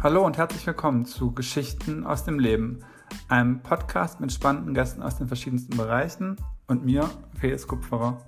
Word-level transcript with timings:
Hallo 0.00 0.24
und 0.24 0.38
herzlich 0.38 0.64
willkommen 0.64 1.06
zu 1.06 1.32
Geschichten 1.32 2.06
aus 2.06 2.22
dem 2.22 2.38
Leben, 2.38 2.84
einem 3.26 3.64
Podcast 3.64 4.20
mit 4.20 4.30
spannenden 4.30 4.72
Gästen 4.72 5.02
aus 5.02 5.16
den 5.16 5.26
verschiedensten 5.26 5.76
Bereichen 5.76 6.36
und 6.68 6.84
mir, 6.84 7.10
Felix 7.40 7.66
Kupferer. 7.66 8.24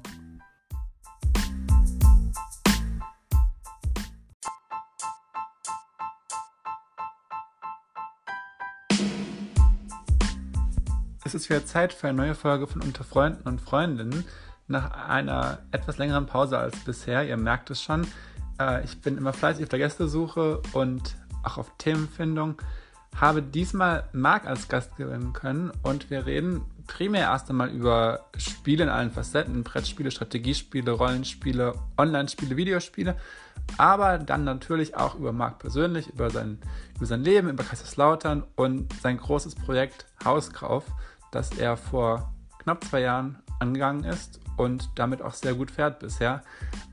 Es 11.25 11.37
ist 11.37 11.49
wieder 11.49 11.65
Zeit 11.65 11.93
für 11.93 12.09
eine 12.09 12.17
neue 12.17 12.35
Folge 12.35 12.67
von 12.67 12.83
Unter 12.83 13.05
Freunden 13.05 13.47
und 13.47 13.61
Freundinnen. 13.61 14.25
Nach 14.67 15.09
einer 15.09 15.61
etwas 15.71 15.99
längeren 15.99 16.27
Pause 16.27 16.59
als 16.59 16.77
bisher, 16.81 17.25
ihr 17.29 17.37
merkt 17.37 17.71
es 17.71 17.81
schon. 17.81 18.09
Äh, 18.59 18.83
ich 18.83 19.01
bin 19.01 19.17
immer 19.17 19.33
fleißig 19.33 19.63
auf 19.63 19.69
der 19.69 19.79
Gästesuche 19.79 20.61
und 20.73 21.15
auch 21.43 21.59
auf 21.59 21.73
Themenfindung. 21.79 22.61
Habe 23.17 23.43
diesmal 23.43 24.09
Marc 24.13 24.47
als 24.47 24.69
Gast 24.69 24.97
gewinnen 24.97 25.33
können 25.33 25.73
und 25.83 26.11
wir 26.11 26.27
reden 26.27 26.63
primär 26.87 27.23
erst 27.23 27.51
einmal 27.51 27.71
über 27.71 28.27
Spiele 28.37 28.85
in 28.85 28.89
allen 28.89 29.11
Facetten, 29.11 29.63
Brettspiele, 29.63 30.11
Strategiespiele, 30.11 30.91
Rollenspiele, 30.91 31.75
Online-Spiele, 31.97 32.57
Videospiele, 32.57 33.17
aber 33.79 34.19
dann 34.19 34.45
natürlich 34.45 34.97
auch 34.97 35.15
über 35.15 35.33
Marc 35.33 35.59
persönlich, 35.59 36.09
über 36.09 36.31
sein, 36.31 36.59
über 36.97 37.07
sein 37.07 37.23
Leben, 37.23 37.49
über 37.49 37.65
Kaiserslautern 37.65 38.45
und 38.57 38.93
sein 39.01 39.19
großes 39.19 39.55
Projekt 39.55 40.07
Hauskauf, 40.25 40.85
das 41.31 41.51
er 41.59 41.77
vor 41.77 42.33
knapp 42.59 42.85
zwei 42.85 43.01
Jahren 43.01 43.39
angegangen 43.61 44.05
ist 44.05 44.41
und 44.57 44.91
damit 44.97 45.23
auch 45.23 45.35
sehr 45.35 45.55
gut 45.55 45.71
fährt 45.71 46.01
bisher 46.01 46.43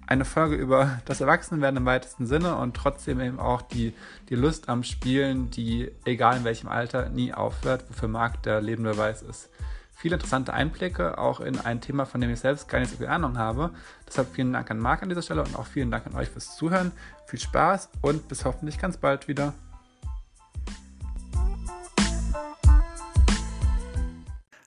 eine 0.07 0.23
Folge 0.25 0.55
über 0.55 1.01
das 1.05 1.21
Erwachsenwerden 1.21 1.77
im 1.77 1.85
weitesten 1.85 2.25
Sinne 2.25 2.55
und 2.55 2.75
trotzdem 2.75 3.19
eben 3.19 3.39
auch 3.39 3.61
die, 3.61 3.93
die 4.29 4.35
Lust 4.35 4.69
am 4.69 4.83
Spielen, 4.83 5.51
die 5.51 5.91
egal 6.05 6.37
in 6.37 6.43
welchem 6.45 6.69
Alter 6.69 7.09
nie 7.09 7.33
aufhört, 7.33 7.83
wofür 7.89 8.07
Marc 8.07 8.41
der 8.43 8.61
lebende 8.61 8.91
Beweis 8.91 9.21
ist. 9.21 9.49
Viele 9.93 10.15
interessante 10.15 10.53
Einblicke, 10.53 11.17
auch 11.17 11.39
in 11.41 11.59
ein 11.59 11.81
Thema, 11.81 12.05
von 12.05 12.21
dem 12.21 12.29
ich 12.29 12.39
selbst 12.39 12.69
gar 12.69 12.79
nicht 12.79 12.91
so 12.91 12.97
viel 12.97 13.07
Ahnung 13.07 13.37
habe. 13.37 13.71
Deshalb 14.07 14.33
vielen 14.33 14.53
Dank 14.53 14.71
an 14.71 14.79
Marc 14.79 15.03
an 15.03 15.09
dieser 15.09 15.23
Stelle 15.23 15.43
und 15.43 15.55
auch 15.57 15.65
vielen 15.65 15.91
Dank 15.91 16.05
an 16.05 16.15
euch 16.15 16.29
fürs 16.29 16.55
Zuhören. 16.55 16.91
Viel 17.25 17.39
Spaß 17.39 17.89
und 18.01 18.27
bis 18.27 18.45
hoffentlich 18.45 18.79
ganz 18.79 18.97
bald 18.97 19.27
wieder. 19.27 19.53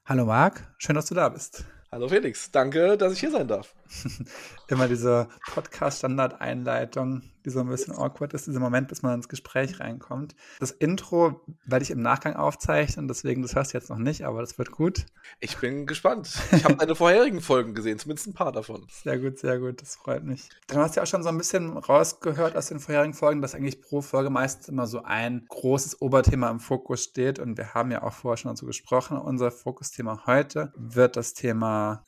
Hallo 0.04 0.26
Marc, 0.26 0.64
schön, 0.78 0.96
dass 0.96 1.06
du 1.06 1.14
da 1.14 1.28
bist. 1.28 1.64
Hallo 1.92 2.08
Felix, 2.08 2.50
danke, 2.50 2.98
dass 2.98 3.12
ich 3.12 3.20
hier 3.20 3.30
sein 3.30 3.46
darf. 3.46 3.74
Immer 4.68 4.88
diese 4.88 5.28
Podcast-Standard-Einleitung, 5.52 7.22
die 7.44 7.50
so 7.50 7.60
ein 7.60 7.68
bisschen 7.68 7.94
awkward 7.94 8.34
ist, 8.34 8.46
dieser 8.46 8.60
Moment, 8.60 8.88
bis 8.88 9.02
man 9.02 9.14
ins 9.14 9.28
Gespräch 9.28 9.80
reinkommt. 9.80 10.34
Das 10.58 10.70
Intro 10.70 11.40
werde 11.64 11.82
ich 11.82 11.90
im 11.90 12.00
Nachgang 12.00 12.34
aufzeichnen, 12.36 13.08
deswegen, 13.08 13.42
das 13.42 13.54
hörst 13.54 13.72
du 13.72 13.78
jetzt 13.78 13.90
noch 13.90 13.98
nicht, 13.98 14.24
aber 14.24 14.40
das 14.40 14.58
wird 14.58 14.70
gut. 14.70 15.06
Ich 15.40 15.58
bin 15.58 15.86
gespannt. 15.86 16.30
Ich 16.52 16.64
habe 16.64 16.76
deine 16.76 16.94
vorherigen 16.94 17.40
Folgen 17.40 17.74
gesehen, 17.74 17.98
zumindest 17.98 18.28
ein 18.28 18.34
paar 18.34 18.52
davon. 18.52 18.86
Sehr 19.02 19.18
gut, 19.18 19.38
sehr 19.38 19.58
gut, 19.58 19.80
das 19.80 19.96
freut 19.96 20.24
mich. 20.24 20.48
Du 20.68 20.76
hast 20.76 20.96
ja 20.96 21.02
auch 21.02 21.06
schon 21.06 21.22
so 21.22 21.28
ein 21.28 21.38
bisschen 21.38 21.76
rausgehört 21.76 22.56
aus 22.56 22.66
den 22.66 22.80
vorherigen 22.80 23.14
Folgen, 23.14 23.40
dass 23.40 23.54
eigentlich 23.54 23.80
pro 23.80 24.02
Folge 24.02 24.30
meistens 24.30 24.68
immer 24.68 24.86
so 24.86 25.02
ein 25.02 25.46
großes 25.48 26.00
Oberthema 26.02 26.50
im 26.50 26.60
Fokus 26.60 27.04
steht 27.04 27.38
und 27.38 27.56
wir 27.56 27.74
haben 27.74 27.90
ja 27.90 28.02
auch 28.02 28.12
vorher 28.12 28.36
schon 28.36 28.50
dazu 28.50 28.66
gesprochen. 28.66 29.16
Unser 29.16 29.50
Fokusthema 29.50 30.26
heute 30.26 30.72
wird 30.76 31.16
das 31.16 31.34
Thema 31.34 32.04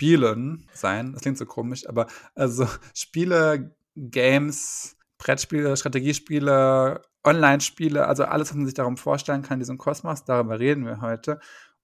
Spielen 0.00 0.66
sein. 0.72 1.12
Das 1.12 1.20
klingt 1.20 1.36
so 1.36 1.44
komisch, 1.44 1.86
aber 1.86 2.06
also 2.34 2.66
Spiele, 2.94 3.76
Games, 3.94 4.96
Brettspiele, 5.18 5.76
Strategiespiele, 5.76 7.02
Online-Spiele, 7.22 8.06
also 8.06 8.24
alles, 8.24 8.48
was 8.48 8.56
man 8.56 8.64
sich 8.64 8.74
darum 8.74 8.96
vorstellen 8.96 9.42
kann, 9.42 9.58
diesen 9.58 9.76
Kosmos, 9.76 10.24
darüber 10.24 10.58
reden 10.58 10.86
wir 10.86 11.02
heute. 11.02 11.38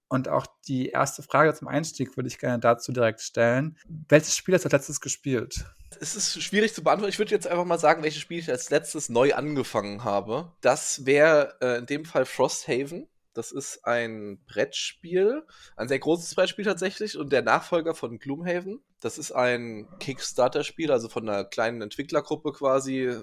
Und 0.09 0.31
auch 0.31 0.47
die 0.67 0.89
erste 0.89 1.23
Frage 1.23 1.53
zum 1.53 1.69
Einstieg 1.69 2.17
würde 2.17 2.29
ich 2.29 2.39
gerne 2.39 2.59
dazu 2.59 2.91
direkt 2.91 3.21
stellen. 3.21 3.77
Welches 4.09 4.35
Spiel 4.35 4.55
hast 4.55 4.63
du 4.63 4.69
als 4.69 4.73
letztes 4.73 5.03
gespielt? 5.03 5.67
Es 6.01 6.17
ist 6.17 6.43
schwierig 6.43 6.73
zu 6.73 6.83
beantworten. 6.83 7.11
Ich 7.11 7.19
würde 7.19 7.33
jetzt 7.33 7.47
einfach 7.47 7.67
mal 7.67 7.79
sagen, 7.79 8.03
welches 8.03 8.23
Spiel 8.23 8.39
ich 8.39 8.51
als 8.51 8.71
letztes 8.71 9.11
neu 9.11 9.35
angefangen 9.35 10.05
habe. 10.05 10.53
Das 10.63 11.05
wäre 11.05 11.57
äh, 11.61 11.79
in 11.81 11.87
dem 11.87 12.07
Fall 12.07 12.25
Frosthaven. 12.25 13.09
Das 13.37 13.53
ist 13.53 13.85
ein 13.85 14.39
Brettspiel, 14.47 15.43
ein 15.77 15.89
sehr 15.89 15.99
großes 15.99 16.35
Brettspiel 16.35 16.65
tatsächlich 16.65 17.19
und 17.19 17.31
der 17.33 17.43
Nachfolger 17.43 17.95
von 17.95 18.19
Gloomhaven. 18.19 18.81
Das 19.03 19.19
ist 19.19 19.31
ein 19.31 19.87
Kickstarter-Spiel, 20.01 20.91
also 20.91 21.11
von 21.11 21.29
einer 21.29 21.45
kleinen 21.45 21.83
Entwicklergruppe 21.83 22.53
quasi 22.53 23.15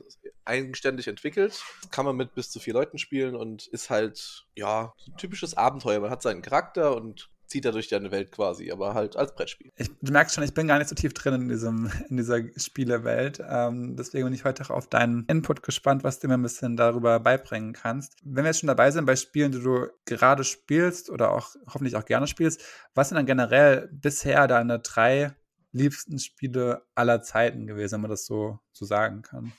eigenständig 0.46 1.08
entwickelt. 1.08 1.64
Kann 1.90 2.06
man 2.06 2.16
mit 2.16 2.36
bis 2.36 2.52
zu 2.52 2.60
vier 2.60 2.74
Leuten 2.74 3.00
spielen 3.00 3.36
und 3.36 3.66
ist 3.68 3.90
halt, 3.90 4.46
ja, 4.56 4.94
ein 5.08 5.18
typisches 5.18 5.58
Abenteuer. 5.58 6.00
Man 6.00 6.12
hat 6.12 6.22
seinen 6.22 6.44
Charakter 6.44 6.96
und 6.96 7.32
zieht 7.54 7.66
er 7.66 7.72
durch 7.72 7.88
deine 7.88 8.10
Welt 8.10 8.32
quasi, 8.32 8.72
aber 8.72 8.96
halt 8.96 9.16
als 9.16 9.36
Brettspiel. 9.36 9.72
Ich, 9.76 9.88
du 10.02 10.12
merkst 10.12 10.34
schon, 10.34 10.44
ich 10.44 10.56
bin 10.56 10.68
gar 10.68 10.80
nicht 10.80 10.88
so 10.90 10.96
tief 10.96 11.14
drin 11.14 11.36
in, 11.36 11.50
diesem, 11.50 11.92
in 12.10 12.18
dieser 12.18 12.40
Spielewelt. 12.58 13.44
Ähm, 13.48 13.96
deswegen 13.96 14.26
bin 14.26 14.34
ich 14.34 14.44
heute 14.44 14.64
auch 14.64 14.72
auf 14.72 14.88
deinen 14.88 15.28
Input 15.28 15.62
gespannt, 15.62 16.04
was 16.04 16.18
du 16.18 16.28
mir 16.28 16.34
ein 16.34 16.42
bisschen 16.42 16.78
darüber 16.78 17.20
beibringen 17.20 17.74
kannst. 17.74 18.16
Wenn 18.24 18.44
wir 18.44 18.50
jetzt 18.50 18.62
schon 18.62 18.68
dabei 18.68 18.90
sind 18.90 19.06
bei 19.06 19.16
Spielen, 19.16 19.52
die 19.52 19.62
du 19.62 19.88
gerade 20.06 20.44
spielst 20.44 21.12
oder 21.12 21.32
auch 21.32 21.50
hoffentlich 21.68 21.96
auch 21.96 22.06
gerne 22.06 22.26
spielst, 22.26 22.60
was 22.96 23.10
sind 23.10 23.18
dann 23.18 23.28
generell 23.28 23.88
bisher 23.92 24.48
deine 24.48 24.80
drei 24.80 25.36
liebsten 25.72 26.18
Spiele 26.18 26.88
aller 26.96 27.22
Zeiten 27.22 27.68
gewesen, 27.68 27.94
wenn 27.94 28.02
man 28.02 28.12
das 28.12 28.26
so, 28.26 28.58
so 28.72 28.86
sagen 28.86 29.22
kann? 29.22 29.54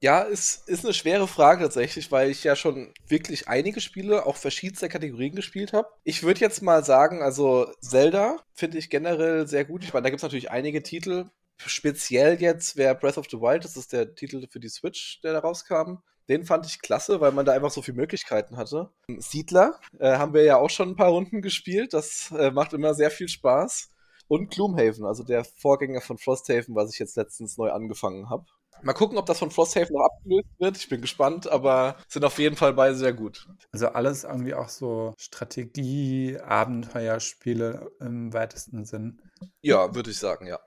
Ja, 0.00 0.20
ist, 0.20 0.68
ist 0.68 0.84
eine 0.84 0.92
schwere 0.92 1.26
Frage 1.26 1.62
tatsächlich, 1.62 2.12
weil 2.12 2.30
ich 2.30 2.44
ja 2.44 2.56
schon 2.56 2.92
wirklich 3.08 3.48
einige 3.48 3.80
Spiele, 3.80 4.26
auch 4.26 4.36
verschiedenster 4.36 4.88
Kategorien 4.88 5.34
gespielt 5.34 5.72
habe. 5.72 5.88
Ich 6.04 6.22
würde 6.22 6.40
jetzt 6.40 6.62
mal 6.62 6.84
sagen, 6.84 7.22
also 7.22 7.72
Zelda 7.80 8.36
finde 8.52 8.78
ich 8.78 8.90
generell 8.90 9.46
sehr 9.46 9.64
gut. 9.64 9.82
Ich 9.82 9.94
meine, 9.94 10.04
da 10.04 10.10
gibt 10.10 10.18
es 10.18 10.22
natürlich 10.22 10.50
einige 10.50 10.82
Titel. 10.82 11.30
Speziell 11.56 12.40
jetzt 12.42 12.76
wäre 12.76 12.94
Breath 12.94 13.16
of 13.16 13.28
the 13.30 13.40
Wild, 13.40 13.64
das 13.64 13.76
ist 13.76 13.92
der 13.92 14.14
Titel 14.14 14.46
für 14.50 14.60
die 14.60 14.68
Switch, 14.68 15.20
der 15.22 15.32
da 15.32 15.38
rauskam. 15.38 15.98
Den 16.28 16.44
fand 16.44 16.66
ich 16.66 16.80
klasse, 16.80 17.20
weil 17.20 17.32
man 17.32 17.44
da 17.44 17.52
einfach 17.52 17.70
so 17.70 17.82
viele 17.82 17.96
Möglichkeiten 17.96 18.56
hatte. 18.56 18.90
Siedler 19.18 19.78
äh, 19.98 20.16
haben 20.16 20.32
wir 20.32 20.42
ja 20.42 20.56
auch 20.56 20.70
schon 20.70 20.90
ein 20.90 20.96
paar 20.96 21.10
Runden 21.10 21.42
gespielt. 21.42 21.92
Das 21.92 22.32
äh, 22.36 22.50
macht 22.50 22.72
immer 22.72 22.94
sehr 22.94 23.10
viel 23.10 23.28
Spaß. 23.28 23.90
Und 24.26 24.50
Gloomhaven, 24.50 25.04
also 25.04 25.22
der 25.22 25.44
Vorgänger 25.44 26.00
von 26.00 26.16
Frosthaven, 26.16 26.74
was 26.74 26.92
ich 26.92 26.98
jetzt 26.98 27.16
letztens 27.16 27.58
neu 27.58 27.70
angefangen 27.70 28.30
habe. 28.30 28.46
Mal 28.82 28.92
gucken, 28.92 29.16
ob 29.16 29.26
das 29.26 29.38
von 29.38 29.50
Frosthaven 29.50 29.94
noch 29.94 30.04
abgelöst 30.04 30.48
wird. 30.58 30.76
Ich 30.76 30.88
bin 30.88 31.00
gespannt, 31.00 31.50
aber 31.50 31.96
sind 32.08 32.24
auf 32.24 32.38
jeden 32.38 32.56
Fall 32.56 32.74
beide 32.74 32.94
sehr 32.94 33.12
gut. 33.12 33.48
Also 33.72 33.88
alles 33.88 34.24
irgendwie 34.24 34.54
auch 34.54 34.68
so 34.68 35.14
Strategie, 35.16 36.38
Abenteuerspiele 36.38 37.90
im 38.00 38.32
weitesten 38.32 38.84
Sinn. 38.84 39.20
Ja, 39.62 39.94
würde 39.94 40.10
ich 40.10 40.18
sagen, 40.18 40.46
ja. 40.46 40.58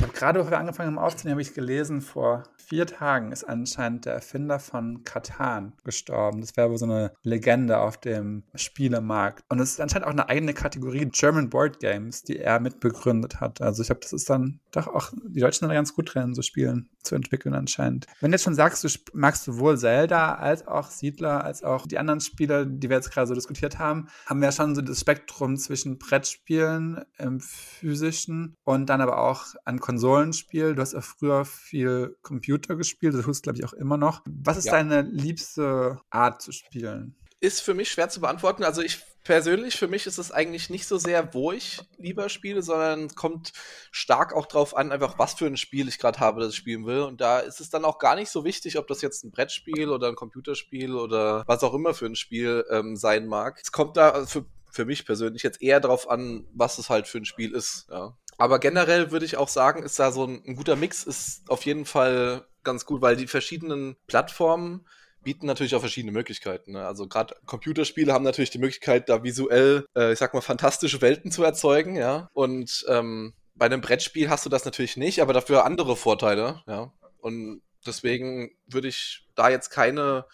Habe 0.00 0.12
gerade, 0.12 0.38
bevor 0.40 0.52
wir 0.52 0.58
angefangen 0.58 0.96
haben 0.96 1.04
aufzunehmen, 1.04 1.34
habe 1.34 1.42
ich 1.42 1.54
gelesen, 1.54 2.00
vor 2.00 2.44
vier 2.56 2.86
Tagen 2.86 3.30
ist 3.30 3.44
anscheinend 3.44 4.06
der 4.06 4.14
Erfinder 4.14 4.58
von 4.58 5.04
Katan 5.04 5.74
gestorben. 5.84 6.40
Das 6.40 6.56
wäre 6.56 6.70
wohl 6.70 6.78
so 6.78 6.86
eine 6.86 7.12
Legende 7.22 7.78
auf 7.78 7.98
dem 7.98 8.42
Spielemarkt. 8.54 9.44
Und 9.48 9.60
es 9.60 9.72
ist 9.72 9.80
anscheinend 9.80 10.06
auch 10.06 10.12
eine 10.12 10.28
eigene 10.28 10.54
Kategorie 10.54 11.06
German 11.06 11.48
Board 11.48 11.78
Games, 11.78 12.22
die 12.22 12.38
er 12.38 12.58
mitbegründet 12.58 13.40
hat. 13.40 13.60
Also 13.60 13.82
ich 13.82 13.88
glaube, 13.88 14.00
das 14.00 14.12
ist 14.12 14.28
dann 14.28 14.60
doch 14.72 14.88
auch, 14.88 15.12
die 15.28 15.40
Deutschen 15.40 15.60
sind 15.60 15.68
da 15.68 15.74
ganz 15.74 15.94
gut 15.94 16.14
drin, 16.14 16.34
so 16.34 16.42
Spielen 16.42 16.90
zu 17.04 17.14
entwickeln 17.14 17.54
anscheinend. 17.54 18.06
Wenn 18.20 18.30
du 18.30 18.36
jetzt 18.36 18.44
schon 18.44 18.54
sagst, 18.54 18.82
du 18.84 18.88
magst 19.12 19.44
sowohl 19.44 19.78
Zelda 19.78 20.34
als 20.34 20.66
auch 20.66 20.90
Siedler, 20.90 21.44
als 21.44 21.62
auch 21.62 21.86
die 21.86 21.98
anderen 21.98 22.20
Spiele, 22.20 22.66
die 22.66 22.88
wir 22.88 22.96
jetzt 22.96 23.10
gerade 23.10 23.26
so 23.26 23.34
diskutiert 23.34 23.78
haben, 23.78 24.08
haben 24.26 24.40
wir 24.40 24.48
ja 24.48 24.52
schon 24.52 24.74
so 24.74 24.82
das 24.82 25.00
Spektrum 25.00 25.56
zwischen 25.56 25.98
Brettspielen 25.98 27.04
im 27.18 27.40
physischen 27.40 28.56
und 28.64 28.86
dann 28.86 29.00
aber 29.00 29.18
auch 29.18 29.46
an 29.64 29.80
Konsolenspiel. 29.80 30.74
Du 30.74 30.82
hast 30.82 30.94
ja 30.94 31.00
früher 31.00 31.44
viel 31.44 32.16
Computer 32.22 32.76
gespielt, 32.76 33.14
das 33.14 33.24
tust 33.24 33.42
glaube 33.42 33.58
ich 33.58 33.64
auch 33.64 33.72
immer 33.74 33.96
noch. 33.96 34.22
Was 34.26 34.56
ist 34.56 34.66
ja. 34.66 34.72
deine 34.72 35.02
liebste 35.02 36.00
Art 36.10 36.42
zu 36.42 36.52
spielen? 36.52 37.16
Ist 37.40 37.60
für 37.60 37.74
mich 37.74 37.90
schwer 37.90 38.08
zu 38.08 38.20
beantworten. 38.20 38.64
Also 38.64 38.80
ich 38.80 39.02
persönlich, 39.24 39.76
für 39.76 39.88
mich 39.88 40.06
ist 40.06 40.18
es 40.18 40.30
eigentlich 40.30 40.70
nicht 40.70 40.86
so 40.86 40.98
sehr, 40.98 41.34
wo 41.34 41.50
ich 41.50 41.80
lieber 41.96 42.28
spiele, 42.28 42.62
sondern 42.62 43.08
kommt 43.14 43.52
stark 43.90 44.34
auch 44.34 44.46
drauf 44.46 44.76
an, 44.76 44.92
einfach 44.92 45.18
was 45.18 45.34
für 45.34 45.46
ein 45.46 45.56
Spiel 45.56 45.88
ich 45.88 45.98
gerade 45.98 46.20
habe, 46.20 46.40
das 46.40 46.50
ich 46.50 46.56
spielen 46.56 46.86
will. 46.86 47.00
Und 47.00 47.20
da 47.20 47.40
ist 47.40 47.60
es 47.60 47.70
dann 47.70 47.84
auch 47.84 47.98
gar 47.98 48.14
nicht 48.14 48.30
so 48.30 48.44
wichtig, 48.44 48.78
ob 48.78 48.86
das 48.86 49.00
jetzt 49.02 49.24
ein 49.24 49.32
Brettspiel 49.32 49.88
oder 49.88 50.08
ein 50.08 50.14
Computerspiel 50.14 50.94
oder 50.94 51.42
was 51.46 51.64
auch 51.64 51.74
immer 51.74 51.94
für 51.94 52.06
ein 52.06 52.16
Spiel 52.16 52.64
ähm, 52.70 52.96
sein 52.96 53.26
mag. 53.26 53.58
Es 53.62 53.72
kommt 53.72 53.96
da 53.96 54.26
für, 54.26 54.44
für 54.70 54.84
mich 54.84 55.06
persönlich 55.06 55.42
jetzt 55.42 55.62
eher 55.62 55.80
drauf 55.80 56.08
an, 56.08 56.46
was 56.52 56.78
es 56.78 56.90
halt 56.90 57.08
für 57.08 57.18
ein 57.18 57.24
Spiel 57.24 57.52
ist. 57.52 57.86
Ja. 57.90 58.16
Aber 58.36 58.58
generell 58.58 59.10
würde 59.10 59.24
ich 59.24 59.36
auch 59.36 59.48
sagen, 59.48 59.82
ist 59.82 59.98
da 59.98 60.12
so 60.12 60.26
ein, 60.26 60.42
ein 60.46 60.56
guter 60.56 60.76
Mix, 60.76 61.04
ist 61.04 61.48
auf 61.48 61.64
jeden 61.64 61.86
Fall 61.86 62.46
ganz 62.62 62.84
gut, 62.84 63.00
weil 63.00 63.16
die 63.16 63.26
verschiedenen 63.26 63.96
Plattformen 64.06 64.86
bieten 65.24 65.46
natürlich 65.46 65.74
auch 65.74 65.80
verschiedene 65.80 66.12
Möglichkeiten. 66.12 66.72
Ne? 66.72 66.86
Also 66.86 67.08
gerade 67.08 67.34
Computerspiele 67.46 68.12
haben 68.12 68.24
natürlich 68.24 68.50
die 68.50 68.58
Möglichkeit, 68.58 69.08
da 69.08 69.24
visuell, 69.24 69.86
äh, 69.96 70.12
ich 70.12 70.18
sag 70.18 70.34
mal, 70.34 70.40
fantastische 70.40 71.00
Welten 71.00 71.30
zu 71.30 71.42
erzeugen, 71.42 71.96
ja. 71.96 72.28
Und 72.32 72.84
ähm, 72.88 73.34
bei 73.54 73.66
einem 73.66 73.80
Brettspiel 73.80 74.30
hast 74.30 74.44
du 74.44 74.50
das 74.50 74.64
natürlich 74.64 74.96
nicht, 74.96 75.20
aber 75.20 75.32
dafür 75.32 75.64
andere 75.64 75.96
Vorteile, 75.96 76.62
ja. 76.66 76.92
Und 77.18 77.62
deswegen 77.86 78.50
würde 78.66 78.88
ich 78.88 79.26
da 79.34 79.48
jetzt 79.48 79.70
keine 79.70 80.26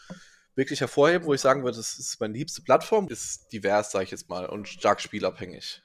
wirklich 0.57 0.81
hervorheben, 0.81 1.27
wo 1.27 1.35
ich 1.35 1.41
sagen 1.41 1.63
würde, 1.65 1.77
das 1.77 1.99
ist 1.99 2.21
meine 2.21 2.35
liebste 2.35 2.63
Plattform, 2.63 3.09
ist 3.09 3.53
divers, 3.53 3.93
sage 3.93 4.05
ich 4.05 4.11
jetzt 4.11 4.29
mal, 4.29 4.47
und 4.47 4.69
stark 4.69 5.01
spielabhängig. 5.01 5.83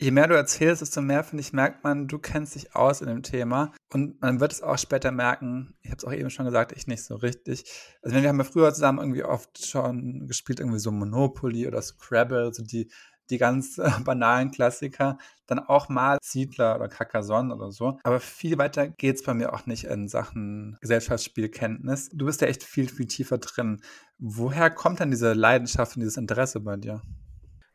Je 0.00 0.10
mehr 0.10 0.28
du 0.28 0.34
erzählst, 0.34 0.82
desto 0.82 1.00
mehr, 1.00 1.24
finde 1.24 1.42
ich, 1.42 1.52
merkt 1.52 1.82
man, 1.82 2.06
du 2.06 2.18
kennst 2.18 2.54
dich 2.54 2.76
aus 2.76 3.00
in 3.00 3.08
dem 3.08 3.22
Thema. 3.22 3.72
Und 3.90 4.20
man 4.20 4.40
wird 4.40 4.52
es 4.52 4.62
auch 4.62 4.76
später 4.76 5.10
merken, 5.10 5.74
ich 5.82 5.90
habe 5.90 5.98
es 5.98 6.04
auch 6.04 6.12
eben 6.12 6.28
schon 6.28 6.44
gesagt, 6.44 6.72
ich 6.72 6.86
nicht 6.86 7.04
so 7.04 7.16
richtig. 7.16 7.64
Also 8.02 8.16
wir 8.16 8.28
haben 8.28 8.38
ja 8.38 8.44
früher 8.44 8.72
zusammen 8.74 8.98
irgendwie 8.98 9.24
oft 9.24 9.66
schon 9.66 10.26
gespielt, 10.26 10.60
irgendwie 10.60 10.78
so 10.78 10.90
Monopoly 10.90 11.66
oder 11.66 11.80
Scrabble, 11.80 12.52
so 12.52 12.62
die, 12.62 12.90
die 13.30 13.38
ganz 13.38 13.76
banalen 14.04 14.50
Klassiker. 14.50 15.16
Dann 15.46 15.58
auch 15.58 15.88
mal 15.88 16.18
Siedler 16.22 16.76
oder 16.76 16.88
Carcassonne 16.88 17.54
oder 17.54 17.72
so. 17.72 17.98
Aber 18.02 18.20
viel 18.20 18.58
weiter 18.58 18.88
geht 18.88 19.16
es 19.16 19.22
bei 19.22 19.32
mir 19.32 19.54
auch 19.54 19.64
nicht 19.64 19.84
in 19.84 20.06
Sachen 20.08 20.76
Gesellschaftsspielkenntnis. 20.82 22.10
Du 22.12 22.26
bist 22.26 22.42
ja 22.42 22.48
echt 22.48 22.64
viel, 22.64 22.88
viel 22.88 23.06
tiefer 23.06 23.38
drin. 23.38 23.80
Woher 24.18 24.68
kommt 24.70 25.00
dann 25.00 25.10
diese 25.10 25.32
Leidenschaft 25.32 25.96
und 25.96 26.00
dieses 26.00 26.18
Interesse 26.18 26.60
bei 26.60 26.76
dir? 26.76 27.02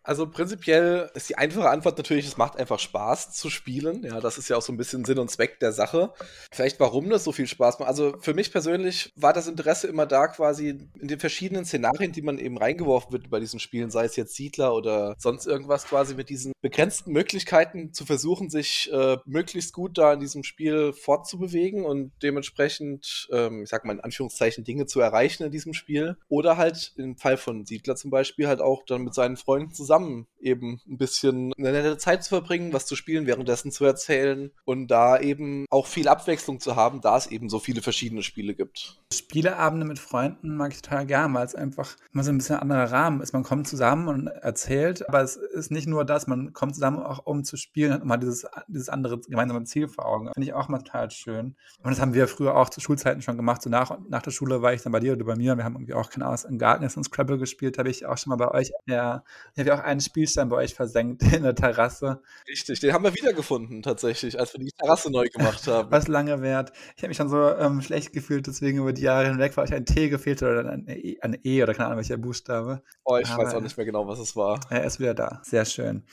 Also 0.03 0.27
prinzipiell 0.27 1.09
ist 1.13 1.29
die 1.29 1.37
einfache 1.37 1.69
Antwort 1.69 1.97
natürlich, 1.97 2.27
es 2.27 2.35
macht 2.35 2.57
einfach 2.57 2.77
Spaß 2.77 3.31
zu 3.31 3.49
spielen. 3.49 4.03
Ja, 4.03 4.19
das 4.19 4.37
ist 4.37 4.49
ja 4.49 4.57
auch 4.57 4.61
so 4.61 4.73
ein 4.73 4.77
bisschen 4.77 5.05
Sinn 5.05 5.17
und 5.17 5.31
Zweck 5.31 5.59
der 5.61 5.71
Sache. 5.71 6.13
Vielleicht 6.51 6.79
warum 6.81 7.09
das 7.09 7.23
so 7.23 7.31
viel 7.31 7.47
Spaß 7.47 7.79
macht. 7.79 7.87
Also 7.87 8.17
für 8.19 8.33
mich 8.33 8.51
persönlich 8.51 9.13
war 9.15 9.31
das 9.31 9.47
Interesse 9.47 9.87
immer 9.87 10.05
da 10.05 10.27
quasi 10.27 10.69
in 10.99 11.07
den 11.07 11.19
verschiedenen 11.19 11.63
Szenarien, 11.63 12.11
die 12.11 12.21
man 12.21 12.37
eben 12.37 12.57
reingeworfen 12.57 13.13
wird 13.13 13.29
bei 13.29 13.39
diesen 13.39 13.61
Spielen, 13.61 13.91
sei 13.91 14.03
es 14.03 14.17
jetzt 14.17 14.35
Siedler 14.35 14.75
oder 14.75 15.15
sonst 15.17 15.47
irgendwas 15.47 15.85
quasi 15.85 16.15
mit 16.15 16.29
diesen 16.29 16.51
begrenzten 16.61 17.13
Möglichkeiten 17.13 17.93
zu 17.93 18.05
versuchen, 18.05 18.49
sich 18.49 18.91
äh, 18.91 19.17
möglichst 19.25 19.73
gut 19.73 19.97
da 19.97 20.13
in 20.13 20.19
diesem 20.19 20.43
Spiel 20.43 20.91
fortzubewegen 20.91 21.85
und 21.85 22.11
dementsprechend, 22.21 23.29
ähm, 23.31 23.63
ich 23.63 23.69
sag 23.69 23.85
mal 23.85 23.93
in 23.93 24.01
Anführungszeichen, 24.01 24.65
Dinge 24.65 24.85
zu 24.85 24.99
erreichen 24.99 25.43
in 25.43 25.51
diesem 25.51 25.73
Spiel. 25.73 26.17
Oder 26.27 26.57
halt 26.57 26.93
im 26.97 27.15
Fall 27.15 27.37
von 27.37 27.65
Siedler 27.65 27.95
zum 27.95 28.11
Beispiel 28.11 28.47
halt 28.47 28.59
auch 28.59 28.83
dann 28.85 29.03
mit 29.03 29.13
seinen 29.13 29.37
Freunden 29.37 29.71
zusammen 29.71 29.92
zusammen 29.93 30.27
eben 30.43 30.81
ein 30.87 30.97
bisschen 30.97 31.53
eine 31.57 31.71
nette 31.71 31.97
Zeit 31.97 32.23
zu 32.23 32.29
verbringen, 32.29 32.73
was 32.73 32.85
zu 32.85 32.95
spielen, 32.95 33.25
währenddessen 33.25 33.71
zu 33.71 33.85
erzählen 33.85 34.51
und 34.65 34.87
da 34.87 35.19
eben 35.19 35.65
auch 35.69 35.87
viel 35.87 36.07
Abwechslung 36.07 36.59
zu 36.59 36.75
haben, 36.75 37.01
da 37.01 37.17
es 37.17 37.27
eben 37.27 37.49
so 37.49 37.59
viele 37.59 37.81
verschiedene 37.81 38.23
Spiele 38.23 38.53
gibt. 38.53 39.01
Spieleabende 39.13 39.85
mit 39.85 39.99
Freunden 39.99 40.55
mag 40.55 40.73
ich 40.73 40.81
total 40.81 41.05
gern, 41.05 41.33
weil 41.33 41.45
es 41.45 41.55
einfach 41.55 41.95
immer 42.13 42.23
so 42.23 42.31
ein 42.31 42.37
bisschen 42.37 42.57
anderer 42.57 42.91
Rahmen 42.91 43.21
ist. 43.21 43.33
Man 43.33 43.43
kommt 43.43 43.67
zusammen 43.67 44.07
und 44.07 44.27
erzählt, 44.27 45.07
aber 45.07 45.21
es 45.21 45.37
ist 45.37 45.71
nicht 45.71 45.87
nur 45.87 46.03
das, 46.03 46.27
man 46.27 46.51
kommt 46.51 46.75
zusammen 46.75 46.99
auch 46.99 47.25
um 47.25 47.43
zu 47.43 47.55
spielen, 47.55 47.93
hat 47.93 48.01
immer 48.01 48.17
dieses, 48.17 48.45
dieses 48.67 48.89
andere 48.89 49.19
gemeinsame 49.19 49.63
Ziel 49.63 49.87
vor 49.87 50.05
Augen. 50.05 50.29
Finde 50.33 50.47
ich 50.47 50.53
auch 50.53 50.67
mal 50.67 50.79
total 50.79 51.09
schön. 51.11 51.55
Und 51.83 51.91
das 51.91 52.01
haben 52.01 52.13
wir 52.13 52.27
früher 52.27 52.55
auch 52.57 52.69
zu 52.69 52.81
Schulzeiten 52.81 53.21
schon 53.21 53.37
gemacht. 53.37 53.61
So 53.61 53.69
nach, 53.69 53.97
nach 54.09 54.21
der 54.21 54.31
Schule 54.31 54.61
war 54.61 54.73
ich 54.73 54.81
dann 54.81 54.91
bei 54.91 54.99
dir 54.99 55.13
oder 55.13 55.23
bei 55.23 55.35
mir. 55.35 55.55
Wir 55.55 55.63
haben 55.63 55.75
irgendwie 55.75 55.93
auch, 55.93 56.09
keine 56.09 56.25
Ahnung, 56.25 56.39
im 56.49 56.57
Garten 56.57 56.83
und 56.83 57.03
Scrabble 57.03 57.37
gespielt, 57.37 57.77
habe 57.77 57.89
ich 57.89 58.05
auch 58.05 58.17
schon 58.17 58.31
mal 58.31 58.35
bei 58.35 58.51
euch. 58.51 58.71
Ja, 58.87 59.23
ja 59.55 59.65
wir 59.65 59.82
einen 59.83 60.01
Spielstein 60.01 60.49
bei 60.49 60.57
euch 60.57 60.73
versenkt 60.73 61.21
in 61.33 61.43
der 61.43 61.55
Terrasse. 61.55 62.21
Richtig, 62.47 62.79
den 62.79 62.93
haben 62.93 63.03
wir 63.03 63.13
wiedergefunden 63.13 63.81
tatsächlich, 63.81 64.39
als 64.39 64.53
wir 64.53 64.59
die 64.59 64.71
Terrasse 64.77 65.11
neu 65.11 65.27
gemacht 65.27 65.65
haben. 65.67 65.91
Was 65.91 66.07
lange 66.07 66.41
wert. 66.41 66.71
Ich 66.95 67.03
habe 67.03 67.09
mich 67.09 67.17
schon 67.17 67.29
so 67.29 67.49
ähm, 67.55 67.81
schlecht 67.81 68.13
gefühlt, 68.13 68.47
deswegen 68.47 68.79
über 68.79 68.93
die 68.93 69.03
Jahre 69.03 69.27
hinweg, 69.27 69.55
weil 69.55 69.65
euch 69.65 69.73
ein 69.73 69.85
T 69.85 70.09
gefehlt 70.09 70.41
hat 70.41 70.49
oder 70.49 70.69
ein 70.71 70.87
E, 70.87 71.17
ein 71.21 71.37
e 71.43 71.63
oder 71.63 71.73
keine 71.73 71.87
Ahnung 71.87 71.97
welcher 71.97 72.17
Buchstabe. 72.17 72.83
Oh, 73.03 73.17
ich 73.17 73.29
Aber, 73.29 73.43
weiß 73.43 73.55
auch 73.55 73.61
nicht 73.61 73.77
mehr 73.77 73.85
genau, 73.85 74.07
was 74.07 74.19
es 74.19 74.35
war. 74.35 74.59
Er 74.69 74.83
ist 74.83 74.99
wieder 74.99 75.13
da. 75.13 75.41
Sehr 75.43 75.65
schön. 75.65 76.03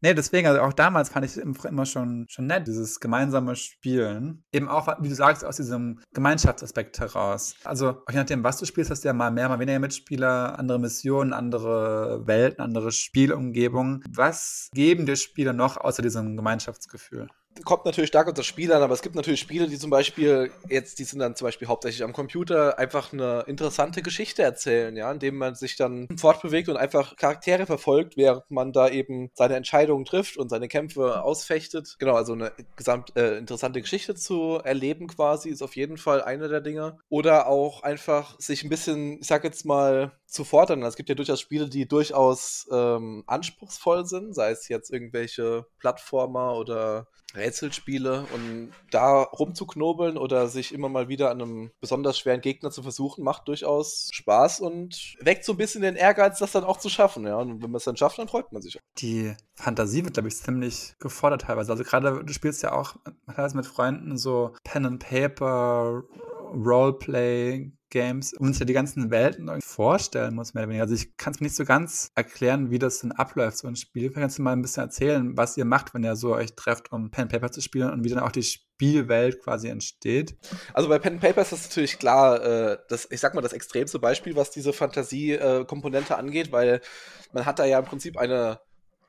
Nee, 0.00 0.14
deswegen, 0.14 0.46
also 0.46 0.60
auch 0.60 0.72
damals 0.72 1.08
fand 1.08 1.24
ich 1.24 1.36
es 1.36 1.64
immer 1.64 1.86
schon, 1.86 2.26
schon 2.28 2.46
nett, 2.46 2.66
dieses 2.66 3.00
gemeinsame 3.00 3.56
Spielen. 3.56 4.44
Eben 4.52 4.68
auch, 4.68 4.88
wie 5.00 5.08
du 5.08 5.14
sagst, 5.14 5.44
aus 5.44 5.56
diesem 5.56 6.00
Gemeinschaftsaspekt 6.12 6.98
heraus. 7.00 7.54
Also, 7.64 8.02
je 8.10 8.16
nachdem, 8.16 8.44
was 8.44 8.58
du 8.58 8.66
spielst, 8.66 8.90
hast 8.90 9.04
du 9.04 9.08
ja 9.08 9.14
mal 9.14 9.30
mehr, 9.30 9.48
mal 9.48 9.58
weniger 9.58 9.78
Mitspieler, 9.78 10.58
andere 10.58 10.78
Missionen, 10.78 11.32
andere 11.32 12.26
Welten, 12.26 12.62
andere 12.62 12.92
Spielumgebungen. 12.92 14.04
Was 14.10 14.68
geben 14.74 15.06
dir 15.06 15.16
Spiele 15.16 15.54
noch 15.54 15.76
außer 15.76 16.02
diesem 16.02 16.36
Gemeinschaftsgefühl? 16.36 17.28
Kommt 17.64 17.84
natürlich 17.84 18.08
stark 18.08 18.28
unter 18.28 18.42
Spiel 18.42 18.72
an, 18.72 18.82
aber 18.82 18.94
es 18.94 19.02
gibt 19.02 19.14
natürlich 19.14 19.40
Spiele, 19.40 19.68
die 19.68 19.78
zum 19.78 19.90
Beispiel 19.90 20.50
jetzt, 20.68 20.98
die 20.98 21.04
sind 21.04 21.18
dann 21.18 21.36
zum 21.36 21.46
Beispiel 21.46 21.68
hauptsächlich 21.68 22.02
am 22.02 22.12
Computer, 22.12 22.78
einfach 22.78 23.12
eine 23.12 23.44
interessante 23.46 24.02
Geschichte 24.02 24.42
erzählen, 24.42 24.96
ja, 24.96 25.10
indem 25.10 25.36
man 25.36 25.54
sich 25.54 25.76
dann 25.76 26.08
fortbewegt 26.16 26.68
und 26.68 26.76
einfach 26.76 27.16
Charaktere 27.16 27.66
verfolgt, 27.66 28.16
während 28.16 28.50
man 28.50 28.72
da 28.72 28.88
eben 28.88 29.30
seine 29.34 29.56
Entscheidungen 29.56 30.04
trifft 30.04 30.36
und 30.36 30.48
seine 30.48 30.68
Kämpfe 30.68 31.22
ausfechtet. 31.22 31.96
Genau, 31.98 32.14
also 32.14 32.32
eine 32.32 32.52
gesamt 32.76 33.16
äh, 33.16 33.36
interessante 33.38 33.80
Geschichte 33.80 34.14
zu 34.14 34.60
erleben 34.62 35.06
quasi 35.06 35.48
ist 35.48 35.62
auf 35.62 35.76
jeden 35.76 35.96
Fall 35.96 36.22
eine 36.22 36.48
der 36.48 36.60
Dinge. 36.60 36.98
Oder 37.08 37.46
auch 37.46 37.82
einfach 37.82 38.38
sich 38.40 38.62
ein 38.64 38.68
bisschen, 38.68 39.20
ich 39.20 39.26
sag 39.26 39.44
jetzt 39.44 39.64
mal, 39.64 40.12
zu 40.26 40.44
fordern. 40.44 40.82
Es 40.82 40.96
gibt 40.96 41.08
ja 41.08 41.14
durchaus 41.14 41.40
Spiele, 41.40 41.68
die 41.68 41.86
durchaus 41.86 42.66
ähm, 42.70 43.24
anspruchsvoll 43.26 44.06
sind, 44.06 44.34
sei 44.34 44.50
es 44.50 44.68
jetzt 44.68 44.92
irgendwelche 44.92 45.66
Plattformer 45.78 46.56
oder 46.56 47.08
Rätselspiele 47.34 48.26
und 48.34 48.72
da 48.90 49.22
rumzuknobeln 49.22 50.16
oder 50.16 50.48
sich 50.48 50.72
immer 50.72 50.88
mal 50.88 51.08
wieder 51.08 51.30
an 51.30 51.42
einem 51.42 51.70
besonders 51.80 52.18
schweren 52.18 52.40
Gegner 52.40 52.70
zu 52.70 52.82
versuchen, 52.82 53.24
macht 53.24 53.48
durchaus 53.48 54.08
Spaß 54.12 54.60
und 54.60 55.16
weckt 55.20 55.44
so 55.44 55.52
ein 55.52 55.58
bisschen 55.58 55.82
den 55.82 55.96
Ehrgeiz, 55.96 56.38
das 56.38 56.52
dann 56.52 56.64
auch 56.64 56.78
zu 56.78 56.88
schaffen. 56.88 57.26
Ja, 57.26 57.36
und 57.36 57.62
wenn 57.62 57.70
man 57.70 57.76
es 57.76 57.84
dann 57.84 57.96
schafft, 57.96 58.18
dann 58.18 58.28
freut 58.28 58.52
man 58.52 58.62
sich. 58.62 58.78
Die 58.98 59.34
Fantasie 59.54 60.04
wird, 60.04 60.14
glaube 60.14 60.28
ich, 60.28 60.36
ziemlich 60.36 60.94
gefordert 60.98 61.42
teilweise. 61.42 61.72
Also 61.72 61.84
gerade, 61.84 62.24
du 62.24 62.32
spielst 62.32 62.62
ja 62.62 62.72
auch 62.72 62.96
teilweise 63.26 63.56
mit 63.56 63.66
Freunden 63.66 64.16
so 64.16 64.54
Pen 64.64 64.86
and 64.86 65.04
Paper, 65.04 66.02
Roleplay, 66.54 67.72
Games 67.90 68.30
sich 68.30 68.58
ja 68.58 68.64
die 68.64 68.72
ganzen 68.72 69.10
Welten 69.10 69.50
vorstellen 69.60 70.34
muss, 70.34 70.54
mehr 70.54 70.64
oder 70.64 70.70
weniger. 70.70 70.84
Also 70.84 70.94
ich 70.94 71.16
kann 71.16 71.32
es 71.32 71.40
mir 71.40 71.46
nicht 71.46 71.56
so 71.56 71.64
ganz 71.64 72.10
erklären, 72.14 72.70
wie 72.70 72.78
das 72.78 73.00
denn 73.00 73.12
abläuft, 73.12 73.58
so 73.58 73.68
ein 73.68 73.76
Spiel. 73.76 74.10
Kannst 74.10 74.38
du 74.38 74.42
mal 74.42 74.52
ein 74.52 74.62
bisschen 74.62 74.84
erzählen, 74.84 75.36
was 75.36 75.56
ihr 75.56 75.64
macht, 75.64 75.94
wenn 75.94 76.04
ihr 76.04 76.16
so 76.16 76.34
euch 76.34 76.54
trefft, 76.54 76.92
um 76.92 77.10
Pen 77.10 77.28
Paper 77.28 77.50
zu 77.50 77.60
spielen 77.60 77.90
und 77.90 78.04
wie 78.04 78.08
dann 78.08 78.18
auch 78.18 78.32
die 78.32 78.42
Spielwelt 78.42 79.42
quasi 79.42 79.68
entsteht? 79.68 80.36
Also 80.74 80.88
bei 80.88 80.98
Pen 80.98 81.20
Paper 81.20 81.42
ist 81.42 81.52
das 81.52 81.68
natürlich 81.68 81.98
klar, 81.98 82.42
äh, 82.42 82.78
das, 82.88 83.08
ich 83.10 83.20
sag 83.20 83.34
mal, 83.34 83.40
das 83.40 83.52
extremste 83.52 83.98
Beispiel, 83.98 84.36
was 84.36 84.50
diese 84.50 84.72
Fantasie-Komponente 84.72 86.14
äh, 86.14 86.16
angeht, 86.16 86.52
weil 86.52 86.80
man 87.32 87.46
hat 87.46 87.58
da 87.58 87.64
ja 87.64 87.78
im 87.78 87.84
Prinzip 87.84 88.16
eine 88.18 88.60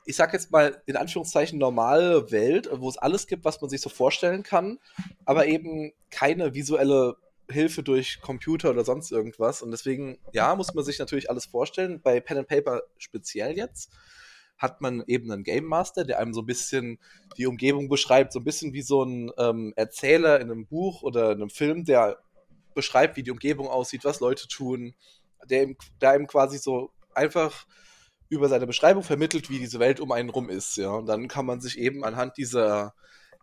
ich 0.08 0.16
sag 0.16 0.32
jetzt 0.32 0.52
mal 0.52 0.82
in 0.86 0.96
Anführungszeichen 0.96 1.60
normale 1.60 2.32
Welt, 2.32 2.70
wo 2.72 2.88
es 2.88 2.98
alles 2.98 3.28
gibt, 3.28 3.44
was 3.44 3.60
man 3.60 3.70
sich 3.70 3.82
so 3.82 3.90
vorstellen 3.90 4.42
kann, 4.42 4.80
aber 5.26 5.48
eben 5.48 5.92
keine 6.10 6.54
visuelle 6.54 7.18
Hilfe 7.50 7.84
durch 7.84 8.20
Computer 8.22 8.70
oder 8.72 8.84
sonst 8.84 9.12
irgendwas. 9.12 9.62
Und 9.62 9.72
deswegen, 9.72 10.18
ja, 10.34 10.56
muss 10.56 10.74
man 10.74 10.84
sich 10.84 11.00
natürlich 11.00 11.30
alles 11.30 11.46
vorstellen. 11.46 12.02
Bei 12.02 12.20
Pen 12.20 12.40
and 12.40 12.48
Paper 12.48 12.82
speziell 12.98 13.56
jetzt 13.56 13.92
hat 14.58 14.82
man 14.82 15.04
eben 15.06 15.32
einen 15.32 15.44
Game 15.44 15.66
Master, 15.66 16.04
der 16.04 16.20
einem 16.20 16.34
so 16.34 16.42
ein 16.42 16.48
bisschen 16.48 17.00
die 17.38 17.46
Umgebung 17.46 17.90
beschreibt, 17.90 18.34
so 18.34 18.40
ein 18.40 18.44
bisschen 18.44 18.74
wie 18.74 18.82
so 18.82 19.04
ein 19.04 19.32
ähm, 19.38 19.74
Erzähler 19.76 20.40
in 20.42 20.52
einem 20.52 20.66
Buch 20.66 21.04
oder 21.04 21.32
in 21.32 21.42
einem 21.42 21.50
Film, 21.52 21.86
der 21.86 22.18
beschreibt, 22.74 23.18
wie 23.18 23.24
die 23.24 23.32
Umgebung 23.32 23.68
aussieht, 23.68 24.04
was 24.04 24.20
Leute 24.20 24.48
tun, 24.48 24.96
der 25.46 25.64
ihm, 25.64 25.78
der 26.02 26.12
einem 26.12 26.28
quasi 26.28 26.58
so 26.58 26.92
einfach 27.14 27.66
über 28.30 28.50
seine 28.50 28.68
Beschreibung 28.68 29.04
vermittelt, 29.04 29.50
wie 29.50 29.60
diese 29.60 29.80
Welt 29.80 30.00
um 30.00 30.12
einen 30.12 30.30
rum 30.30 30.50
ist. 30.50 30.76
Ja, 30.78 30.90
und 30.90 31.06
dann 31.06 31.28
kann 31.28 31.46
man 31.46 31.62
sich 31.62 31.78
eben 31.78 32.04
anhand 32.04 32.38
dieser 32.38 32.94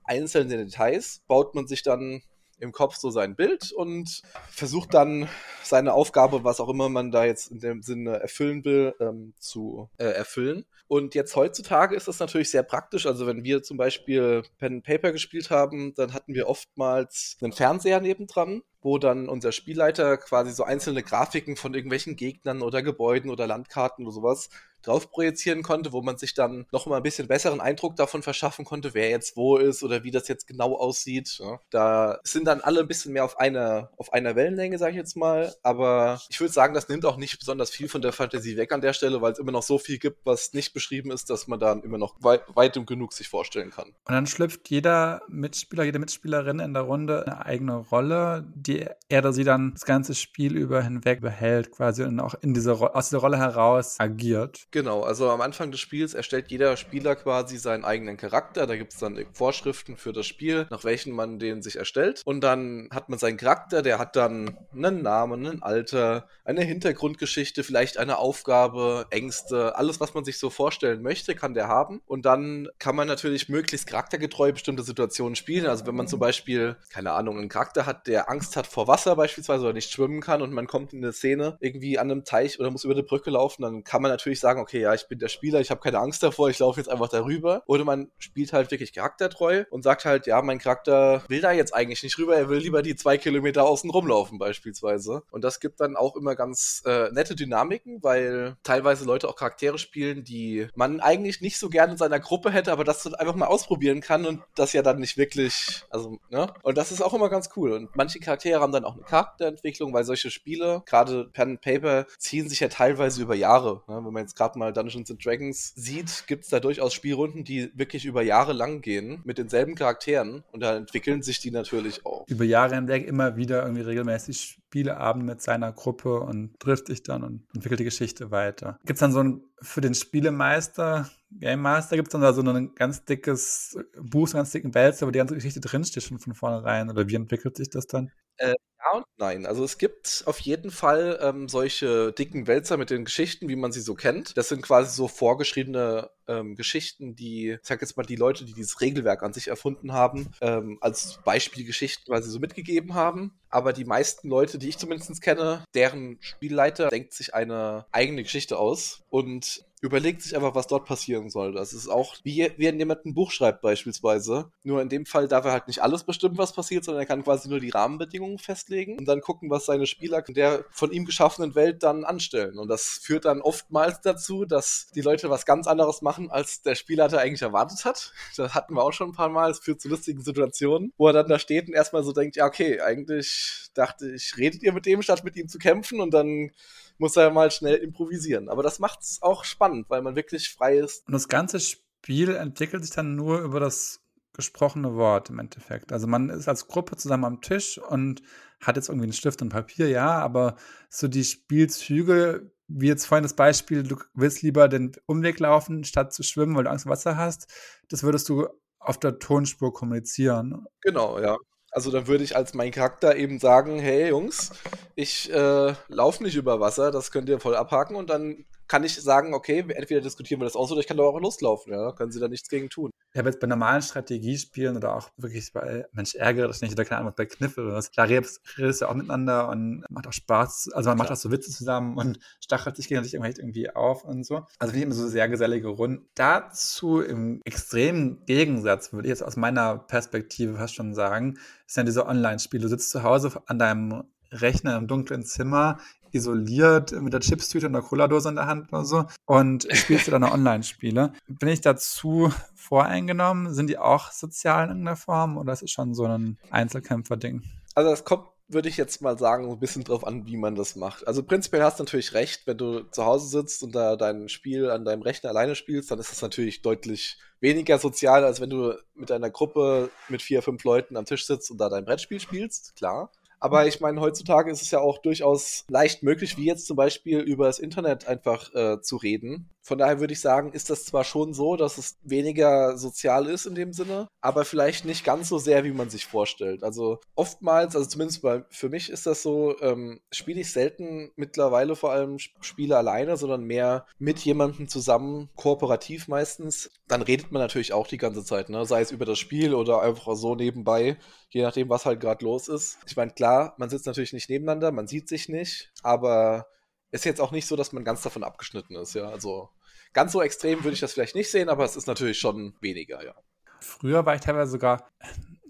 einzelnen 0.04 0.66
Details 0.66 1.22
baut 1.26 1.54
man 1.54 1.66
sich 1.66 1.82
dann 1.82 2.22
im 2.60 2.72
Kopf 2.72 2.96
so 2.96 3.10
sein 3.10 3.36
Bild 3.36 3.72
und 3.72 4.22
versucht 4.50 4.94
dann 4.94 5.28
seine 5.62 5.94
Aufgabe, 5.94 6.44
was 6.44 6.60
auch 6.60 6.68
immer 6.68 6.88
man 6.88 7.10
da 7.10 7.24
jetzt 7.24 7.50
in 7.50 7.60
dem 7.60 7.82
Sinne 7.82 8.20
erfüllen 8.20 8.64
will, 8.64 8.94
ähm, 9.00 9.34
zu 9.38 9.90
äh, 9.98 10.04
erfüllen. 10.04 10.64
Und 10.86 11.14
jetzt 11.14 11.34
heutzutage 11.34 11.96
ist 11.96 12.08
das 12.08 12.18
natürlich 12.18 12.50
sehr 12.50 12.62
praktisch. 12.62 13.06
Also 13.06 13.26
wenn 13.26 13.42
wir 13.42 13.62
zum 13.62 13.76
Beispiel 13.76 14.42
Pen 14.58 14.74
and 14.74 14.84
Paper 14.84 15.12
gespielt 15.12 15.50
haben, 15.50 15.94
dann 15.94 16.12
hatten 16.12 16.34
wir 16.34 16.48
oftmals 16.48 17.36
einen 17.40 17.52
Fernseher 17.52 18.00
nebendran 18.00 18.62
wo 18.84 18.98
dann 18.98 19.30
unser 19.30 19.50
Spielleiter 19.50 20.18
quasi 20.18 20.52
so 20.52 20.62
einzelne 20.62 21.02
Grafiken 21.02 21.56
von 21.56 21.72
irgendwelchen 21.72 22.16
Gegnern 22.16 22.60
oder 22.60 22.82
Gebäuden 22.82 23.30
oder 23.30 23.46
Landkarten 23.46 24.04
oder 24.04 24.12
sowas 24.12 24.50
drauf 24.84 25.10
projizieren 25.10 25.62
konnte, 25.62 25.92
wo 25.92 26.02
man 26.02 26.18
sich 26.18 26.34
dann 26.34 26.66
noch 26.72 26.86
mal 26.86 26.98
ein 26.98 27.02
bisschen 27.02 27.28
besseren 27.28 27.60
Eindruck 27.60 27.96
davon 27.96 28.22
verschaffen 28.22 28.64
konnte, 28.64 28.94
wer 28.94 29.10
jetzt 29.10 29.36
wo 29.36 29.56
ist 29.56 29.82
oder 29.82 30.04
wie 30.04 30.10
das 30.10 30.28
jetzt 30.28 30.46
genau 30.46 30.76
aussieht. 30.76 31.40
Da 31.70 32.18
sind 32.24 32.46
dann 32.46 32.60
alle 32.60 32.80
ein 32.80 32.88
bisschen 32.88 33.12
mehr 33.12 33.24
auf 33.24 33.38
einer, 33.38 33.90
auf 33.96 34.12
einer 34.12 34.36
Wellenlänge, 34.36 34.78
sage 34.78 34.92
ich 34.92 34.96
jetzt 34.96 35.16
mal. 35.16 35.54
Aber 35.62 36.20
ich 36.28 36.40
würde 36.40 36.52
sagen, 36.52 36.74
das 36.74 36.88
nimmt 36.88 37.06
auch 37.06 37.16
nicht 37.16 37.38
besonders 37.38 37.70
viel 37.70 37.88
von 37.88 38.02
der 38.02 38.12
Fantasie 38.12 38.56
weg 38.56 38.72
an 38.72 38.80
der 38.80 38.92
Stelle, 38.92 39.22
weil 39.22 39.32
es 39.32 39.38
immer 39.38 39.52
noch 39.52 39.62
so 39.62 39.78
viel 39.78 39.98
gibt, 39.98 40.26
was 40.26 40.52
nicht 40.52 40.74
beschrieben 40.74 41.10
ist, 41.10 41.30
dass 41.30 41.46
man 41.46 41.58
dann 41.58 41.82
immer 41.82 41.98
noch 41.98 42.16
weit, 42.20 42.42
weit 42.54 42.74
genug 42.86 43.12
sich 43.12 43.28
vorstellen 43.28 43.70
kann. 43.70 43.86
Und 43.86 44.12
dann 44.12 44.26
schlüpft 44.26 44.68
jeder 44.68 45.22
Mitspieler, 45.28 45.84
jede 45.84 46.00
Mitspielerin 46.00 46.58
in 46.58 46.74
der 46.74 46.82
Runde 46.82 47.24
eine 47.24 47.46
eigene 47.46 47.76
Rolle, 47.76 48.44
die 48.54 48.74
die 48.74 48.86
er 49.08 49.18
oder 49.20 49.32
sie 49.32 49.44
dann 49.44 49.72
das 49.72 49.84
ganze 49.84 50.14
Spiel 50.14 50.56
über 50.56 50.82
hinweg 50.82 51.20
behält, 51.20 51.70
quasi 51.70 52.02
und 52.02 52.20
auch 52.20 52.34
in 52.40 52.54
diese, 52.54 52.72
aus 52.72 53.08
dieser 53.08 53.20
Rolle 53.20 53.38
heraus 53.38 54.00
agiert. 54.00 54.66
Genau, 54.74 55.04
also 55.04 55.30
am 55.30 55.40
Anfang 55.40 55.70
des 55.70 55.78
Spiels 55.78 56.14
erstellt 56.14 56.50
jeder 56.50 56.76
Spieler 56.76 57.14
quasi 57.14 57.58
seinen 57.58 57.84
eigenen 57.84 58.16
Charakter. 58.16 58.66
Da 58.66 58.74
gibt 58.74 58.92
es 58.92 58.98
dann 58.98 59.24
Vorschriften 59.32 59.96
für 59.96 60.12
das 60.12 60.26
Spiel, 60.26 60.66
nach 60.68 60.82
welchen 60.82 61.12
man 61.12 61.38
den 61.38 61.62
sich 61.62 61.76
erstellt. 61.76 62.22
Und 62.24 62.40
dann 62.40 62.88
hat 62.90 63.08
man 63.08 63.20
seinen 63.20 63.36
Charakter, 63.36 63.82
der 63.82 64.00
hat 64.00 64.16
dann 64.16 64.58
einen 64.74 65.02
Namen, 65.02 65.46
ein 65.46 65.62
Alter, 65.62 66.26
eine 66.44 66.62
Hintergrundgeschichte, 66.62 67.62
vielleicht 67.62 67.98
eine 67.98 68.18
Aufgabe, 68.18 69.06
Ängste, 69.10 69.76
alles, 69.76 70.00
was 70.00 70.12
man 70.12 70.24
sich 70.24 70.38
so 70.38 70.50
vorstellen 70.50 71.02
möchte, 71.02 71.36
kann 71.36 71.54
der 71.54 71.68
haben. 71.68 72.02
Und 72.06 72.26
dann 72.26 72.68
kann 72.80 72.96
man 72.96 73.06
natürlich 73.06 73.48
möglichst 73.48 73.86
charaktergetreu 73.86 74.50
bestimmte 74.50 74.82
Situationen 74.82 75.36
spielen. 75.36 75.66
Also 75.66 75.86
wenn 75.86 75.94
man 75.94 76.08
zum 76.08 76.18
Beispiel, 76.18 76.74
keine 76.90 77.12
Ahnung, 77.12 77.38
einen 77.38 77.48
Charakter 77.48 77.86
hat, 77.86 78.08
der 78.08 78.28
Angst 78.28 78.56
hat 78.56 78.66
vor 78.66 78.88
Wasser 78.88 79.14
beispielsweise 79.14 79.62
oder 79.62 79.72
nicht 79.72 79.92
schwimmen 79.92 80.20
kann 80.20 80.42
und 80.42 80.52
man 80.52 80.66
kommt 80.66 80.92
in 80.92 81.04
eine 81.04 81.12
Szene 81.12 81.58
irgendwie 81.60 81.96
an 81.96 82.10
einem 82.10 82.24
Teich 82.24 82.58
oder 82.58 82.72
muss 82.72 82.82
über 82.82 82.94
eine 82.94 83.04
Brücke 83.04 83.30
laufen, 83.30 83.62
dann 83.62 83.84
kann 83.84 84.02
man 84.02 84.10
natürlich 84.10 84.40
sagen, 84.40 84.63
okay, 84.64 84.80
ja, 84.80 84.94
ich 84.94 85.06
bin 85.08 85.18
der 85.18 85.28
Spieler, 85.28 85.60
ich 85.60 85.70
habe 85.70 85.82
keine 85.82 85.98
Angst 85.98 86.22
davor, 86.22 86.48
ich 86.48 86.58
laufe 86.58 86.80
jetzt 86.80 86.88
einfach 86.88 87.08
darüber. 87.08 87.62
Oder 87.66 87.84
man 87.84 88.10
spielt 88.18 88.54
halt 88.54 88.70
wirklich 88.70 88.94
charaktertreu 88.94 89.64
und 89.70 89.82
sagt 89.82 90.06
halt, 90.06 90.26
ja, 90.26 90.40
mein 90.40 90.58
Charakter 90.58 91.22
will 91.28 91.42
da 91.42 91.52
jetzt 91.52 91.74
eigentlich 91.74 92.02
nicht 92.02 92.18
rüber, 92.18 92.34
er 92.34 92.48
will 92.48 92.58
lieber 92.58 92.80
die 92.80 92.96
zwei 92.96 93.18
Kilometer 93.18 93.64
außen 93.64 93.90
rumlaufen 93.90 94.38
beispielsweise. 94.38 95.22
Und 95.30 95.44
das 95.44 95.60
gibt 95.60 95.80
dann 95.80 95.96
auch 95.96 96.16
immer 96.16 96.34
ganz 96.34 96.82
äh, 96.86 97.10
nette 97.10 97.34
Dynamiken, 97.34 98.02
weil 98.02 98.56
teilweise 98.62 99.04
Leute 99.04 99.28
auch 99.28 99.36
Charaktere 99.36 99.76
spielen, 99.76 100.24
die 100.24 100.66
man 100.74 101.00
eigentlich 101.00 101.42
nicht 101.42 101.58
so 101.58 101.68
gerne 101.68 101.92
in 101.92 101.98
seiner 101.98 102.20
Gruppe 102.20 102.50
hätte, 102.50 102.72
aber 102.72 102.84
das 102.84 103.02
dann 103.02 103.14
einfach 103.14 103.34
mal 103.34 103.46
ausprobieren 103.46 104.00
kann 104.00 104.24
und 104.24 104.42
das 104.54 104.72
ja 104.72 104.80
dann 104.80 104.98
nicht 104.98 105.18
wirklich, 105.18 105.82
also, 105.90 106.18
ne? 106.30 106.52
Und 106.62 106.78
das 106.78 106.90
ist 106.90 107.02
auch 107.02 107.12
immer 107.12 107.28
ganz 107.28 107.50
cool. 107.56 107.72
Und 107.72 107.94
manche 107.94 108.18
Charaktere 108.18 108.60
haben 108.60 108.72
dann 108.72 108.86
auch 108.86 108.94
eine 108.94 109.02
Charakterentwicklung, 109.02 109.92
weil 109.92 110.04
solche 110.04 110.30
Spiele, 110.30 110.82
gerade 110.86 111.26
Pen 111.34 111.50
and 111.50 111.60
Paper, 111.60 112.06
ziehen 112.18 112.48
sich 112.48 112.60
ja 112.60 112.68
teilweise 112.68 113.20
über 113.20 113.34
Jahre. 113.34 113.82
Ne? 113.88 113.96
Wenn 113.96 114.12
man 114.12 114.22
jetzt 114.22 114.36
gerade 114.36 114.53
mal 114.56 114.72
Dungeons 114.72 115.10
and 115.10 115.24
Dragons 115.24 115.72
sieht, 115.76 116.24
gibt 116.26 116.44
es 116.44 116.50
da 116.50 116.60
durchaus 116.60 116.94
Spielrunden, 116.94 117.44
die 117.44 117.70
wirklich 117.74 118.04
über 118.04 118.22
Jahre 118.22 118.52
lang 118.52 118.80
gehen 118.80 119.20
mit 119.24 119.38
denselben 119.38 119.74
Charakteren 119.74 120.44
und 120.52 120.60
da 120.60 120.76
entwickeln 120.76 121.22
sich 121.22 121.40
die 121.40 121.50
natürlich 121.50 122.04
auch. 122.06 122.26
Über 122.28 122.44
Jahre 122.44 122.74
hinweg 122.74 123.06
immer 123.06 123.36
wieder 123.36 123.62
irgendwie 123.62 123.82
regelmäßig 123.82 124.40
Spieleabend 124.40 125.24
mit 125.24 125.40
seiner 125.40 125.72
Gruppe 125.72 126.20
und 126.20 126.58
trifft 126.58 126.88
sich 126.88 127.02
dann 127.02 127.22
und 127.22 127.46
entwickelt 127.54 127.80
die 127.80 127.84
Geschichte 127.84 128.30
weiter. 128.30 128.78
Gibt 128.84 128.96
es 128.96 129.00
dann 129.00 129.12
so 129.12 129.22
ein, 129.22 129.42
für 129.60 129.80
den 129.80 129.94
Spielemeister, 129.94 131.08
Game 131.30 131.62
Master, 131.62 131.96
gibt 131.96 132.08
es 132.08 132.12
dann 132.12 132.20
da 132.20 132.32
so 132.32 132.42
ein 132.42 132.74
ganz 132.74 133.04
dickes 133.04 133.78
Buch, 134.00 134.28
so 134.28 134.36
einen 134.36 134.42
ganz 134.42 134.52
dicken 134.52 134.74
Wälzer, 134.74 135.06
wo 135.06 135.10
die 135.10 135.18
ganze 135.18 135.34
Geschichte 135.34 135.60
drinsteht 135.60 136.02
schon 136.02 136.18
von 136.18 136.34
vornherein? 136.34 136.90
Oder 136.90 137.08
wie 137.08 137.14
entwickelt 137.14 137.56
sich 137.56 137.70
das 137.70 137.86
dann? 137.86 138.10
Äh, 138.36 138.54
ja 138.84 138.98
und 138.98 139.06
nein. 139.16 139.46
Also 139.46 139.64
es 139.64 139.78
gibt 139.78 140.22
auf 140.26 140.38
jeden 140.40 140.70
Fall 140.70 141.18
ähm, 141.22 141.48
solche 141.48 142.12
dicken 142.12 142.46
Wälzer 142.46 142.76
mit 142.76 142.90
den 142.90 143.04
Geschichten, 143.04 143.48
wie 143.48 143.56
man 143.56 143.72
sie 143.72 143.80
so 143.80 143.94
kennt. 143.94 144.36
Das 144.36 144.48
sind 144.48 144.62
quasi 144.62 144.94
so 144.94 145.08
vorgeschriebene 145.08 146.10
ähm, 146.28 146.56
Geschichten, 146.56 147.16
die, 147.16 147.52
ich 147.52 147.58
sag 147.62 147.80
jetzt 147.80 147.96
mal, 147.96 148.04
die 148.04 148.16
Leute, 148.16 148.44
die 148.44 148.54
dieses 148.54 148.80
Regelwerk 148.80 149.22
an 149.22 149.32
sich 149.32 149.48
erfunden 149.48 149.92
haben, 149.92 150.30
ähm, 150.40 150.78
als 150.80 151.18
Beispielgeschichten 151.24 152.06
quasi 152.06 152.30
so 152.30 152.38
mitgegeben 152.38 152.94
haben. 152.94 153.38
Aber 153.54 153.72
die 153.72 153.84
meisten 153.84 154.28
Leute, 154.28 154.58
die 154.58 154.68
ich 154.68 154.78
zumindest 154.78 155.22
kenne, 155.22 155.64
deren 155.74 156.18
Spielleiter 156.20 156.88
denkt 156.88 157.12
sich 157.12 157.34
eine 157.34 157.86
eigene 157.92 158.24
Geschichte 158.24 158.58
aus 158.58 159.02
und 159.10 159.64
überlegt 159.84 160.22
sich 160.22 160.34
einfach, 160.34 160.54
was 160.54 160.66
dort 160.66 160.86
passieren 160.86 161.28
soll. 161.28 161.52
Das 161.52 161.74
ist 161.74 161.88
auch, 161.88 162.16
wie 162.22 162.50
wenn 162.56 162.78
jemand 162.78 163.04
ein 163.04 163.12
Buch 163.12 163.30
schreibt 163.30 163.60
beispielsweise. 163.60 164.50
Nur 164.62 164.80
in 164.80 164.88
dem 164.88 165.04
Fall 165.04 165.28
darf 165.28 165.44
er 165.44 165.52
halt 165.52 165.68
nicht 165.68 165.82
alles 165.82 166.04
bestimmen, 166.04 166.38
was 166.38 166.54
passiert, 166.54 166.84
sondern 166.84 167.02
er 167.02 167.06
kann 167.06 167.22
quasi 167.22 167.50
nur 167.50 167.60
die 167.60 167.68
Rahmenbedingungen 167.68 168.38
festlegen 168.38 168.98
und 168.98 169.04
dann 169.04 169.20
gucken, 169.20 169.50
was 169.50 169.66
seine 169.66 169.86
Spieler 169.86 170.26
in 170.26 170.32
der 170.32 170.64
von 170.70 170.90
ihm 170.90 171.04
geschaffenen 171.04 171.54
Welt 171.54 171.82
dann 171.82 172.04
anstellen. 172.04 172.58
Und 172.58 172.68
das 172.68 172.98
führt 173.02 173.26
dann 173.26 173.42
oftmals 173.42 174.00
dazu, 174.00 174.46
dass 174.46 174.86
die 174.94 175.02
Leute 175.02 175.28
was 175.28 175.44
ganz 175.44 175.66
anderes 175.66 176.00
machen, 176.00 176.30
als 176.30 176.62
der 176.62 176.76
Spielleiter 176.76 177.18
eigentlich 177.20 177.42
erwartet 177.42 177.84
hat. 177.84 178.14
Das 178.38 178.54
hatten 178.54 178.74
wir 178.74 178.82
auch 178.82 178.92
schon 178.94 179.10
ein 179.10 179.14
paar 179.14 179.28
Mal. 179.28 179.50
Es 179.50 179.58
führt 179.58 179.82
zu 179.82 179.90
lustigen 179.90 180.22
Situationen, 180.22 180.94
wo 180.96 181.08
er 181.08 181.12
dann 181.12 181.28
da 181.28 181.38
steht 181.38 181.68
und 181.68 181.74
erstmal 181.74 182.04
so 182.04 182.12
denkt, 182.12 182.36
ja, 182.36 182.46
okay, 182.46 182.80
eigentlich 182.80 183.43
dachte 183.74 184.10
ich, 184.10 184.36
redet 184.36 184.62
ihr 184.62 184.72
mit 184.72 184.86
dem, 184.86 185.02
statt 185.02 185.24
mit 185.24 185.36
ihm 185.36 185.48
zu 185.48 185.58
kämpfen 185.58 186.00
und 186.00 186.12
dann 186.12 186.50
muss 186.98 187.16
er 187.16 187.30
mal 187.30 187.50
schnell 187.50 187.76
improvisieren. 187.76 188.48
Aber 188.48 188.62
das 188.62 188.78
macht 188.78 189.02
es 189.02 189.22
auch 189.22 189.44
spannend, 189.44 189.90
weil 189.90 190.02
man 190.02 190.16
wirklich 190.16 190.50
frei 190.50 190.78
ist. 190.78 191.06
Und 191.06 191.12
das 191.12 191.28
ganze 191.28 191.60
Spiel 191.60 192.34
entwickelt 192.34 192.84
sich 192.84 192.94
dann 192.94 193.16
nur 193.16 193.40
über 193.40 193.60
das 193.60 194.00
gesprochene 194.34 194.94
Wort 194.96 195.30
im 195.30 195.38
Endeffekt. 195.38 195.92
Also 195.92 196.06
man 196.06 196.28
ist 196.28 196.48
als 196.48 196.66
Gruppe 196.66 196.96
zusammen 196.96 197.24
am 197.24 197.40
Tisch 197.40 197.78
und 197.78 198.22
hat 198.60 198.76
jetzt 198.76 198.88
irgendwie 198.88 199.04
einen 199.04 199.12
Stift 199.12 199.40
und 199.42 199.48
Papier, 199.48 199.88
ja, 199.88 200.18
aber 200.18 200.56
so 200.90 201.08
die 201.08 201.24
Spielzüge, 201.24 202.50
wie 202.66 202.88
jetzt 202.88 203.06
vorhin 203.06 203.22
das 203.22 203.34
Beispiel, 203.34 203.84
du 203.84 203.96
willst 204.14 204.42
lieber 204.42 204.68
den 204.68 204.92
Umweg 205.06 205.38
laufen, 205.38 205.84
statt 205.84 206.12
zu 206.12 206.22
schwimmen, 206.22 206.56
weil 206.56 206.64
du 206.64 206.70
Angst 206.70 206.84
vor 206.84 206.92
Wasser 206.92 207.16
hast, 207.16 207.46
das 207.88 208.02
würdest 208.02 208.28
du 208.28 208.48
auf 208.78 208.98
der 208.98 209.18
Tonspur 209.18 209.72
kommunizieren. 209.72 210.66
Genau, 210.80 211.20
ja. 211.20 211.36
Also 211.74 211.90
dann 211.90 212.06
würde 212.06 212.22
ich 212.22 212.36
als 212.36 212.54
mein 212.54 212.70
Charakter 212.70 213.16
eben 213.16 213.40
sagen, 213.40 213.80
hey 213.80 214.08
Jungs, 214.10 214.52
ich 214.94 215.32
äh, 215.32 215.74
laufe 215.88 216.22
nicht 216.22 216.36
über 216.36 216.60
Wasser, 216.60 216.92
das 216.92 217.10
könnt 217.10 217.28
ihr 217.28 217.40
voll 217.40 217.56
abhaken 217.56 217.96
und 217.96 218.10
dann 218.10 218.44
kann 218.66 218.84
ich 218.84 219.00
sagen, 219.00 219.34
okay, 219.34 219.64
entweder 219.68 220.00
diskutieren 220.00 220.40
wir 220.40 220.44
das 220.44 220.56
aus 220.56 220.70
oder 220.72 220.80
ich 220.80 220.86
kann 220.86 220.96
da 220.96 221.02
auch 221.02 221.20
loslaufen, 221.20 221.72
ja, 221.72 221.92
können 221.92 222.12
sie 222.12 222.20
da 222.20 222.28
nichts 222.28 222.48
gegen 222.48 222.70
tun. 222.70 222.90
Ich 223.12 223.18
habe 223.18 223.28
jetzt 223.28 223.40
bei 223.40 223.46
normalen 223.46 223.82
Strategiespielen 223.82 224.76
oder 224.76 224.96
auch 224.96 225.10
wirklich 225.16 225.52
bei 225.52 225.86
Mensch 225.92 226.14
ärgere 226.14 226.48
das 226.48 226.60
nicht 226.60 226.72
oder 226.72 226.84
keine 226.84 227.02
Ahnung, 227.02 227.12
bei 227.16 227.26
Kniffel 227.26 227.66
oder 227.66 227.74
was, 227.76 227.90
klar 227.90 228.08
redest 228.08 228.40
du 228.56 228.88
auch 228.88 228.94
miteinander 228.94 229.48
und 229.48 229.84
macht 229.88 230.06
auch 230.06 230.12
Spaß, 230.12 230.70
also 230.72 230.90
man 230.90 230.98
macht 230.98 231.10
auch 231.10 231.16
so 231.16 231.30
Witze 231.30 231.50
zusammen 231.50 231.96
und 231.96 232.18
stachelt 232.40 232.76
sich 232.76 232.88
gegenseitig 232.88 233.38
irgendwie 233.38 233.70
auf 233.70 234.04
und 234.04 234.24
so. 234.24 234.46
Also 234.58 234.72
finde 234.72 234.78
ich 234.78 234.84
immer 234.84 234.94
so 234.94 235.08
sehr 235.08 235.28
gesellige 235.28 235.68
Runden. 235.68 236.08
Dazu 236.14 237.00
im 237.00 237.40
extremen 237.44 238.24
Gegensatz, 238.26 238.92
würde 238.92 239.08
ich 239.08 239.10
jetzt 239.10 239.22
aus 239.22 239.36
meiner 239.36 239.78
Perspektive 239.78 240.56
fast 240.56 240.74
schon 240.74 240.94
sagen, 240.94 241.38
ist 241.66 241.76
ja 241.76 241.82
diese 241.82 242.06
Online-Spiele. 242.06 242.62
Du 242.62 242.68
sitzt 242.68 242.90
zu 242.90 243.02
Hause 243.02 243.32
an 243.46 243.58
deinem 243.58 244.04
Rechner 244.30 244.76
im 244.76 244.88
dunklen 244.88 245.22
Zimmer, 245.22 245.78
isoliert 246.14 246.92
mit 246.92 247.12
der 247.12 247.20
Chipstüte 247.20 247.66
und 247.66 247.72
der 247.72 247.82
Cola-Dose 247.82 248.28
in 248.28 248.36
der 248.36 248.46
Hand 248.46 248.72
oder 248.72 248.84
so 248.84 249.04
und 249.26 249.66
spielst 249.72 250.06
du 250.06 250.10
dann 250.10 250.24
Online-Spiele. 250.32 251.12
Bin 251.28 251.48
ich 251.48 251.60
dazu 251.60 252.32
voreingenommen? 252.54 253.52
Sind 253.52 253.68
die 253.68 253.78
auch 253.78 254.10
sozial 254.10 254.64
in 254.64 254.70
irgendeiner 254.70 254.96
Form 254.96 255.36
oder 255.36 255.52
ist 255.52 255.62
es 255.62 255.70
schon 255.70 255.94
so 255.94 256.04
ein 256.04 256.38
Einzelkämpfer-Ding? 256.50 257.42
Also 257.74 257.90
das 257.90 258.04
kommt 258.04 258.28
würde 258.48 258.68
ich 258.68 258.76
jetzt 258.76 259.00
mal 259.00 259.18
sagen, 259.18 259.50
ein 259.50 259.58
bisschen 259.58 259.84
drauf 259.84 260.06
an, 260.06 260.26
wie 260.26 260.36
man 260.36 260.54
das 260.54 260.76
macht. 260.76 261.06
Also 261.06 261.22
prinzipiell 261.22 261.62
hast 261.62 261.78
du 261.78 261.84
natürlich 261.84 262.12
recht, 262.12 262.46
wenn 262.46 262.58
du 262.58 262.80
zu 262.90 263.04
Hause 263.04 263.28
sitzt 263.28 263.62
und 263.62 263.74
da 263.74 263.96
dein 263.96 264.28
Spiel 264.28 264.70
an 264.70 264.84
deinem 264.84 265.02
Rechner 265.02 265.30
alleine 265.30 265.54
spielst, 265.54 265.90
dann 265.90 265.98
ist 265.98 266.10
das 266.10 266.20
natürlich 266.20 266.62
deutlich 266.62 267.18
weniger 267.40 267.78
sozial, 267.78 268.24
als 268.24 268.40
wenn 268.40 268.50
du 268.50 268.74
mit 268.94 269.10
einer 269.10 269.30
Gruppe 269.30 269.90
mit 270.08 270.22
vier, 270.22 270.42
fünf 270.42 270.62
Leuten 270.64 270.96
am 270.96 271.06
Tisch 271.06 271.26
sitzt 271.26 271.50
und 271.50 271.58
da 271.58 271.68
dein 271.68 271.84
Brettspiel 271.84 272.20
spielst, 272.20 272.76
klar. 272.76 273.10
Aber 273.44 273.66
ich 273.66 273.78
meine, 273.80 274.00
heutzutage 274.00 274.50
ist 274.50 274.62
es 274.62 274.70
ja 274.70 274.80
auch 274.80 274.96
durchaus 274.96 275.66
leicht 275.68 276.02
möglich, 276.02 276.38
wie 276.38 276.46
jetzt 276.46 276.66
zum 276.66 276.78
Beispiel 276.78 277.18
über 277.18 277.44
das 277.44 277.58
Internet 277.58 278.08
einfach 278.08 278.54
äh, 278.54 278.80
zu 278.80 278.96
reden. 278.96 279.50
Von 279.60 279.78
daher 279.78 280.00
würde 280.00 280.14
ich 280.14 280.20
sagen, 280.20 280.52
ist 280.52 280.68
das 280.68 280.84
zwar 280.84 281.04
schon 281.04 281.32
so, 281.32 281.56
dass 281.56 281.78
es 281.78 281.98
weniger 282.02 282.76
sozial 282.76 283.26
ist 283.26 283.46
in 283.46 283.54
dem 283.54 283.72
Sinne, 283.72 284.08
aber 284.20 284.44
vielleicht 284.44 284.84
nicht 284.84 285.04
ganz 285.04 285.28
so 285.28 285.38
sehr, 285.38 285.64
wie 285.64 285.72
man 285.72 285.88
sich 285.88 286.06
vorstellt. 286.06 286.62
Also 286.62 287.00
oftmals, 287.14 287.74
also 287.74 287.88
zumindest 287.88 288.22
bei, 288.22 288.44
für 288.50 288.68
mich 288.68 288.90
ist 288.90 289.06
das 289.06 289.22
so, 289.22 289.58
ähm, 289.60 290.00
spiele 290.10 290.40
ich 290.40 290.52
selten 290.52 291.12
mittlerweile 291.16 291.76
vor 291.76 291.92
allem 291.92 292.18
Spiele 292.18 292.76
alleine, 292.76 293.16
sondern 293.16 293.44
mehr 293.44 293.86
mit 293.98 294.18
jemandem 294.20 294.68
zusammen, 294.68 295.30
kooperativ 295.34 296.08
meistens. 296.08 296.70
Dann 296.86 297.00
redet 297.00 297.32
man 297.32 297.40
natürlich 297.40 297.72
auch 297.72 297.86
die 297.86 297.98
ganze 297.98 298.24
Zeit, 298.24 298.50
ne? 298.50 298.66
sei 298.66 298.82
es 298.82 298.90
über 298.90 299.06
das 299.06 299.18
Spiel 299.18 299.54
oder 299.54 299.80
einfach 299.80 300.14
so 300.14 300.34
nebenbei, 300.34 300.98
je 301.30 301.42
nachdem, 301.42 301.70
was 301.70 301.86
halt 301.86 302.00
gerade 302.00 302.24
los 302.24 302.48
ist. 302.48 302.78
Ich 302.86 302.96
meine, 302.96 303.12
klar, 303.12 303.33
man 303.58 303.68
sitzt 303.70 303.86
natürlich 303.86 304.12
nicht 304.12 304.30
nebeneinander, 304.30 304.72
man 304.72 304.86
sieht 304.86 305.08
sich 305.08 305.28
nicht, 305.28 305.72
aber 305.82 306.46
ist 306.90 307.04
jetzt 307.04 307.20
auch 307.20 307.32
nicht 307.32 307.46
so, 307.46 307.56
dass 307.56 307.72
man 307.72 307.84
ganz 307.84 308.02
davon 308.02 308.22
abgeschnitten 308.22 308.76
ist, 308.76 308.94
ja. 308.94 309.08
Also 309.08 309.50
ganz 309.92 310.12
so 310.12 310.22
extrem 310.22 310.62
würde 310.62 310.74
ich 310.74 310.80
das 310.80 310.92
vielleicht 310.92 311.14
nicht 311.14 311.30
sehen, 311.30 311.48
aber 311.48 311.64
es 311.64 311.76
ist 311.76 311.86
natürlich 311.86 312.18
schon 312.18 312.54
weniger, 312.60 313.04
ja. 313.04 313.14
Früher 313.60 314.04
war 314.04 314.14
ich 314.14 314.20
teilweise 314.20 314.52
sogar 314.52 314.90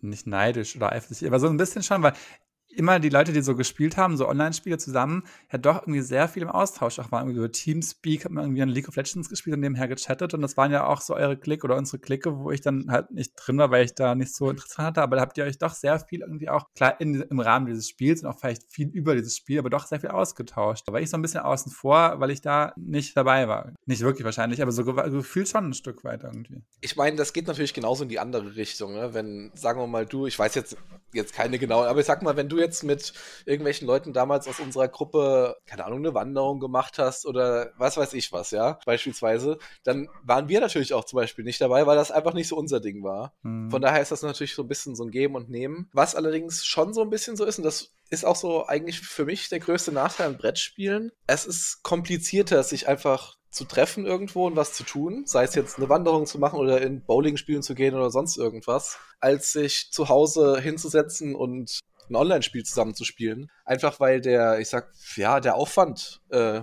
nicht 0.00 0.26
neidisch 0.26 0.76
oder 0.76 0.92
eifersüchtig, 0.92 1.28
aber 1.28 1.40
so 1.40 1.48
ein 1.48 1.56
bisschen 1.56 1.82
schon, 1.82 2.02
weil 2.02 2.14
immer 2.76 3.00
die 3.00 3.08
Leute, 3.08 3.32
die 3.32 3.42
so 3.42 3.54
gespielt 3.54 3.96
haben, 3.96 4.16
so 4.16 4.28
Online-Spiele 4.28 4.78
zusammen, 4.78 5.24
ja 5.52 5.58
doch 5.58 5.82
irgendwie 5.82 6.00
sehr 6.00 6.28
viel 6.28 6.42
im 6.42 6.48
Austausch 6.48 6.98
auch 6.98 7.10
waren. 7.12 7.24
Irgendwie 7.24 7.38
über 7.38 7.52
Teamspeak 7.52 8.24
hat 8.24 8.32
man 8.32 8.44
irgendwie 8.44 8.62
an 8.62 8.68
League 8.68 8.88
of 8.88 8.96
Legends 8.96 9.28
gespielt 9.28 9.54
und 9.54 9.60
nebenher 9.60 9.88
gechattet 9.88 10.34
und 10.34 10.42
das 10.42 10.56
waren 10.56 10.72
ja 10.72 10.86
auch 10.86 11.00
so 11.00 11.14
eure 11.14 11.36
Klick 11.36 11.64
oder 11.64 11.76
unsere 11.76 11.98
Klicke, 11.98 12.38
wo 12.38 12.50
ich 12.50 12.60
dann 12.60 12.86
halt 12.90 13.10
nicht 13.10 13.32
drin 13.36 13.58
war, 13.58 13.70
weil 13.70 13.84
ich 13.84 13.94
da 13.94 14.14
nicht 14.14 14.34
so 14.34 14.50
interessant 14.50 14.88
hatte, 14.88 15.02
aber 15.02 15.16
da 15.16 15.22
habt 15.22 15.38
ihr 15.38 15.44
euch 15.44 15.58
doch 15.58 15.74
sehr 15.74 15.98
viel 15.98 16.20
irgendwie 16.20 16.48
auch, 16.48 16.66
klar, 16.74 17.00
in, 17.00 17.22
im 17.22 17.40
Rahmen 17.40 17.66
dieses 17.66 17.88
Spiels 17.88 18.22
und 18.22 18.28
auch 18.28 18.38
vielleicht 18.38 18.64
viel 18.70 18.88
über 18.88 19.14
dieses 19.14 19.36
Spiel, 19.36 19.58
aber 19.58 19.70
doch 19.70 19.86
sehr 19.86 20.00
viel 20.00 20.10
ausgetauscht. 20.10 20.86
Da 20.86 20.92
war 20.92 21.00
ich 21.00 21.10
so 21.10 21.16
ein 21.16 21.22
bisschen 21.22 21.40
außen 21.40 21.72
vor, 21.72 22.20
weil 22.20 22.30
ich 22.30 22.40
da 22.40 22.72
nicht 22.76 23.16
dabei 23.16 23.48
war. 23.48 23.72
Nicht 23.86 24.02
wirklich 24.02 24.24
wahrscheinlich, 24.24 24.62
aber 24.62 24.72
so 24.72 24.84
gefühlt 24.84 25.48
schon 25.48 25.70
ein 25.70 25.74
Stück 25.74 26.04
weit 26.04 26.24
irgendwie. 26.24 26.62
Ich 26.80 26.96
meine, 26.96 27.16
das 27.16 27.32
geht 27.32 27.46
natürlich 27.46 27.74
genauso 27.74 28.02
in 28.02 28.08
die 28.08 28.18
andere 28.18 28.56
Richtung, 28.56 28.94
ne? 28.94 29.14
wenn, 29.14 29.50
sagen 29.54 29.80
wir 29.80 29.86
mal, 29.86 30.06
du, 30.06 30.26
ich 30.26 30.38
weiß 30.38 30.54
jetzt 30.54 30.76
jetzt 31.14 31.32
keine 31.32 31.58
genauen, 31.58 31.86
aber 31.86 32.00
ich 32.00 32.06
sag 32.06 32.22
mal, 32.22 32.36
wenn 32.36 32.48
du 32.48 32.58
jetzt 32.64 32.82
mit 32.82 33.12
irgendwelchen 33.46 33.86
Leuten 33.86 34.12
damals 34.12 34.48
aus 34.48 34.60
unserer 34.60 34.88
Gruppe, 34.88 35.56
keine 35.66 35.84
Ahnung, 35.84 35.98
eine 36.00 36.14
Wanderung 36.14 36.60
gemacht 36.60 36.98
hast 36.98 37.26
oder 37.26 37.72
was 37.76 37.96
weiß 37.96 38.12
ich 38.14 38.32
was, 38.32 38.50
ja, 38.50 38.78
beispielsweise, 38.86 39.58
dann 39.84 40.08
waren 40.22 40.48
wir 40.48 40.60
natürlich 40.60 40.94
auch 40.94 41.04
zum 41.04 41.18
Beispiel 41.18 41.44
nicht 41.44 41.60
dabei, 41.60 41.86
weil 41.86 41.96
das 41.96 42.10
einfach 42.10 42.34
nicht 42.34 42.48
so 42.48 42.56
unser 42.56 42.80
Ding 42.80 43.02
war. 43.02 43.34
Mhm. 43.42 43.70
Von 43.70 43.82
daher 43.82 44.02
ist 44.02 44.12
das 44.12 44.22
natürlich 44.22 44.54
so 44.54 44.62
ein 44.62 44.68
bisschen 44.68 44.96
so 44.96 45.04
ein 45.04 45.10
Geben 45.10 45.34
und 45.34 45.50
Nehmen. 45.50 45.88
Was 45.92 46.14
allerdings 46.14 46.64
schon 46.64 46.94
so 46.94 47.02
ein 47.02 47.10
bisschen 47.10 47.36
so 47.36 47.44
ist, 47.44 47.58
und 47.58 47.64
das 47.64 47.92
ist 48.10 48.24
auch 48.24 48.36
so 48.36 48.66
eigentlich 48.66 49.00
für 49.00 49.24
mich 49.24 49.48
der 49.48 49.60
größte 49.60 49.92
Nachteil 49.92 50.28
an 50.28 50.36
Brettspielen. 50.36 51.12
Es 51.26 51.46
ist 51.46 51.82
komplizierter, 51.82 52.62
sich 52.62 52.88
einfach 52.88 53.36
zu 53.54 53.64
treffen 53.64 54.04
irgendwo 54.04 54.46
und 54.46 54.56
was 54.56 54.72
zu 54.72 54.82
tun, 54.82 55.22
sei 55.26 55.44
es 55.44 55.54
jetzt 55.54 55.78
eine 55.78 55.88
Wanderung 55.88 56.26
zu 56.26 56.38
machen 56.38 56.58
oder 56.58 56.80
in 56.80 57.04
Bowling 57.04 57.36
spielen 57.36 57.62
zu 57.62 57.74
gehen 57.74 57.94
oder 57.94 58.10
sonst 58.10 58.36
irgendwas, 58.36 58.98
als 59.20 59.52
sich 59.52 59.90
zu 59.92 60.08
Hause 60.08 60.60
hinzusetzen 60.60 61.36
und 61.36 61.78
ein 62.08 62.16
Online-Spiel 62.16 62.64
zusammenzuspielen. 62.64 63.50
Einfach 63.64 64.00
weil 64.00 64.20
der, 64.20 64.58
ich 64.58 64.68
sag, 64.68 64.92
ja, 65.16 65.40
der 65.40 65.56
Aufwand 65.56 66.20
äh, 66.30 66.62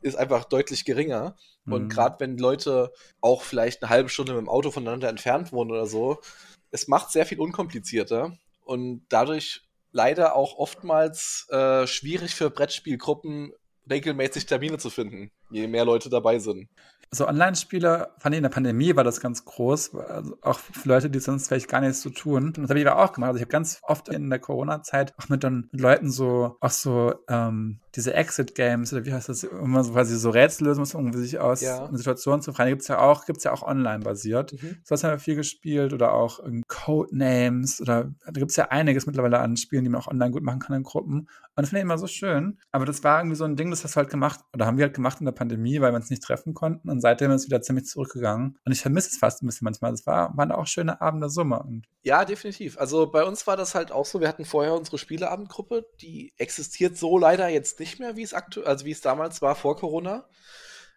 ist 0.00 0.16
einfach 0.16 0.44
deutlich 0.44 0.84
geringer. 0.84 1.36
Mhm. 1.64 1.72
Und 1.72 1.88
gerade 1.88 2.16
wenn 2.20 2.38
Leute 2.38 2.92
auch 3.20 3.42
vielleicht 3.42 3.82
eine 3.82 3.90
halbe 3.90 4.08
Stunde 4.08 4.32
mit 4.32 4.40
dem 4.40 4.48
Auto 4.48 4.70
voneinander 4.70 5.08
entfernt 5.08 5.52
wohnen 5.52 5.70
oder 5.70 5.86
so, 5.86 6.20
es 6.70 6.88
macht 6.88 7.10
sehr 7.10 7.26
viel 7.26 7.40
unkomplizierter. 7.40 8.36
Und 8.64 9.06
dadurch 9.08 9.62
leider 9.92 10.36
auch 10.36 10.58
oftmals 10.58 11.46
äh, 11.50 11.86
schwierig 11.86 12.34
für 12.34 12.50
Brettspielgruppen 12.50 13.52
regelmäßig 13.90 14.46
Termine 14.46 14.78
zu 14.78 14.90
finden, 14.90 15.30
je 15.50 15.66
mehr 15.66 15.84
Leute 15.84 16.10
dabei 16.10 16.38
sind. 16.38 16.68
So 17.10 17.26
Online-Spiele, 17.26 18.10
fand 18.18 18.34
ich 18.34 18.38
in 18.38 18.42
der 18.42 18.50
Pandemie 18.50 18.94
war 18.94 19.04
das 19.04 19.20
ganz 19.20 19.44
groß, 19.44 19.94
also 19.94 20.36
auch 20.42 20.58
für 20.58 20.88
Leute, 20.88 21.08
die 21.08 21.20
sonst 21.20 21.48
vielleicht 21.48 21.68
gar 21.68 21.80
nichts 21.80 22.00
zu 22.00 22.10
tun. 22.10 22.48
Und 22.48 22.58
das 22.58 22.68
habe 22.68 22.80
ich 22.80 22.86
aber 22.86 23.02
auch 23.02 23.12
gemacht. 23.12 23.28
Also 23.28 23.38
ich 23.38 23.42
habe 23.42 23.52
ganz 23.52 23.80
oft 23.82 24.08
in 24.08 24.28
der 24.28 24.38
Corona-Zeit 24.38 25.14
auch 25.16 25.28
mit, 25.28 25.42
dann, 25.42 25.68
mit 25.72 25.80
Leuten 25.80 26.10
so, 26.10 26.56
auch 26.60 26.70
so 26.70 27.14
ähm, 27.28 27.80
diese 27.94 28.14
Exit-Games 28.14 28.92
oder 28.92 29.06
wie 29.06 29.12
heißt 29.12 29.28
das, 29.28 29.42
immer 29.42 29.82
so 29.84 29.92
quasi 29.92 30.16
so 30.16 30.30
Rätsel 30.30 30.66
lösen 30.66 30.80
muss, 30.80 30.94
um 30.94 31.12
sich 31.12 31.38
aus 31.38 31.62
ja. 31.62 31.86
einer 31.86 31.96
Situation 31.96 32.42
zu 32.42 32.50
befreien. 32.52 32.68
Gibt 32.68 32.82
es 32.82 32.88
ja 32.88 32.98
auch, 32.98 33.24
gibt's 33.24 33.44
ja 33.44 33.52
auch 33.52 33.62
online 33.62 34.00
basiert. 34.00 34.52
Mhm. 34.52 34.76
So 34.84 34.94
haben 34.96 35.12
wir 35.12 35.18
viel 35.18 35.36
gespielt 35.36 35.92
oder 35.92 36.12
auch 36.12 36.40
Codenames 36.68 37.80
oder 37.80 38.12
da 38.24 38.32
gibt 38.32 38.50
es 38.50 38.56
ja 38.56 38.66
einiges 38.66 39.06
mittlerweile 39.06 39.40
an 39.40 39.56
Spielen, 39.56 39.84
die 39.84 39.90
man 39.90 40.00
auch 40.00 40.08
online 40.08 40.30
gut 40.30 40.42
machen 40.42 40.60
kann 40.60 40.76
in 40.76 40.82
Gruppen. 40.82 41.20
Und 41.20 41.28
das 41.56 41.70
finde 41.70 41.80
ich 41.80 41.84
immer 41.84 41.98
so 41.98 42.06
schön. 42.06 42.58
Aber 42.70 42.84
das 42.84 43.02
war 43.02 43.18
irgendwie 43.18 43.36
so 43.36 43.44
ein 43.44 43.56
Ding, 43.56 43.70
das 43.70 43.82
hast 43.82 43.96
du 43.96 43.96
halt 43.96 44.10
gemacht, 44.10 44.40
oder 44.54 44.66
haben 44.66 44.78
wir 44.78 44.84
halt 44.84 44.94
gemacht 44.94 45.18
in 45.20 45.24
der 45.24 45.32
Pandemie, 45.32 45.80
weil 45.80 45.92
wir 45.92 45.96
uns 45.96 46.10
nicht 46.10 46.22
treffen 46.22 46.54
konnten. 46.54 46.88
Und 46.98 47.02
seitdem 47.02 47.30
ist 47.30 47.42
es 47.42 47.46
wieder 47.46 47.62
ziemlich 47.62 47.86
zurückgegangen. 47.86 48.58
Und 48.64 48.72
ich 48.72 48.80
vermisse 48.80 49.10
es 49.10 49.18
fast 49.18 49.40
ein 49.40 49.46
bisschen 49.46 49.66
manchmal. 49.66 49.92
Das 49.92 50.04
war, 50.04 50.36
waren 50.36 50.50
auch 50.50 50.66
schöne 50.66 51.00
Abende 51.00 51.30
Summe. 51.30 51.64
Ja, 52.02 52.24
definitiv. 52.24 52.76
Also 52.76 53.08
bei 53.08 53.22
uns 53.22 53.46
war 53.46 53.56
das 53.56 53.76
halt 53.76 53.92
auch 53.92 54.04
so. 54.04 54.20
Wir 54.20 54.26
hatten 54.26 54.44
vorher 54.44 54.74
unsere 54.74 54.98
Spieleabendgruppe, 54.98 55.86
die 56.00 56.32
existiert 56.38 56.96
so 56.96 57.16
leider 57.16 57.46
jetzt 57.46 57.78
nicht 57.78 58.00
mehr, 58.00 58.16
wie 58.16 58.24
es 58.24 58.34
aktuell, 58.34 58.66
also 58.66 58.84
wie 58.84 58.90
es 58.90 59.00
damals 59.00 59.40
war 59.42 59.54
vor 59.54 59.76
Corona. 59.76 60.28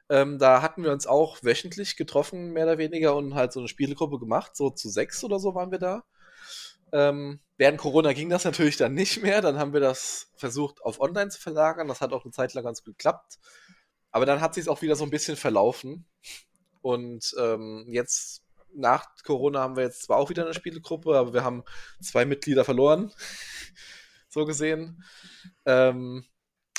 Ähm, 0.09 0.39
da 0.39 0.63
hatten 0.63 0.83
wir 0.83 0.91
uns 0.91 1.05
auch 1.05 1.37
wöchentlich 1.43 1.97
getroffen, 1.97 2.51
mehr 2.51 2.65
oder 2.65 2.79
weniger, 2.79 3.15
und 3.15 3.35
halt 3.35 3.53
so 3.53 3.59
eine 3.59 3.69
Spielegruppe 3.69 4.17
gemacht. 4.17 4.55
So 4.55 4.71
zu 4.71 4.89
sechs 4.89 5.23
oder 5.23 5.37
so 5.37 5.53
waren 5.53 5.69
wir 5.69 5.77
da. 5.77 6.03
Ähm, 6.91 7.41
während 7.57 7.77
Corona 7.77 8.13
ging 8.13 8.29
das 8.29 8.43
natürlich 8.43 8.77
dann 8.77 8.95
nicht 8.95 9.21
mehr. 9.21 9.41
Dann 9.41 9.59
haben 9.59 9.73
wir 9.73 9.81
das 9.81 10.31
versucht, 10.35 10.81
auf 10.81 10.99
online 10.99 11.29
zu 11.29 11.39
verlagern. 11.39 11.87
Das 11.87 12.01
hat 12.01 12.11
auch 12.11 12.25
eine 12.25 12.31
Zeit 12.31 12.55
lang 12.55 12.63
ganz 12.63 12.83
gut 12.83 12.97
geklappt. 12.97 13.37
Aber 14.11 14.25
dann 14.25 14.41
hat 14.41 14.53
sich 14.53 14.67
auch 14.69 14.81
wieder 14.81 14.95
so 14.95 15.03
ein 15.03 15.09
bisschen 15.09 15.37
verlaufen. 15.37 16.05
Und 16.81 17.33
ähm, 17.39 17.85
jetzt 17.87 18.43
nach 18.73 19.05
Corona 19.23 19.59
haben 19.59 19.75
wir 19.75 19.83
jetzt 19.83 20.03
zwar 20.03 20.17
auch 20.17 20.29
wieder 20.29 20.43
eine 20.43 20.53
Spielegruppe, 20.53 21.17
aber 21.17 21.33
wir 21.33 21.43
haben 21.43 21.63
zwei 22.01 22.25
Mitglieder 22.25 22.65
verloren. 22.65 23.11
so 24.29 24.45
gesehen. 24.45 25.03
Ähm, 25.65 26.25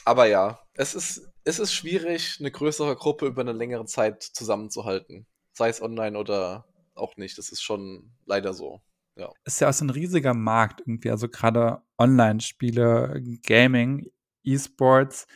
aber 0.04 0.26
ja, 0.26 0.60
es 0.74 0.94
ist, 0.94 1.28
es 1.44 1.58
ist 1.58 1.72
schwierig, 1.72 2.38
eine 2.40 2.50
größere 2.50 2.96
Gruppe 2.96 3.26
über 3.26 3.42
eine 3.42 3.52
längere 3.52 3.84
Zeit 3.84 4.22
zusammenzuhalten. 4.22 5.26
Sei 5.52 5.68
es 5.68 5.82
online 5.82 6.18
oder 6.18 6.66
auch 6.94 7.16
nicht. 7.16 7.38
Das 7.38 7.50
ist 7.50 7.62
schon 7.62 8.12
leider 8.26 8.54
so. 8.54 8.80
Ja. 9.16 9.30
Ist 9.44 9.60
ja 9.60 9.68
auch 9.68 9.72
so 9.74 9.84
ein 9.84 9.90
riesiger 9.90 10.34
Markt 10.34 10.80
irgendwie. 10.80 11.10
Also 11.10 11.28
gerade 11.28 11.82
Online-Spiele, 11.98 13.22
Gaming, 13.42 14.10
E-Sports 14.42 15.26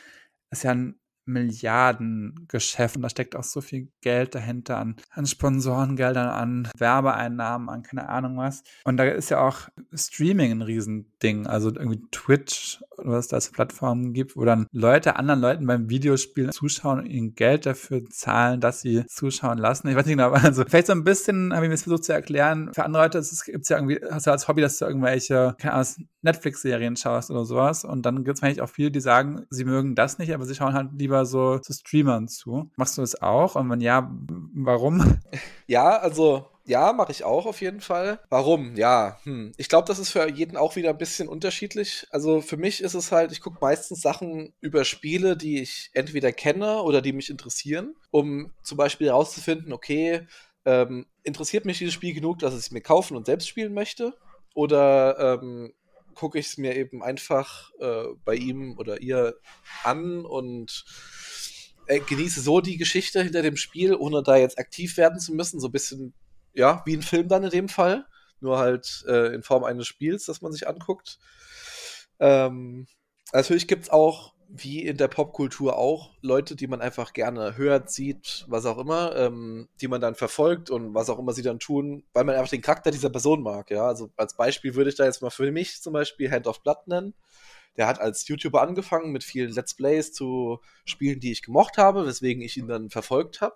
ist 0.49 0.63
ja 0.63 0.71
ein 0.71 0.99
Milliardengeschäft 1.27 2.95
und 2.95 3.01
da 3.01 3.09
steckt 3.09 3.35
auch 3.35 3.43
so 3.43 3.61
viel 3.61 3.89
Geld 4.01 4.35
dahinter 4.35 4.77
an, 4.77 4.95
an 5.11 5.25
Sponsorengeldern, 5.25 6.27
an 6.27 6.69
Werbeeinnahmen, 6.77 7.69
an 7.69 7.83
keine 7.83 8.09
Ahnung 8.09 8.37
was. 8.37 8.63
Und 8.83 8.97
da 8.97 9.05
ist 9.05 9.29
ja 9.29 9.41
auch 9.41 9.69
Streaming 9.93 10.51
ein 10.51 10.61
Riesending, 10.61 11.47
also 11.47 11.69
irgendwie 11.69 12.01
Twitch 12.11 12.81
oder 12.97 13.11
was 13.11 13.27
da 13.27 13.37
als 13.37 13.51
Plattformen 13.51 14.13
gibt, 14.13 14.35
wo 14.35 14.45
dann 14.45 14.67
Leute 14.71 15.15
anderen 15.17 15.41
Leuten 15.41 15.65
beim 15.65 15.89
Videospielen 15.89 16.51
zuschauen 16.51 16.99
und 16.99 17.05
ihnen 17.05 17.35
Geld 17.35 17.65
dafür 17.65 18.05
zahlen, 18.05 18.59
dass 18.61 18.81
sie 18.81 19.05
zuschauen 19.07 19.57
lassen. 19.57 19.87
Ich 19.87 19.95
weiß 19.95 20.05
nicht 20.05 20.17
genau, 20.17 20.31
also 20.31 20.63
vielleicht 20.65 20.87
so 20.87 20.93
ein 20.93 21.03
bisschen 21.03 21.53
habe 21.53 21.65
ich 21.65 21.69
mir 21.69 21.75
das 21.75 21.83
versucht 21.83 22.05
zu 22.05 22.13
erklären. 22.13 22.73
Für 22.73 22.85
andere 22.85 23.03
Leute 23.03 23.21
gibt 23.45 23.63
es 23.63 23.69
ja 23.69 23.77
irgendwie, 23.77 23.99
hast 24.09 24.27
du 24.27 24.31
als 24.31 24.47
Hobby, 24.47 24.61
dass 24.61 24.79
du 24.79 24.85
irgendwelche, 24.85 25.55
keine 25.59 25.73
Ahnung, 25.73 25.87
Netflix-Serien 26.21 26.95
schaust 26.95 27.31
oder 27.31 27.45
sowas 27.45 27.85
und 27.85 28.05
dann 28.05 28.23
gibt 28.23 28.37
es 28.37 28.43
eigentlich 28.43 28.61
auch 28.61 28.69
viele, 28.69 28.91
die 28.91 28.99
sagen, 28.99 29.45
sie 29.49 29.63
mögen 29.63 29.95
das 29.95 30.17
nicht, 30.17 30.33
aber 30.33 30.45
sie 30.45 30.55
schauen 30.55 30.73
halt 30.73 30.89
lieber 30.97 31.16
lieber 31.17 31.25
so 31.25 31.59
zu 31.59 31.73
Streamern 31.73 32.27
zu. 32.27 32.69
Machst 32.75 32.97
du 32.97 33.01
das 33.01 33.21
auch? 33.21 33.55
Und 33.55 33.69
wenn 33.69 33.81
ja, 33.81 34.11
warum? 34.53 35.19
Ja, 35.69 35.97
also 35.97 36.45
ja, 36.63 36.93
mache 36.93 37.11
ich 37.11 37.25
auch 37.25 37.45
auf 37.45 37.59
jeden 37.59 37.81
Fall. 37.81 38.21
Warum? 38.29 38.77
Ja, 38.77 39.19
hm. 39.23 39.51
ich 39.57 39.67
glaube, 39.67 39.85
das 39.85 39.99
ist 39.99 40.11
für 40.11 40.29
jeden 40.29 40.55
auch 40.55 40.77
wieder 40.77 40.91
ein 40.91 40.97
bisschen 40.97 41.27
unterschiedlich. 41.27 42.07
Also 42.09 42.39
für 42.39 42.55
mich 42.55 42.81
ist 42.81 42.93
es 42.93 43.11
halt, 43.11 43.33
ich 43.33 43.41
gucke 43.41 43.57
meistens 43.59 44.01
Sachen 44.01 44.53
über 44.61 44.85
Spiele, 44.85 45.35
die 45.35 45.61
ich 45.61 45.89
entweder 45.93 46.31
kenne 46.31 46.83
oder 46.83 47.01
die 47.01 47.11
mich 47.11 47.29
interessieren, 47.29 47.95
um 48.11 48.53
zum 48.63 48.77
Beispiel 48.77 49.07
herauszufinden, 49.07 49.73
okay, 49.73 50.25
ähm, 50.63 51.05
interessiert 51.23 51.65
mich 51.65 51.79
dieses 51.79 51.93
Spiel 51.93 52.13
genug, 52.13 52.39
dass 52.39 52.53
ich 52.53 52.59
es 52.59 52.71
mir 52.71 52.81
kaufen 52.81 53.17
und 53.17 53.25
selbst 53.25 53.49
spielen 53.49 53.73
möchte? 53.73 54.13
Oder 54.53 55.39
ähm, 55.41 55.73
gucke 56.17 56.39
ich 56.39 56.47
es 56.47 56.57
mir 56.57 56.75
eben 56.75 57.03
einfach 57.03 57.69
äh, 57.79 58.05
bei 58.25 58.35
ihm 58.35 58.75
oder 58.77 59.01
ihr 59.01 59.35
an 59.83 60.25
und 60.25 60.83
äh, 61.85 61.99
genieße 61.99 62.41
so 62.41 62.59
die 62.59 62.77
Geschichte 62.77 63.21
hinter 63.21 63.43
dem 63.43 63.55
Spiel, 63.55 63.93
ohne 63.93 64.23
da 64.23 64.35
jetzt 64.35 64.57
aktiv 64.57 64.97
werden 64.97 65.19
zu 65.19 65.33
müssen. 65.35 65.59
So 65.59 65.67
ein 65.67 65.71
bisschen, 65.71 66.15
ja, 66.53 66.81
wie 66.85 66.95
ein 66.95 67.03
Film 67.03 67.27
dann 67.27 67.43
in 67.43 67.51
dem 67.51 67.69
Fall. 67.69 68.05
Nur 68.39 68.57
halt 68.57 69.05
äh, 69.07 69.33
in 69.33 69.43
Form 69.43 69.63
eines 69.63 69.85
Spiels, 69.85 70.25
das 70.25 70.41
man 70.41 70.51
sich 70.51 70.67
anguckt. 70.67 71.19
Ähm, 72.19 72.87
natürlich 73.31 73.67
gibt 73.67 73.83
es 73.83 73.89
auch 73.91 74.33
wie 74.49 74.85
in 74.85 74.97
der 74.97 75.07
Popkultur 75.07 75.77
auch 75.77 76.11
Leute, 76.21 76.55
die 76.55 76.67
man 76.67 76.81
einfach 76.81 77.13
gerne 77.13 77.57
hört, 77.57 77.91
sieht, 77.91 78.45
was 78.47 78.65
auch 78.65 78.77
immer, 78.77 79.15
ähm, 79.15 79.67
die 79.81 79.87
man 79.87 80.01
dann 80.01 80.15
verfolgt 80.15 80.69
und 80.69 80.93
was 80.93 81.09
auch 81.09 81.19
immer 81.19 81.33
sie 81.33 81.41
dann 81.41 81.59
tun, 81.59 82.03
weil 82.13 82.23
man 82.23 82.35
einfach 82.35 82.49
den 82.49 82.61
Charakter 82.61 82.91
dieser 82.91 83.09
Person 83.09 83.43
mag, 83.43 83.69
ja. 83.69 83.85
Also 83.85 84.09
als 84.15 84.35
Beispiel 84.35 84.75
würde 84.75 84.89
ich 84.89 84.95
da 84.95 85.05
jetzt 85.05 85.21
mal 85.21 85.29
für 85.29 85.51
mich 85.51 85.81
zum 85.81 85.93
Beispiel 85.93 86.31
Hand 86.31 86.47
of 86.47 86.61
Blood 86.63 86.87
nennen. 86.87 87.13
Der 87.75 87.87
hat 87.87 87.99
als 87.99 88.27
YouTuber 88.27 88.61
angefangen 88.61 89.11
mit 89.11 89.23
vielen 89.23 89.51
Let's 89.51 89.75
Plays 89.75 90.13
zu 90.13 90.59
Spielen, 90.85 91.19
die 91.19 91.31
ich 91.31 91.43
gemocht 91.43 91.77
habe, 91.77 92.07
weswegen 92.07 92.41
ich 92.41 92.57
ihn 92.57 92.67
dann 92.67 92.89
verfolgt 92.89 93.41
habe. 93.41 93.55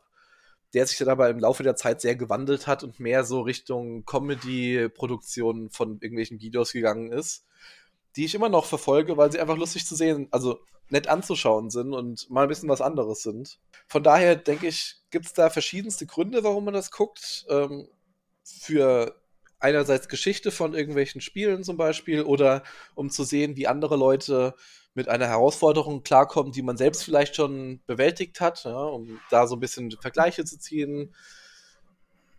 Der 0.74 0.86
sich 0.86 0.98
dann 1.00 1.10
aber 1.10 1.30
im 1.30 1.40
Laufe 1.40 1.64
der 1.64 1.76
Zeit 1.76 2.02
sehr 2.02 2.16
gewandelt 2.16 2.68
hat 2.68 2.84
und 2.84 3.00
mehr 3.00 3.24
so 3.24 3.42
Richtung 3.42 4.06
Comedy-Produktion 4.06 5.70
von 5.72 6.00
irgendwelchen 6.02 6.40
Videos 6.40 6.72
gegangen 6.72 7.12
ist 7.12 7.46
die 8.16 8.26
ich 8.26 8.36
immer 8.36 8.50
noch 8.50 8.66
verfolge, 8.66 9.18
weil 9.18 9.32
sie 9.32 9.40
einfach 9.40 9.58
lustig 9.58 9.86
zu 9.86 9.96
sehen, 9.96 10.28
also 10.32 10.60
nett 10.90 11.08
anzuschauen 11.08 11.70
sind 11.70 11.94
und 11.94 12.30
mal 12.30 12.44
ein 12.44 12.50
bisschen 12.50 12.70
was 12.70 12.82
anderes 12.82 13.24
sind. 13.24 13.60
Von 13.88 14.04
daher 14.04 14.36
denke 14.36 14.68
ich, 14.68 14.98
gibt 15.10 15.26
es 15.26 15.34
da 15.34 15.50
verschiedenste 15.50 16.06
Gründe, 16.06 16.44
warum 16.44 16.66
man 16.66 16.74
das 16.74 16.92
guckt. 16.92 17.46
Ähm, 17.50 17.88
für 18.44 19.16
einerseits 19.60 20.10
Geschichte 20.10 20.52
von 20.52 20.74
irgendwelchen 20.74 21.22
Spielen 21.22 21.64
zum 21.64 21.78
Beispiel 21.78 22.24
oder 22.24 22.64
um 22.96 23.10
zu 23.10 23.24
sehen, 23.24 23.56
wie 23.56 23.68
andere 23.68 23.96
Leute 23.96 24.56
mit 24.94 25.08
einer 25.08 25.28
Herausforderung 25.28 26.04
klarkommen, 26.04 26.52
die 26.52 26.64
man 26.64 26.76
selbst 26.76 27.04
vielleicht 27.04 27.36
schon 27.36 27.82
bewältigt 27.86 28.42
hat, 28.42 28.66
ja, 28.66 28.78
um 28.78 29.20
da 29.30 29.48
so 29.48 29.56
ein 29.56 29.60
bisschen 29.62 29.92
Vergleiche 29.92 30.44
zu 30.44 30.60
ziehen. 30.60 31.16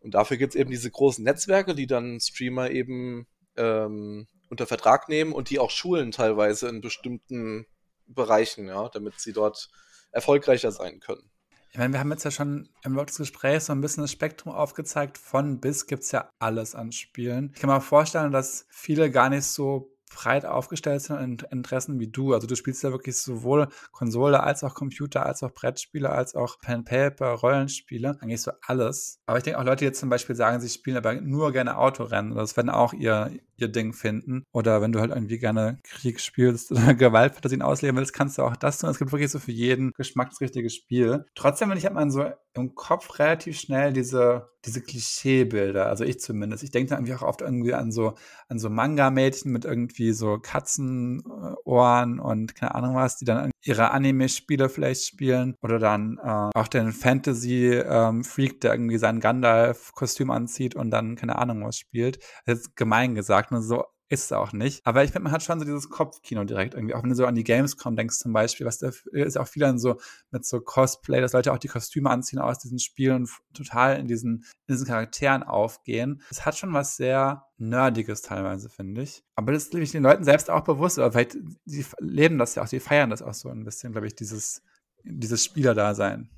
Und 0.00 0.14
dafür 0.14 0.36
gibt 0.36 0.54
es 0.54 0.60
eben 0.60 0.70
diese 0.70 0.90
großen 0.90 1.24
Netzwerke, 1.24 1.74
die 1.74 1.86
dann 1.86 2.20
Streamer 2.20 2.70
eben 2.70 3.26
ähm, 3.56 4.26
unter 4.50 4.66
Vertrag 4.66 5.08
nehmen 5.08 5.32
und 5.32 5.50
die 5.50 5.58
auch 5.58 5.70
schulen 5.70 6.12
teilweise 6.12 6.68
in 6.68 6.80
bestimmten 6.80 7.66
Bereichen, 8.06 8.68
ja, 8.68 8.88
damit 8.88 9.18
sie 9.18 9.32
dort 9.32 9.70
erfolgreicher 10.12 10.70
sein 10.70 11.00
können. 11.00 11.30
Ich 11.70 11.78
meine, 11.78 11.92
wir 11.92 12.00
haben 12.00 12.10
jetzt 12.10 12.24
ja 12.24 12.30
schon 12.30 12.70
im 12.84 12.94
Laufe 12.94 13.06
des 13.06 13.18
Gesprächs 13.18 13.66
so 13.66 13.72
ein 13.72 13.80
bisschen 13.80 14.02
das 14.02 14.12
Spektrum 14.12 14.52
aufgezeigt. 14.52 15.18
Von 15.18 15.60
bis 15.60 15.86
gibt 15.86 16.04
es 16.04 16.12
ja 16.12 16.30
alles 16.38 16.74
an 16.74 16.92
Spielen. 16.92 17.50
Ich 17.54 17.60
kann 17.60 17.68
mir 17.68 17.80
vorstellen, 17.80 18.32
dass 18.32 18.66
viele 18.70 19.10
gar 19.10 19.28
nicht 19.28 19.44
so 19.44 19.95
breit 20.14 20.44
aufgestellt 20.44 21.02
sind 21.02 21.16
an 21.16 21.38
Interessen 21.50 21.98
wie 21.98 22.08
du. 22.08 22.34
Also 22.34 22.46
du 22.46 22.54
spielst 22.54 22.82
ja 22.82 22.90
wirklich 22.90 23.16
sowohl 23.16 23.68
Konsole 23.92 24.42
als 24.42 24.64
auch 24.64 24.74
Computer, 24.74 25.26
als 25.26 25.42
auch 25.42 25.52
Brettspiele, 25.52 26.10
als 26.10 26.34
auch 26.34 26.58
Pen 26.60 26.84
Paper, 26.84 27.30
Rollenspiele, 27.30 28.16
eigentlich 28.20 28.42
so 28.42 28.52
alles. 28.66 29.20
Aber 29.26 29.38
ich 29.38 29.44
denke 29.44 29.58
auch 29.58 29.64
Leute, 29.64 29.78
die 29.78 29.84
jetzt 29.86 30.00
zum 30.00 30.08
Beispiel 30.08 30.36
sagen, 30.36 30.60
sie 30.60 30.68
spielen 30.68 30.96
aber 30.96 31.14
nur 31.14 31.52
gerne 31.52 31.76
Autorennen, 31.76 32.34
das 32.34 32.56
werden 32.56 32.70
auch 32.70 32.92
ihr, 32.92 33.30
ihr 33.56 33.68
Ding 33.68 33.92
finden. 33.92 34.44
Oder 34.52 34.80
wenn 34.82 34.92
du 34.92 35.00
halt 35.00 35.10
irgendwie 35.10 35.38
gerne 35.38 35.78
Krieg 35.82 36.20
spielst 36.20 36.70
oder 36.72 36.94
Gewaltfantasien 36.94 37.62
ausleben 37.62 37.96
willst, 37.96 38.12
kannst 38.12 38.38
du 38.38 38.42
auch 38.42 38.56
das 38.56 38.78
tun. 38.78 38.90
Es 38.90 38.98
gibt 38.98 39.12
wirklich 39.12 39.30
so 39.30 39.38
für 39.38 39.52
jeden 39.52 39.92
Geschmack 39.96 40.32
Spiel. 40.68 41.24
Trotzdem, 41.34 41.70
wenn 41.70 41.78
ich 41.78 41.84
halt 41.84 41.94
mal 41.94 42.10
so 42.10 42.24
im 42.54 42.74
Kopf 42.74 43.18
relativ 43.18 43.58
schnell 43.58 43.92
diese, 43.92 44.48
diese 44.64 44.80
Klischeebilder, 44.80 45.86
also 45.86 46.04
ich 46.04 46.20
zumindest. 46.20 46.64
Ich 46.64 46.70
denke 46.70 46.90
dann 46.90 47.00
irgendwie 47.00 47.14
auch 47.14 47.26
oft 47.26 47.42
irgendwie 47.42 47.74
an 47.74 47.92
so, 47.92 48.14
an 48.48 48.58
so 48.58 48.70
Manga-Mädchen 48.70 49.52
mit 49.52 49.64
irgendwie 49.64 50.12
so 50.12 50.38
Katzenohren 50.38 52.18
und 52.18 52.54
keine 52.54 52.74
Ahnung 52.74 52.94
was, 52.94 53.16
die 53.16 53.24
dann 53.24 53.50
ihre 53.66 53.90
Anime-Spiele 53.90 54.68
vielleicht 54.68 55.04
spielen. 55.04 55.54
Oder 55.62 55.78
dann 55.78 56.18
äh, 56.22 56.50
auch 56.58 56.68
den 56.68 56.92
Fantasy-Freak, 56.92 58.52
ähm, 58.52 58.60
der 58.60 58.72
irgendwie 58.72 58.98
sein 58.98 59.20
Gandalf-Kostüm 59.20 60.30
anzieht 60.30 60.74
und 60.74 60.90
dann 60.90 61.16
keine 61.16 61.36
Ahnung 61.36 61.64
was 61.64 61.76
spielt. 61.76 62.18
Das 62.44 62.60
ist 62.60 62.76
gemein 62.76 63.14
gesagt, 63.14 63.50
nur 63.50 63.62
so 63.62 63.84
ist 64.08 64.24
es 64.24 64.32
auch 64.32 64.52
nicht. 64.52 64.86
Aber 64.86 65.02
ich 65.02 65.10
finde, 65.10 65.24
man 65.24 65.32
hat 65.32 65.42
schon 65.42 65.58
so 65.58 65.64
dieses 65.64 65.90
Kopfkino 65.90 66.44
direkt 66.44 66.74
irgendwie. 66.74 66.94
Auch 66.94 67.02
wenn 67.02 67.10
du 67.10 67.16
so 67.16 67.26
an 67.26 67.34
die 67.34 67.44
Gamescom 67.44 67.96
denkst 67.96 68.18
zum 68.18 68.32
Beispiel, 68.32 68.66
was 68.66 68.78
da 68.78 68.90
ist 69.12 69.36
auch 69.36 69.48
viel 69.48 69.60
dann 69.60 69.78
so 69.78 69.98
mit 70.30 70.44
so 70.44 70.60
Cosplay, 70.60 71.20
dass 71.20 71.32
Leute 71.32 71.52
auch 71.52 71.58
die 71.58 71.68
Kostüme 71.68 72.10
anziehen 72.10 72.38
aus 72.38 72.58
diesen 72.58 72.78
Spielen 72.78 73.16
und 73.16 73.30
total 73.52 73.98
in 73.98 74.06
diesen, 74.06 74.44
in 74.66 74.74
diesen 74.74 74.86
Charakteren 74.86 75.42
aufgehen. 75.42 76.22
Es 76.30 76.46
hat 76.46 76.56
schon 76.56 76.72
was 76.72 76.96
sehr 76.96 77.46
Nerdiges 77.58 78.22
teilweise, 78.22 78.68
finde 78.68 79.02
ich. 79.02 79.24
Aber 79.34 79.52
das 79.52 79.64
ist, 79.64 79.70
glaube 79.70 79.84
ich, 79.84 79.92
den 79.92 80.02
Leuten 80.02 80.24
selbst 80.24 80.50
auch 80.50 80.62
bewusst. 80.62 80.98
Oder 80.98 81.10
vielleicht, 81.10 81.36
sie 81.64 81.84
leben 81.98 82.38
das 82.38 82.54
ja 82.54 82.62
auch, 82.62 82.68
sie 82.68 82.80
feiern 82.80 83.10
das 83.10 83.22
auch 83.22 83.34
so 83.34 83.48
ein 83.48 83.64
bisschen, 83.64 83.92
glaube 83.92 84.06
ich, 84.06 84.14
dieses, 84.14 84.62
dieses 85.02 85.44
Spielerdasein. 85.44 86.30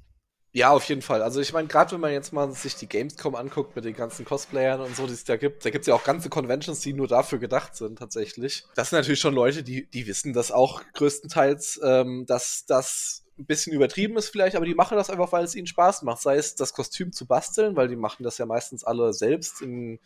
Ja, 0.52 0.70
auf 0.70 0.84
jeden 0.84 1.02
Fall. 1.02 1.22
Also 1.22 1.40
ich 1.40 1.52
meine, 1.52 1.68
gerade 1.68 1.92
wenn 1.92 2.00
man 2.00 2.12
jetzt 2.12 2.32
mal 2.32 2.50
sich 2.52 2.74
die 2.74 2.88
Gamescom 2.88 3.34
anguckt 3.34 3.76
mit 3.76 3.84
den 3.84 3.94
ganzen 3.94 4.24
Cosplayern 4.24 4.80
und 4.80 4.96
so, 4.96 5.06
die 5.06 5.12
es 5.12 5.24
da 5.24 5.36
gibt, 5.36 5.64
da 5.64 5.70
gibt 5.70 5.82
es 5.82 5.88
ja 5.88 5.94
auch 5.94 6.04
ganze 6.04 6.30
Conventions, 6.30 6.80
die 6.80 6.94
nur 6.94 7.06
dafür 7.06 7.38
gedacht 7.38 7.76
sind, 7.76 7.98
tatsächlich. 7.98 8.64
Das 8.74 8.90
sind 8.90 8.98
natürlich 8.98 9.20
schon 9.20 9.34
Leute, 9.34 9.62
die, 9.62 9.86
die 9.86 10.06
wissen 10.06 10.32
das 10.32 10.50
auch 10.50 10.82
größtenteils, 10.94 11.80
ähm, 11.84 12.24
dass 12.26 12.64
das 12.66 13.24
ein 13.38 13.46
bisschen 13.46 13.72
übertrieben 13.72 14.16
ist 14.16 14.28
vielleicht, 14.28 14.56
aber 14.56 14.66
die 14.66 14.74
machen 14.74 14.96
das 14.96 15.10
einfach, 15.10 15.32
weil 15.32 15.44
es 15.44 15.54
ihnen 15.54 15.66
Spaß 15.66 16.02
macht. 16.02 16.20
Sei 16.20 16.36
es 16.36 16.54
das 16.54 16.72
Kostüm 16.72 17.12
zu 17.12 17.26
basteln, 17.26 17.76
weil 17.76 17.88
die 17.88 17.96
machen 17.96 18.22
das 18.22 18.38
ja 18.38 18.46
meistens 18.46 18.84
alle 18.84 19.12
selbst 19.12 19.62
in 19.62 19.98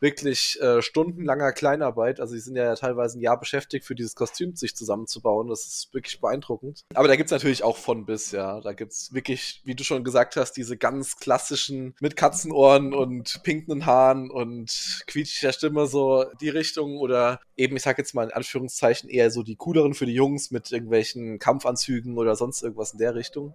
wirklich 0.00 0.60
äh, 0.60 0.82
stundenlanger 0.82 1.52
Kleinarbeit. 1.52 2.20
Also 2.20 2.34
die 2.34 2.40
sind 2.40 2.56
ja 2.56 2.74
teilweise 2.74 3.18
ein 3.18 3.22
Jahr 3.22 3.38
beschäftigt, 3.38 3.84
für 3.84 3.94
dieses 3.94 4.14
Kostüm 4.14 4.56
sich 4.56 4.74
zusammenzubauen. 4.74 5.48
Das 5.48 5.66
ist 5.66 5.92
wirklich 5.92 6.20
beeindruckend. 6.20 6.80
Aber 6.94 7.06
da 7.06 7.16
gibt's 7.16 7.32
natürlich 7.32 7.62
auch 7.62 7.76
von 7.76 8.06
bis, 8.06 8.32
ja. 8.32 8.60
Da 8.60 8.72
gibt's 8.72 9.12
wirklich, 9.12 9.60
wie 9.64 9.74
du 9.74 9.84
schon 9.84 10.02
gesagt 10.02 10.36
hast, 10.36 10.52
diese 10.52 10.76
ganz 10.76 11.16
klassischen 11.18 11.94
mit 12.00 12.16
Katzenohren 12.16 12.94
und 12.94 13.42
pinken 13.42 13.86
Haaren 13.86 14.30
und 14.30 15.02
quietschiger 15.06 15.52
Stimme 15.52 15.86
so 15.86 16.24
die 16.40 16.48
Richtung 16.48 16.96
oder 16.96 17.40
eben, 17.60 17.76
ich 17.76 17.82
sag 17.82 17.98
jetzt 17.98 18.14
mal 18.14 18.24
in 18.24 18.32
Anführungszeichen, 18.32 19.10
eher 19.10 19.30
so 19.30 19.42
die 19.42 19.56
cooleren 19.56 19.94
für 19.94 20.06
die 20.06 20.14
Jungs 20.14 20.50
mit 20.50 20.72
irgendwelchen 20.72 21.38
Kampfanzügen 21.38 22.16
oder 22.16 22.34
sonst 22.34 22.62
irgendwas 22.62 22.92
in 22.92 22.98
der 22.98 23.14
Richtung. 23.14 23.54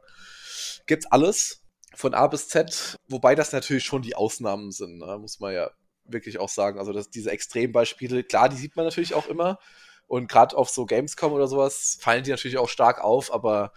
Gibt's 0.85 1.07
alles 1.07 1.63
von 1.95 2.13
A 2.13 2.27
bis 2.27 2.47
Z, 2.47 2.97
wobei 3.07 3.35
das 3.35 3.51
natürlich 3.51 3.83
schon 3.83 4.03
die 4.03 4.15
Ausnahmen 4.15 4.71
sind, 4.71 4.99
ne? 4.99 5.17
muss 5.19 5.39
man 5.39 5.53
ja 5.53 5.71
wirklich 6.05 6.37
auch 6.37 6.49
sagen. 6.49 6.77
Also 6.77 6.93
dass 6.93 7.09
diese 7.09 7.31
Extrembeispiele, 7.31 8.23
klar, 8.23 8.47
die 8.47 8.57
sieht 8.57 8.75
man 8.75 8.85
natürlich 8.85 9.15
auch 9.15 9.27
immer. 9.27 9.59
Und 10.07 10.29
gerade 10.29 10.55
auf 10.55 10.69
so 10.69 10.85
Gamescom 10.85 11.33
oder 11.33 11.47
sowas 11.47 11.97
fallen 11.99 12.23
die 12.23 12.29
natürlich 12.29 12.59
auch 12.59 12.69
stark 12.69 13.03
auf, 13.03 13.33
aber 13.33 13.73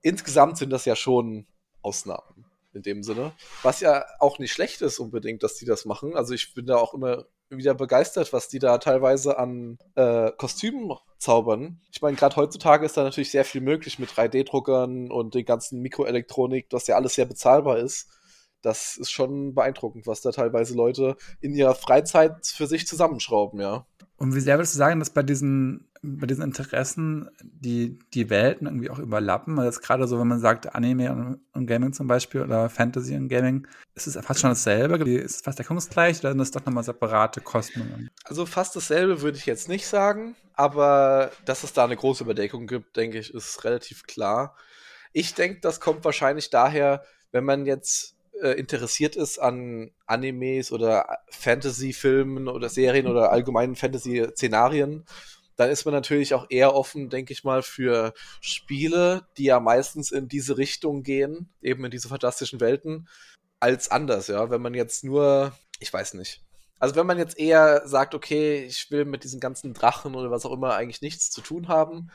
insgesamt 0.00 0.56
sind 0.56 0.70
das 0.70 0.86
ja 0.86 0.96
schon 0.96 1.46
Ausnahmen 1.82 2.45
in 2.76 2.82
dem 2.82 3.02
Sinne. 3.02 3.32
Was 3.62 3.80
ja 3.80 4.04
auch 4.20 4.38
nicht 4.38 4.52
schlecht 4.52 4.82
ist 4.82 4.98
unbedingt, 4.98 5.42
dass 5.42 5.56
die 5.56 5.64
das 5.64 5.84
machen. 5.84 6.14
Also 6.14 6.34
ich 6.34 6.54
bin 6.54 6.66
da 6.66 6.76
auch 6.76 6.94
immer 6.94 7.24
wieder 7.48 7.74
begeistert, 7.74 8.32
was 8.32 8.48
die 8.48 8.58
da 8.58 8.78
teilweise 8.78 9.38
an 9.38 9.78
äh, 9.94 10.30
Kostümen 10.32 10.92
zaubern. 11.18 11.80
Ich 11.90 12.02
meine, 12.02 12.16
gerade 12.16 12.36
heutzutage 12.36 12.84
ist 12.86 12.96
da 12.96 13.02
natürlich 13.04 13.30
sehr 13.30 13.44
viel 13.44 13.60
möglich 13.60 13.98
mit 13.98 14.10
3D-Druckern 14.10 15.10
und 15.10 15.34
den 15.34 15.44
ganzen 15.44 15.80
Mikroelektronik, 15.80 16.66
was 16.70 16.86
ja 16.86 16.96
alles 16.96 17.14
sehr 17.14 17.26
bezahlbar 17.26 17.78
ist 17.78 18.08
das 18.66 18.96
ist 18.96 19.12
schon 19.12 19.54
beeindruckend, 19.54 20.06
was 20.08 20.22
da 20.22 20.32
teilweise 20.32 20.74
Leute 20.74 21.16
in 21.40 21.54
ihrer 21.54 21.76
Freizeit 21.76 22.46
für 22.46 22.66
sich 22.66 22.86
zusammenschrauben, 22.86 23.60
ja. 23.60 23.86
Und 24.18 24.34
wie 24.34 24.40
sehr 24.40 24.56
würdest 24.56 24.74
du 24.74 24.78
sagen, 24.78 24.98
dass 24.98 25.10
bei 25.10 25.22
diesen, 25.22 25.88
bei 26.02 26.26
diesen 26.26 26.42
Interessen 26.42 27.28
die, 27.42 27.98
die 28.14 28.30
Welten 28.30 28.66
irgendwie 28.66 28.88
auch 28.88 28.98
überlappen? 28.98 29.58
Also 29.58 29.80
gerade 29.80 30.08
so, 30.08 30.18
wenn 30.18 30.28
man 30.28 30.40
sagt 30.40 30.74
Anime 30.74 31.12
und, 31.12 31.40
und, 31.52 31.66
Gaming 31.66 31.92
zum 31.92 32.06
Beispiel 32.06 32.40
oder 32.40 32.70
Fantasy 32.70 33.14
und 33.14 33.28
Gaming, 33.28 33.66
ist 33.94 34.06
es 34.06 34.16
fast 34.16 34.40
schon 34.40 34.50
dasselbe? 34.50 34.96
Ist 35.10 35.36
es 35.36 35.40
fast 35.42 35.58
deckungsgleich 35.58 36.20
oder 36.20 36.30
sind 36.30 36.38
das 36.38 36.50
doch 36.50 36.64
nochmal 36.64 36.84
separate 36.84 37.42
Kosten? 37.42 38.08
Also 38.24 38.46
fast 38.46 38.74
dasselbe 38.74 39.20
würde 39.20 39.36
ich 39.36 39.44
jetzt 39.44 39.68
nicht 39.68 39.86
sagen, 39.86 40.34
aber 40.54 41.30
dass 41.44 41.62
es 41.62 41.74
da 41.74 41.84
eine 41.84 41.96
große 41.96 42.24
Überdeckung 42.24 42.66
gibt, 42.66 42.96
denke 42.96 43.18
ich, 43.18 43.34
ist 43.34 43.64
relativ 43.64 44.04
klar. 44.04 44.56
Ich 45.12 45.34
denke, 45.34 45.60
das 45.60 45.78
kommt 45.78 46.04
wahrscheinlich 46.04 46.48
daher, 46.48 47.04
wenn 47.32 47.44
man 47.44 47.66
jetzt 47.66 48.15
äh, 48.42 48.52
interessiert 48.52 49.16
ist 49.16 49.38
an 49.38 49.90
Animes 50.06 50.72
oder 50.72 51.18
Fantasy-Filmen 51.30 52.48
oder 52.48 52.68
Serien 52.68 53.06
oder 53.06 53.30
allgemeinen 53.30 53.76
Fantasy-Szenarien, 53.76 55.04
dann 55.56 55.70
ist 55.70 55.84
man 55.84 55.94
natürlich 55.94 56.34
auch 56.34 56.46
eher 56.50 56.74
offen, 56.74 57.08
denke 57.08 57.32
ich 57.32 57.44
mal, 57.44 57.62
für 57.62 58.12
Spiele, 58.40 59.26
die 59.38 59.44
ja 59.44 59.58
meistens 59.58 60.10
in 60.12 60.28
diese 60.28 60.58
Richtung 60.58 61.02
gehen, 61.02 61.48
eben 61.62 61.84
in 61.84 61.90
diese 61.90 62.08
fantastischen 62.08 62.60
Welten, 62.60 63.08
als 63.58 63.90
anders, 63.90 64.28
ja. 64.28 64.50
Wenn 64.50 64.60
man 64.60 64.74
jetzt 64.74 65.02
nur, 65.02 65.56
ich 65.80 65.92
weiß 65.92 66.14
nicht. 66.14 66.42
Also 66.78 66.94
wenn 66.94 67.06
man 67.06 67.18
jetzt 67.18 67.38
eher 67.38 67.88
sagt, 67.88 68.14
okay, 68.14 68.64
ich 68.64 68.90
will 68.90 69.06
mit 69.06 69.24
diesen 69.24 69.40
ganzen 69.40 69.72
Drachen 69.72 70.14
oder 70.14 70.30
was 70.30 70.44
auch 70.44 70.52
immer 70.52 70.74
eigentlich 70.74 71.00
nichts 71.00 71.30
zu 71.30 71.40
tun 71.40 71.68
haben, 71.68 72.10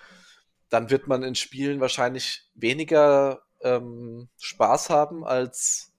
dann 0.70 0.92
wird 0.92 1.08
man 1.08 1.24
in 1.24 1.36
Spielen 1.36 1.82
wahrscheinlich 1.82 2.48
weniger 2.54 3.42
ähm, 3.62 4.30
Spaß 4.38 4.92
haben 4.92 5.26
als 5.26 5.91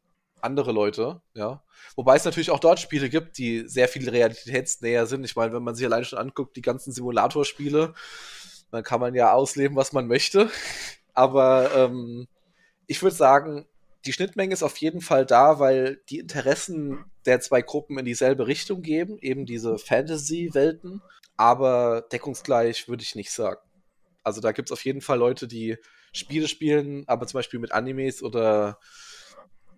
andere 0.42 0.72
Leute, 0.72 1.22
ja. 1.34 1.62
Wobei 1.96 2.16
es 2.16 2.24
natürlich 2.24 2.50
auch 2.50 2.60
dort 2.60 2.80
Spiele 2.80 3.08
gibt, 3.08 3.38
die 3.38 3.68
sehr 3.68 3.88
viel 3.88 4.08
realitätsnäher 4.08 5.06
sind. 5.06 5.24
Ich 5.24 5.36
meine, 5.36 5.52
wenn 5.52 5.62
man 5.62 5.74
sich 5.74 5.86
alleine 5.86 6.04
schon 6.04 6.18
anguckt, 6.18 6.56
die 6.56 6.62
ganzen 6.62 6.92
Simulatorspiele, 6.92 7.94
dann 8.70 8.82
kann 8.82 9.00
man 9.00 9.14
ja 9.14 9.32
ausleben, 9.32 9.76
was 9.76 9.92
man 9.92 10.06
möchte. 10.06 10.50
Aber 11.14 11.70
ähm, 11.74 12.26
ich 12.86 13.02
würde 13.02 13.16
sagen, 13.16 13.66
die 14.06 14.12
Schnittmenge 14.12 14.52
ist 14.52 14.62
auf 14.62 14.76
jeden 14.78 15.00
Fall 15.00 15.26
da, 15.26 15.58
weil 15.58 16.00
die 16.08 16.18
Interessen 16.18 17.04
der 17.26 17.40
zwei 17.40 17.62
Gruppen 17.62 17.98
in 17.98 18.04
dieselbe 18.04 18.46
Richtung 18.46 18.82
gehen, 18.82 19.18
eben 19.18 19.46
diese 19.46 19.78
Fantasy-Welten. 19.78 21.02
Aber 21.36 22.02
deckungsgleich 22.12 22.88
würde 22.88 23.02
ich 23.02 23.14
nicht 23.14 23.30
sagen. 23.30 23.60
Also 24.24 24.40
da 24.40 24.52
gibt 24.52 24.68
es 24.68 24.72
auf 24.72 24.84
jeden 24.84 25.00
Fall 25.00 25.18
Leute, 25.18 25.46
die 25.46 25.76
Spiele 26.12 26.48
spielen, 26.48 27.04
aber 27.06 27.26
zum 27.26 27.38
Beispiel 27.38 27.60
mit 27.60 27.72
Animes 27.72 28.22
oder 28.22 28.78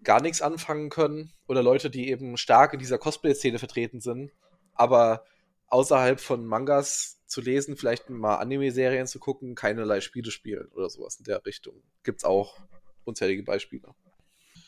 gar 0.05 0.23
nichts 0.23 0.43
anfangen 0.43 0.91
können. 0.91 1.33
Oder 1.47 1.63
Leute, 1.63 1.91
die 1.91 2.09
eben 2.09 2.37
stark 2.37 2.73
in 2.75 2.79
dieser 2.79 2.99
Cosplay-Szene 2.99 3.59
vertreten 3.59 4.01
sind, 4.01 4.33
aber 4.75 5.25
außerhalb 5.69 6.21
von 6.21 6.47
Mangas 6.47 7.21
zu 7.27 7.41
lesen, 7.41 7.77
vielleicht 7.77 8.11
mal 8.11 8.37
Anime-Serien 8.37 9.07
zu 9.07 9.19
gucken, 9.19 9.55
keinerlei 9.55 10.01
Spiele 10.01 10.31
spielen 10.31 10.69
oder 10.73 10.89
sowas 10.89 11.17
in 11.17 11.25
der 11.25 11.45
Richtung. 11.45 11.83
Gibt 12.03 12.19
es 12.19 12.25
auch 12.25 12.61
unzählige 13.05 13.43
Beispiele 13.43 13.95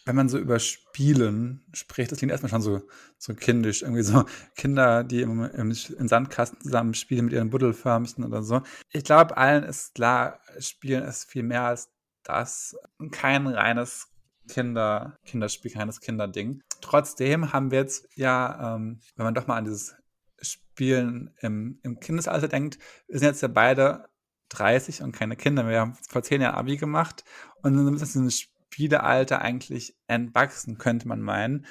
wenn 0.07 0.17
man 0.17 0.29
so 0.29 0.39
über 0.39 0.61
Spielen 0.61 1.65
spricht, 1.73 2.13
das 2.13 2.19
klingt 2.19 2.31
erstmal 2.31 2.51
schon 2.51 2.63
so, 2.63 2.81
so 3.19 3.35
kindisch. 3.35 3.83
Irgendwie 3.83 4.03
so 4.03 4.25
Kinder, 4.55 5.03
die 5.03 5.21
im, 5.21 5.45
im, 5.45 5.77
im 5.99 6.09
Sandkasten 6.09 6.61
zusammen 6.61 6.95
spielen 6.95 7.27
mit 7.27 7.35
ihren 7.35 7.51
Buddelförmchen 7.51 8.25
oder 8.25 8.43
so. 8.43 8.63
Ich 8.93 9.03
glaube, 9.03 9.37
allen 9.37 9.65
ist 9.65 9.97
klar, 9.97 10.41
Spielen 10.61 11.03
ist 11.03 11.29
viel 11.29 11.43
mehr 11.43 11.65
als 11.65 11.91
das. 12.23 12.77
Kein 13.11 13.49
reines 13.49 14.09
Kinder, 14.49 15.19
Kinderspiel, 15.25 15.73
keines 15.73 16.01
Kinderding. 16.01 16.63
Trotzdem 16.81 17.53
haben 17.53 17.71
wir 17.71 17.81
jetzt 17.81 18.09
ja, 18.15 18.77
ähm, 18.77 19.01
wenn 19.17 19.25
man 19.25 19.35
doch 19.35 19.47
mal 19.47 19.57
an 19.57 19.65
dieses 19.65 19.97
Spielen 20.41 21.35
im, 21.41 21.79
im 21.83 22.01
Kindesalter 22.01 22.49
denkt, 22.49 22.79
wir 23.09 23.19
sind 23.19 23.29
jetzt 23.29 23.43
ja 23.43 23.49
beide 23.49 24.09
30 24.51 25.03
und 25.03 25.13
keine 25.13 25.37
Kinder. 25.37 25.69
Wir 25.69 25.81
haben 25.81 25.97
vor 26.09 26.23
zehn 26.23 26.41
Jahren 26.41 26.55
Abi 26.55 26.77
gemacht 26.77 27.25
und 27.63 27.99
das 27.99 28.15
ein 28.15 28.31
Spiel 28.31 28.57
Spielealter 28.77 29.41
eigentlich 29.41 29.97
entwachsen, 30.07 30.77
könnte 30.77 31.09
man 31.09 31.23
meinen. 31.23 31.65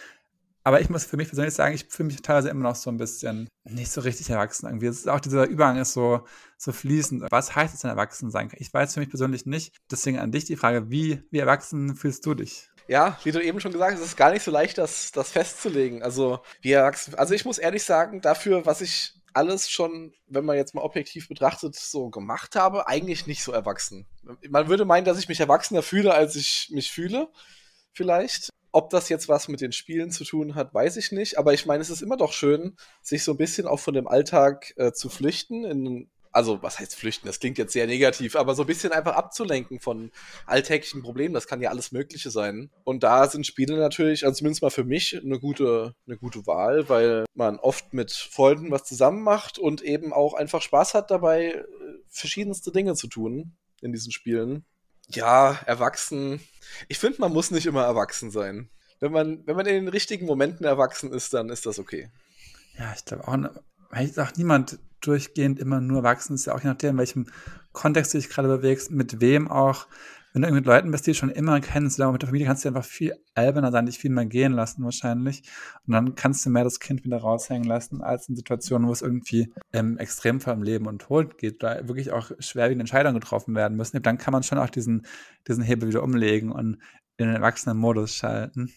Aber 0.67 0.81
ich 0.81 0.89
muss 0.89 1.05
für 1.05 1.15
mich 1.15 1.27
persönlich 1.27 1.53
sagen, 1.53 1.75
ich 1.75 1.85
fühle 1.87 2.07
mich 2.07 2.21
teilweise 2.23 2.49
immer 2.49 2.63
noch 2.63 2.75
so 2.75 2.89
ein 2.89 2.97
bisschen 2.97 3.47
nicht 3.65 3.91
so 3.91 4.01
richtig 4.01 4.31
erwachsen 4.31 4.65
irgendwie. 4.65 4.87
Ist 4.87 5.07
auch 5.07 5.19
dieser 5.19 5.45
Übergang 5.45 5.77
ist 5.77 5.93
so, 5.93 6.25
so 6.57 6.71
fließend. 6.71 7.27
Was 7.29 7.55
heißt 7.55 7.75
es 7.75 7.81
denn 7.81 7.91
erwachsen 7.91 8.31
sein? 8.31 8.49
Ich 8.55 8.73
weiß 8.73 8.95
für 8.95 8.99
mich 8.99 9.09
persönlich 9.09 9.45
nicht. 9.45 9.77
Deswegen 9.91 10.17
an 10.17 10.31
dich 10.31 10.45
die 10.45 10.55
Frage, 10.55 10.89
wie, 10.89 11.21
wie 11.29 11.37
erwachsen 11.37 11.95
fühlst 11.95 12.25
du 12.25 12.33
dich? 12.33 12.71
Ja, 12.87 13.19
wie 13.23 13.31
du 13.31 13.43
eben 13.43 13.59
schon 13.59 13.73
gesagt 13.73 13.93
hast, 13.93 13.99
es 13.99 14.07
ist 14.07 14.17
gar 14.17 14.31
nicht 14.31 14.41
so 14.41 14.49
leicht, 14.49 14.79
das, 14.79 15.11
das 15.11 15.29
festzulegen. 15.29 16.01
Also, 16.01 16.39
wie 16.61 16.71
erwachsen. 16.71 17.13
Also 17.13 17.35
ich 17.35 17.45
muss 17.45 17.59
ehrlich 17.59 17.83
sagen, 17.83 18.21
dafür, 18.21 18.65
was 18.65 18.81
ich 18.81 19.13
alles 19.33 19.69
schon, 19.69 20.13
wenn 20.27 20.45
man 20.45 20.57
jetzt 20.57 20.73
mal 20.73 20.81
objektiv 20.81 21.27
betrachtet, 21.27 21.75
so 21.75 22.09
gemacht 22.09 22.55
habe, 22.55 22.87
eigentlich 22.87 23.27
nicht 23.27 23.43
so 23.43 23.51
erwachsen. 23.51 24.07
Man 24.49 24.67
würde 24.67 24.85
meinen, 24.85 25.05
dass 25.05 25.19
ich 25.19 25.29
mich 25.29 25.39
erwachsener 25.39 25.83
fühle, 25.83 26.15
als 26.15 26.35
ich 26.35 26.69
mich 26.71 26.91
fühle, 26.91 27.27
vielleicht. 27.93 28.49
Ob 28.75 28.89
das 28.89 29.07
jetzt 29.07 29.29
was 29.29 29.47
mit 29.47 29.61
den 29.61 29.71
Spielen 29.71 30.11
zu 30.11 30.25
tun 30.25 30.53
hat, 30.53 30.73
weiß 30.73 30.97
ich 30.97 31.13
nicht. 31.13 31.39
Aber 31.39 31.53
ich 31.53 31.65
meine, 31.65 31.81
es 31.81 31.89
ist 31.89 32.01
immer 32.01 32.17
doch 32.17 32.33
schön, 32.33 32.75
sich 33.01 33.23
so 33.23 33.31
ein 33.31 33.37
bisschen 33.37 33.67
auch 33.67 33.79
von 33.79 33.93
dem 33.93 34.05
Alltag 34.05 34.73
äh, 34.75 34.91
zu 34.91 35.07
flüchten 35.07 35.63
in 35.63 36.09
also 36.33 36.61
was 36.61 36.79
heißt 36.79 36.97
flüchten, 36.97 37.27
das 37.27 37.39
klingt 37.39 37.57
jetzt 37.57 37.71
sehr 37.71 37.87
negativ, 37.87 38.35
aber 38.35 38.55
so 38.55 38.63
ein 38.63 38.67
bisschen 38.67 38.91
einfach 38.91 39.15
abzulenken 39.15 39.79
von 39.79 40.11
alltäglichen 40.45 41.01
Problemen, 41.01 41.33
das 41.33 41.47
kann 41.47 41.61
ja 41.61 41.69
alles 41.69 41.93
Mögliche 41.93 42.29
sein. 42.29 42.69
Und 42.83 43.03
da 43.03 43.29
sind 43.29 43.47
Spiele 43.47 43.77
natürlich, 43.77 44.25
also 44.25 44.39
zumindest 44.39 44.61
mal 44.61 44.69
für 44.69 44.83
mich, 44.83 45.17
eine 45.23 45.39
gute, 45.39 45.95
eine 46.05 46.17
gute 46.17 46.45
Wahl, 46.45 46.89
weil 46.89 47.23
man 47.35 47.57
oft 47.57 47.93
mit 47.93 48.11
Freunden 48.11 48.69
was 48.69 48.83
zusammen 48.83 49.23
macht 49.23 49.57
und 49.57 49.81
eben 49.81 50.11
auch 50.11 50.33
einfach 50.33 50.61
Spaß 50.61 50.93
hat 50.93 51.09
dabei, 51.09 51.51
äh, 51.51 51.63
verschiedenste 52.09 52.73
Dinge 52.73 52.95
zu 52.95 53.07
tun 53.07 53.55
in 53.81 53.93
diesen 53.93 54.11
Spielen. 54.11 54.65
Ja, 55.09 55.59
erwachsen. 55.65 56.41
Ich 56.87 56.99
finde, 56.99 57.21
man 57.21 57.31
muss 57.31 57.51
nicht 57.51 57.65
immer 57.65 57.83
erwachsen 57.83 58.31
sein. 58.31 58.69
Wenn 58.99 59.11
man, 59.11 59.45
wenn 59.45 59.55
man 59.55 59.65
in 59.65 59.75
den 59.75 59.87
richtigen 59.87 60.25
Momenten 60.25 60.65
erwachsen 60.65 61.11
ist, 61.11 61.33
dann 61.33 61.49
ist 61.49 61.65
das 61.65 61.79
okay. 61.79 62.09
Ja, 62.77 62.93
ich 62.95 63.05
glaube 63.05 63.27
auch, 63.27 63.37
weil 63.91 64.19
auch 64.19 64.35
niemand 64.35 64.79
durchgehend 65.01 65.59
immer 65.59 65.81
nur 65.81 66.03
wachsen. 66.03 66.35
ist 66.35 66.45
ja 66.45 66.55
auch 66.55 66.61
je 66.61 66.69
nachdem, 66.69 66.91
in 66.91 66.97
welchem 66.97 67.27
Kontext 67.71 68.13
du 68.13 68.17
dich 68.17 68.29
gerade 68.29 68.47
bewegst, 68.47 68.91
mit 68.91 69.21
wem 69.21 69.49
auch. 69.49 69.87
Wenn 70.35 70.41
du 70.41 70.51
mit 70.51 70.65
Leuten 70.65 70.91
bist, 70.91 71.07
die 71.07 71.11
du 71.11 71.15
schon 71.17 71.29
immer 71.29 71.61
kennst, 71.61 71.97
oder 71.97 72.11
mit 72.11 72.21
der 72.21 72.27
Familie 72.27 72.45
kannst 72.45 72.65
du 72.65 72.67
einfach 72.67 72.83
viel 72.83 73.15
alberner 73.35 73.71
sein, 73.71 73.85
dich 73.85 73.99
viel 73.99 74.11
mehr 74.11 74.25
gehen 74.25 74.51
lassen 74.51 74.83
wahrscheinlich. 74.83 75.43
Und 75.87 75.93
dann 75.93 76.15
kannst 76.15 76.45
du 76.45 76.49
mehr 76.49 76.65
das 76.65 76.81
Kind 76.81 77.05
wieder 77.05 77.19
raushängen 77.19 77.63
lassen, 77.63 78.01
als 78.01 78.27
in 78.27 78.35
Situationen, 78.35 78.85
wo 78.85 78.91
es 78.91 79.01
irgendwie 79.01 79.53
im 79.71 79.97
Extremfall 79.97 80.55
um 80.55 80.61
Leben 80.61 80.87
und 80.87 81.03
Tod 81.03 81.37
geht, 81.37 81.63
da 81.63 81.87
wirklich 81.87 82.11
auch 82.11 82.31
schwerwiegende 82.39 82.81
Entscheidungen 82.81 83.17
getroffen 83.17 83.55
werden 83.55 83.77
müssen. 83.77 84.03
Dann 84.03 84.17
kann 84.17 84.33
man 84.33 84.43
schon 84.43 84.57
auch 84.57 84.69
diesen, 84.69 85.05
diesen 85.47 85.63
Hebel 85.63 85.87
wieder 85.87 86.03
umlegen 86.03 86.51
und 86.51 86.79
in 87.15 87.27
den 87.27 87.35
erwachsenen 87.35 87.77
Modus 87.77 88.13
schalten. 88.13 88.73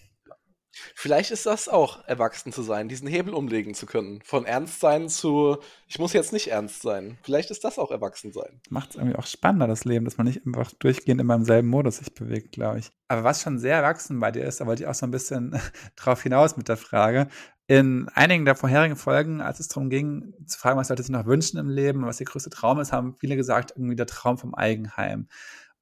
Vielleicht 0.94 1.30
ist 1.30 1.46
das 1.46 1.68
auch, 1.68 2.04
erwachsen 2.06 2.52
zu 2.52 2.62
sein, 2.62 2.88
diesen 2.88 3.08
Hebel 3.08 3.34
umlegen 3.34 3.74
zu 3.74 3.86
können. 3.86 4.20
Von 4.24 4.44
ernst 4.44 4.80
sein 4.80 5.08
zu, 5.08 5.58
ich 5.86 5.98
muss 5.98 6.12
jetzt 6.12 6.32
nicht 6.32 6.48
ernst 6.48 6.82
sein. 6.82 7.18
Vielleicht 7.22 7.50
ist 7.50 7.64
das 7.64 7.78
auch 7.78 7.90
erwachsen 7.90 8.32
sein. 8.32 8.60
Macht 8.68 8.90
es 8.90 8.96
irgendwie 8.96 9.16
auch 9.16 9.26
spannender, 9.26 9.66
das 9.66 9.84
Leben, 9.84 10.04
dass 10.04 10.18
man 10.18 10.26
nicht 10.26 10.46
einfach 10.46 10.72
durchgehend 10.78 11.20
immer 11.20 11.34
im 11.34 11.44
selben 11.44 11.68
Modus 11.68 11.98
sich 11.98 12.14
bewegt, 12.14 12.52
glaube 12.52 12.80
ich. 12.80 12.90
Aber 13.08 13.24
was 13.24 13.42
schon 13.42 13.58
sehr 13.58 13.76
erwachsen 13.76 14.20
bei 14.20 14.30
dir 14.30 14.44
ist, 14.44 14.60
da 14.60 14.66
wollte 14.66 14.82
ich 14.82 14.88
auch 14.88 14.94
so 14.94 15.06
ein 15.06 15.10
bisschen 15.10 15.58
drauf 15.96 16.22
hinaus 16.22 16.56
mit 16.56 16.68
der 16.68 16.76
Frage. 16.76 17.28
In 17.66 18.08
einigen 18.14 18.44
der 18.44 18.54
vorherigen 18.54 18.96
Folgen, 18.96 19.40
als 19.40 19.60
es 19.60 19.68
darum 19.68 19.90
ging, 19.90 20.32
zu 20.46 20.58
fragen, 20.58 20.78
was 20.78 20.88
Leute 20.88 21.02
sich 21.02 21.12
noch 21.12 21.26
wünschen 21.26 21.58
im 21.58 21.68
Leben, 21.68 22.06
was 22.06 22.20
ihr 22.20 22.26
größte 22.26 22.50
Traum 22.50 22.80
ist, 22.80 22.92
haben 22.92 23.16
viele 23.18 23.36
gesagt, 23.36 23.72
irgendwie 23.76 23.96
der 23.96 24.06
Traum 24.06 24.38
vom 24.38 24.54
Eigenheim. 24.54 25.28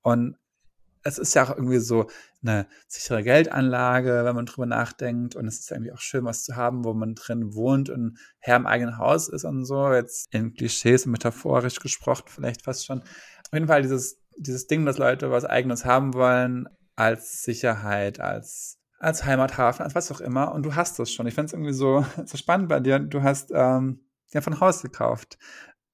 Und 0.02 0.36
es 1.06 1.18
ist 1.18 1.34
ja 1.34 1.44
auch 1.44 1.56
irgendwie 1.56 1.78
so 1.78 2.08
eine 2.42 2.66
sichere 2.88 3.22
Geldanlage, 3.22 4.24
wenn 4.24 4.34
man 4.34 4.46
drüber 4.46 4.66
nachdenkt. 4.66 5.36
Und 5.36 5.46
es 5.46 5.60
ist 5.60 5.70
irgendwie 5.70 5.92
auch 5.92 6.00
schön, 6.00 6.24
was 6.24 6.44
zu 6.44 6.56
haben, 6.56 6.84
wo 6.84 6.94
man 6.94 7.14
drin 7.14 7.54
wohnt 7.54 7.90
und 7.90 8.18
Herr 8.38 8.56
im 8.56 8.66
eigenen 8.66 8.98
Haus 8.98 9.28
ist 9.28 9.44
und 9.44 9.64
so. 9.64 9.92
Jetzt 9.92 10.32
in 10.34 10.54
Klischees 10.54 11.06
metaphorisch 11.06 11.78
gesprochen, 11.78 12.24
vielleicht 12.26 12.62
fast 12.62 12.84
schon. 12.84 13.00
Auf 13.00 13.52
jeden 13.52 13.68
Fall 13.68 13.82
dieses, 13.82 14.20
dieses 14.36 14.66
Ding, 14.66 14.84
dass 14.84 14.98
Leute 14.98 15.30
was 15.30 15.44
Eigenes 15.44 15.84
haben 15.84 16.12
wollen, 16.14 16.68
als 16.96 17.42
Sicherheit, 17.42 18.18
als, 18.18 18.78
als 18.98 19.24
Heimathafen, 19.24 19.84
als 19.84 19.94
was 19.94 20.10
auch 20.10 20.20
immer. 20.20 20.52
Und 20.52 20.64
du 20.64 20.74
hast 20.74 20.98
das 20.98 21.12
schon. 21.12 21.28
Ich 21.28 21.34
finde 21.34 21.46
es 21.46 21.52
irgendwie 21.52 21.72
so, 21.72 22.04
so 22.24 22.36
spannend 22.36 22.68
bei 22.68 22.80
dir. 22.80 22.98
Du 22.98 23.22
hast 23.22 23.52
ähm, 23.54 24.00
ja 24.32 24.40
von 24.40 24.58
Haus 24.58 24.82
gekauft. 24.82 25.38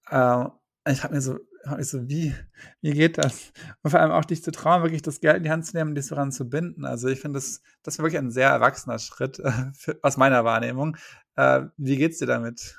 Äh, 0.08 0.46
ich 0.88 1.04
habe 1.04 1.14
mir 1.14 1.20
so 1.20 1.38
ich 1.80 1.88
so, 1.88 2.08
wie, 2.08 2.34
wie 2.80 2.92
geht 2.92 3.18
das? 3.18 3.52
Und 3.82 3.90
vor 3.90 4.00
allem 4.00 4.10
auch 4.10 4.24
dich 4.24 4.42
zu 4.42 4.50
trauen, 4.50 4.82
wirklich 4.82 5.02
das 5.02 5.20
Geld 5.20 5.36
in 5.36 5.44
die 5.44 5.50
Hand 5.50 5.66
zu 5.66 5.76
nehmen 5.76 5.90
und 5.90 5.94
dich 5.94 6.08
daran 6.08 6.32
zu 6.32 6.48
binden. 6.48 6.84
Also 6.84 7.08
ich 7.08 7.20
finde, 7.20 7.38
das, 7.38 7.62
das 7.82 7.98
war 7.98 8.04
wirklich 8.04 8.18
ein 8.18 8.30
sehr 8.30 8.48
erwachsener 8.48 8.98
Schritt 8.98 9.38
äh, 9.38 9.52
für, 9.74 9.98
aus 10.02 10.16
meiner 10.16 10.44
Wahrnehmung. 10.44 10.96
Äh, 11.36 11.62
wie 11.76 11.96
geht's 11.96 12.18
dir 12.18 12.26
damit? 12.26 12.76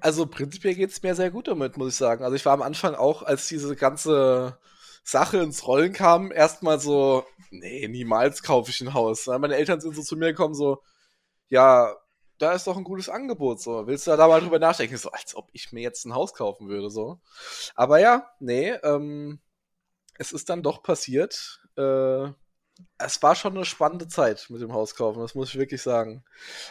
Also 0.00 0.26
prinzipiell 0.26 0.74
geht 0.74 0.90
es 0.90 1.02
mir 1.02 1.14
sehr 1.14 1.30
gut 1.30 1.48
damit, 1.48 1.76
muss 1.76 1.92
ich 1.92 1.96
sagen. 1.96 2.24
Also 2.24 2.36
ich 2.36 2.44
war 2.44 2.52
am 2.52 2.62
Anfang 2.62 2.94
auch, 2.94 3.22
als 3.22 3.48
diese 3.48 3.76
ganze 3.76 4.58
Sache 5.04 5.38
ins 5.38 5.66
Rollen 5.66 5.92
kam, 5.92 6.32
erstmal 6.32 6.80
so, 6.80 7.24
nee, 7.50 7.86
niemals 7.88 8.42
kaufe 8.42 8.70
ich 8.70 8.80
ein 8.80 8.94
Haus. 8.94 9.26
Meine 9.26 9.56
Eltern 9.56 9.80
sind 9.80 9.94
so 9.94 10.02
zu 10.02 10.16
mir 10.16 10.28
gekommen, 10.28 10.54
so, 10.54 10.82
ja, 11.48 11.94
da 12.44 12.52
ist 12.52 12.66
doch 12.66 12.76
ein 12.76 12.84
gutes 12.84 13.08
Angebot, 13.08 13.60
so. 13.60 13.86
Willst 13.86 14.06
du 14.06 14.16
da 14.16 14.28
mal 14.28 14.40
drüber 14.40 14.58
nachdenken? 14.58 14.96
So, 14.96 15.10
als 15.10 15.34
ob 15.34 15.48
ich 15.52 15.72
mir 15.72 15.80
jetzt 15.80 16.04
ein 16.04 16.14
Haus 16.14 16.34
kaufen 16.34 16.68
würde, 16.68 16.90
so. 16.90 17.20
Aber 17.74 17.98
ja, 17.98 18.30
nee, 18.38 18.70
ähm, 18.82 19.40
es 20.18 20.32
ist 20.32 20.50
dann 20.50 20.62
doch 20.62 20.82
passiert. 20.82 21.62
Äh, 21.76 22.28
es 22.98 23.22
war 23.22 23.34
schon 23.34 23.54
eine 23.56 23.64
spannende 23.64 24.08
Zeit 24.08 24.46
mit 24.50 24.60
dem 24.60 24.72
Haus 24.72 24.94
kaufen, 24.94 25.20
das 25.20 25.34
muss 25.34 25.50
ich 25.50 25.58
wirklich 25.58 25.82
sagen. 25.82 26.24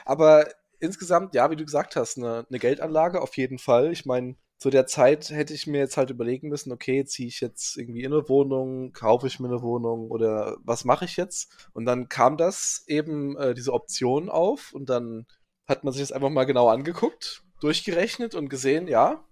Aber 0.06 0.48
insgesamt, 0.80 1.34
ja, 1.34 1.50
wie 1.50 1.56
du 1.56 1.66
gesagt 1.66 1.96
hast, 1.96 2.18
eine, 2.18 2.46
eine 2.50 2.60
Geldanlage 2.60 3.22
auf 3.22 3.36
jeden 3.38 3.58
Fall. 3.58 3.92
Ich 3.92 4.06
meine, 4.06 4.36
zu 4.58 4.70
der 4.70 4.86
Zeit 4.86 5.30
hätte 5.30 5.54
ich 5.54 5.68
mir 5.68 5.80
jetzt 5.80 5.98
halt 5.98 6.10
überlegen 6.10 6.50
müssen, 6.50 6.72
okay, 6.72 7.04
ziehe 7.06 7.28
ich 7.28 7.42
jetzt 7.42 7.78
irgendwie 7.78 8.04
in 8.04 8.14
eine 8.14 8.30
Wohnung, 8.30 8.94
kaufe 8.94 9.28
ich 9.28 9.40
mir 9.40 9.48
eine 9.48 9.62
Wohnung 9.62 10.12
oder 10.12 10.58
was 10.64 10.86
mache 10.86 11.06
ich 11.06 11.18
jetzt? 11.18 11.70
Und 11.74 11.86
dann 11.86 12.10
kam 12.10 12.38
das 12.38 12.84
eben 12.88 13.38
äh, 13.38 13.54
diese 13.54 13.74
Option 13.74 14.30
auf 14.30 14.72
und 14.74 14.90
dann 14.90 15.26
hat 15.68 15.84
man 15.84 15.94
sich 15.94 16.02
das 16.02 16.12
einfach 16.12 16.30
mal 16.30 16.46
genau 16.46 16.70
angeguckt, 16.70 17.44
durchgerechnet 17.62 18.36
und 18.36 18.50
gesehen, 18.50 18.88
ja, 18.88 19.24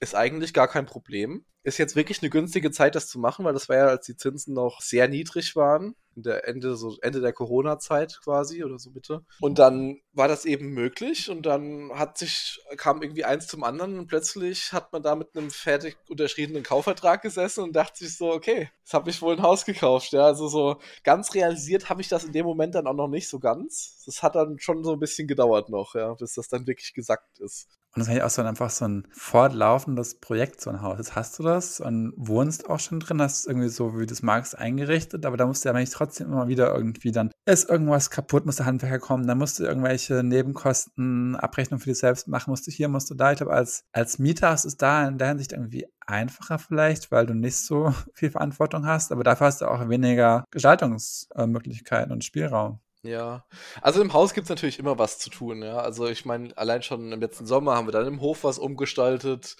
ist 0.00 0.14
eigentlich 0.14 0.54
gar 0.54 0.66
kein 0.66 0.86
Problem. 0.86 1.44
Ist 1.62 1.76
jetzt 1.76 1.94
wirklich 1.94 2.22
eine 2.22 2.30
günstige 2.30 2.70
Zeit, 2.70 2.94
das 2.94 3.06
zu 3.06 3.18
machen, 3.18 3.44
weil 3.44 3.52
das 3.52 3.68
war 3.68 3.76
ja, 3.76 3.86
als 3.88 4.06
die 4.06 4.16
Zinsen 4.16 4.54
noch 4.54 4.80
sehr 4.80 5.08
niedrig 5.08 5.54
waren 5.56 5.94
in 6.16 6.22
der 6.22 6.48
Ende, 6.48 6.74
so 6.74 6.96
Ende 7.02 7.20
der 7.20 7.34
Corona-Zeit 7.34 8.18
quasi 8.24 8.64
oder 8.64 8.78
so 8.78 8.90
bitte. 8.90 9.24
Und 9.40 9.58
dann 9.58 10.00
war 10.12 10.26
das 10.26 10.46
eben 10.46 10.70
möglich 10.70 11.28
und 11.28 11.44
dann 11.44 11.90
hat 11.94 12.16
sich, 12.16 12.60
kam 12.78 13.02
irgendwie 13.02 13.26
eins 13.26 13.46
zum 13.46 13.62
anderen 13.62 13.98
und 13.98 14.06
plötzlich 14.06 14.72
hat 14.72 14.90
man 14.92 15.02
da 15.02 15.14
mit 15.14 15.36
einem 15.36 15.50
fertig 15.50 15.98
unterschriebenen 16.08 16.62
Kaufvertrag 16.62 17.20
gesessen 17.20 17.62
und 17.62 17.76
dachte 17.76 17.98
sich 17.98 18.16
so, 18.16 18.32
okay, 18.32 18.70
jetzt 18.78 18.94
habe 18.94 19.10
ich 19.10 19.20
wohl 19.20 19.36
ein 19.36 19.42
Haus 19.42 19.66
gekauft. 19.66 20.12
Ja, 20.12 20.24
also 20.24 20.48
so 20.48 20.80
ganz 21.04 21.34
realisiert 21.34 21.90
habe 21.90 22.00
ich 22.00 22.08
das 22.08 22.24
in 22.24 22.32
dem 22.32 22.46
Moment 22.46 22.74
dann 22.74 22.86
auch 22.86 22.94
noch 22.94 23.08
nicht 23.08 23.28
so 23.28 23.38
ganz. 23.38 24.02
Das 24.06 24.22
hat 24.22 24.34
dann 24.34 24.58
schon 24.58 24.82
so 24.82 24.94
ein 24.94 25.00
bisschen 25.00 25.28
gedauert 25.28 25.68
noch, 25.68 25.94
ja, 25.94 26.14
bis 26.14 26.34
das 26.34 26.48
dann 26.48 26.66
wirklich 26.66 26.94
gesagt 26.94 27.38
ist. 27.38 27.68
Und 27.92 28.00
das 28.00 28.06
ist 28.06 28.10
eigentlich 28.12 28.22
auch 28.22 28.30
so 28.30 28.42
ein, 28.42 28.46
einfach 28.46 28.70
so 28.70 28.84
ein 28.84 29.08
fortlaufendes 29.10 30.20
Projekt, 30.20 30.60
so 30.60 30.70
ein 30.70 30.80
Haus. 30.80 30.98
Jetzt 30.98 31.16
hast 31.16 31.38
du 31.38 31.42
das 31.42 31.80
und 31.80 32.12
wohnst 32.16 32.70
auch 32.70 32.78
schon 32.78 33.00
drin, 33.00 33.20
hast 33.20 33.48
irgendwie 33.48 33.68
so, 33.68 33.98
wie 33.98 34.06
du 34.06 34.12
es 34.12 34.22
magst, 34.22 34.56
eingerichtet, 34.56 35.26
aber 35.26 35.36
da 35.36 35.46
musst 35.46 35.64
du 35.64 35.68
ja 35.68 35.74
eigentlich 35.74 35.90
trotzdem 35.90 36.28
immer 36.28 36.46
wieder 36.46 36.72
irgendwie 36.72 37.10
dann, 37.10 37.32
ist 37.46 37.68
irgendwas 37.68 38.10
kaputt, 38.10 38.46
muss 38.46 38.56
der 38.56 38.66
Handwerker 38.66 39.00
kommen, 39.00 39.26
dann 39.26 39.38
musst 39.38 39.58
du 39.58 39.64
irgendwelche 39.64 40.22
Nebenkosten, 40.22 41.34
Abrechnung 41.34 41.80
für 41.80 41.90
dich 41.90 41.98
selbst 41.98 42.28
machen, 42.28 42.50
musst 42.50 42.66
du 42.68 42.70
hier, 42.70 42.88
musst 42.88 43.10
du 43.10 43.14
da. 43.14 43.32
Ich 43.32 43.38
glaube, 43.38 43.52
als, 43.52 43.82
als 43.92 44.20
Mieter 44.20 44.54
ist 44.54 44.66
es 44.66 44.76
da 44.76 45.08
in 45.08 45.18
der 45.18 45.28
Hinsicht 45.28 45.52
irgendwie 45.52 45.86
einfacher 46.06 46.60
vielleicht, 46.60 47.10
weil 47.10 47.26
du 47.26 47.34
nicht 47.34 47.56
so 47.56 47.92
viel 48.14 48.30
Verantwortung 48.30 48.86
hast, 48.86 49.10
aber 49.10 49.24
dafür 49.24 49.48
hast 49.48 49.62
du 49.62 49.66
auch 49.66 49.88
weniger 49.88 50.44
Gestaltungsmöglichkeiten 50.52 52.12
und 52.12 52.24
Spielraum. 52.24 52.78
Ja, 53.02 53.46
also 53.80 54.02
im 54.02 54.12
Haus 54.12 54.34
gibt 54.34 54.44
es 54.44 54.50
natürlich 54.50 54.78
immer 54.78 54.98
was 54.98 55.18
zu 55.18 55.30
tun, 55.30 55.62
ja. 55.62 55.78
Also 55.78 56.06
ich 56.08 56.26
meine, 56.26 56.56
allein 56.58 56.82
schon 56.82 57.12
im 57.12 57.20
letzten 57.20 57.46
Sommer 57.46 57.74
haben 57.74 57.86
wir 57.88 57.92
dann 57.92 58.06
im 58.06 58.20
Hof 58.20 58.44
was 58.44 58.58
umgestaltet. 58.58 59.56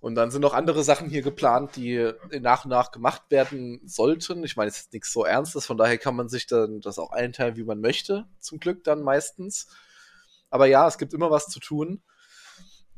Und 0.00 0.14
dann 0.14 0.30
sind 0.30 0.42
noch 0.42 0.54
andere 0.54 0.82
Sachen 0.82 1.08
hier 1.10 1.22
geplant, 1.22 1.76
die 1.76 2.10
nach 2.40 2.64
und 2.64 2.70
nach 2.70 2.90
gemacht 2.90 3.22
werden 3.30 3.80
sollten. 3.86 4.44
Ich 4.44 4.56
meine, 4.56 4.68
es 4.70 4.78
ist 4.78 4.92
nichts 4.92 5.12
so 5.12 5.24
Ernstes, 5.24 5.66
von 5.66 5.76
daher 5.78 5.98
kann 5.98 6.16
man 6.16 6.28
sich 6.28 6.46
dann 6.46 6.80
das 6.80 6.98
auch 6.98 7.12
einteilen, 7.12 7.56
wie 7.56 7.64
man 7.64 7.80
möchte, 7.80 8.26
zum 8.40 8.60
Glück 8.60 8.84
dann 8.84 9.02
meistens. 9.02 9.66
Aber 10.50 10.66
ja, 10.66 10.86
es 10.88 10.98
gibt 10.98 11.14
immer 11.14 11.30
was 11.30 11.48
zu 11.48 11.60
tun. 11.60 12.02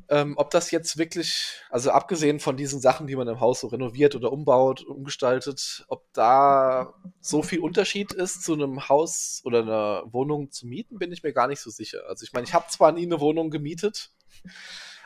Ähm, 0.09 0.35
ob 0.37 0.51
das 0.51 0.71
jetzt 0.71 0.99
wirklich, 0.99 1.61
also 1.71 1.91
abgesehen 1.91 2.41
von 2.41 2.57
diesen 2.57 2.81
Sachen, 2.81 3.07
die 3.07 3.17
man 3.17 3.29
im 3.29 3.41
Haus 3.41 3.61
so 3.61 3.69
renoviert 3.69 4.15
oder 4.15 4.33
umbaut, 4.33 4.83
umgestaltet, 4.85 5.85
ob 5.89 6.05
da 6.13 6.95
so 7.21 7.43
viel 7.43 7.61
Unterschied 7.61 8.13
ist 8.13 8.43
zu 8.43 8.55
einem 8.55 8.89
Haus 8.89 9.43
oder 9.45 9.61
einer 9.61 10.03
Wohnung 10.13 10.51
zu 10.51 10.67
mieten, 10.67 10.99
bin 10.99 11.13
ich 11.13 11.23
mir 11.23 11.33
gar 11.33 11.49
nicht 11.49 11.61
so 11.61 11.71
sicher. 11.71 12.03
Also 12.09 12.25
ich 12.25 12.33
meine, 12.33 12.45
ich 12.45 12.55
habe 12.55 12.69
zwar 12.69 12.93
nie 12.93 13.07
eine 13.07 13.21
Wohnung 13.21 13.51
gemietet, 13.51 14.11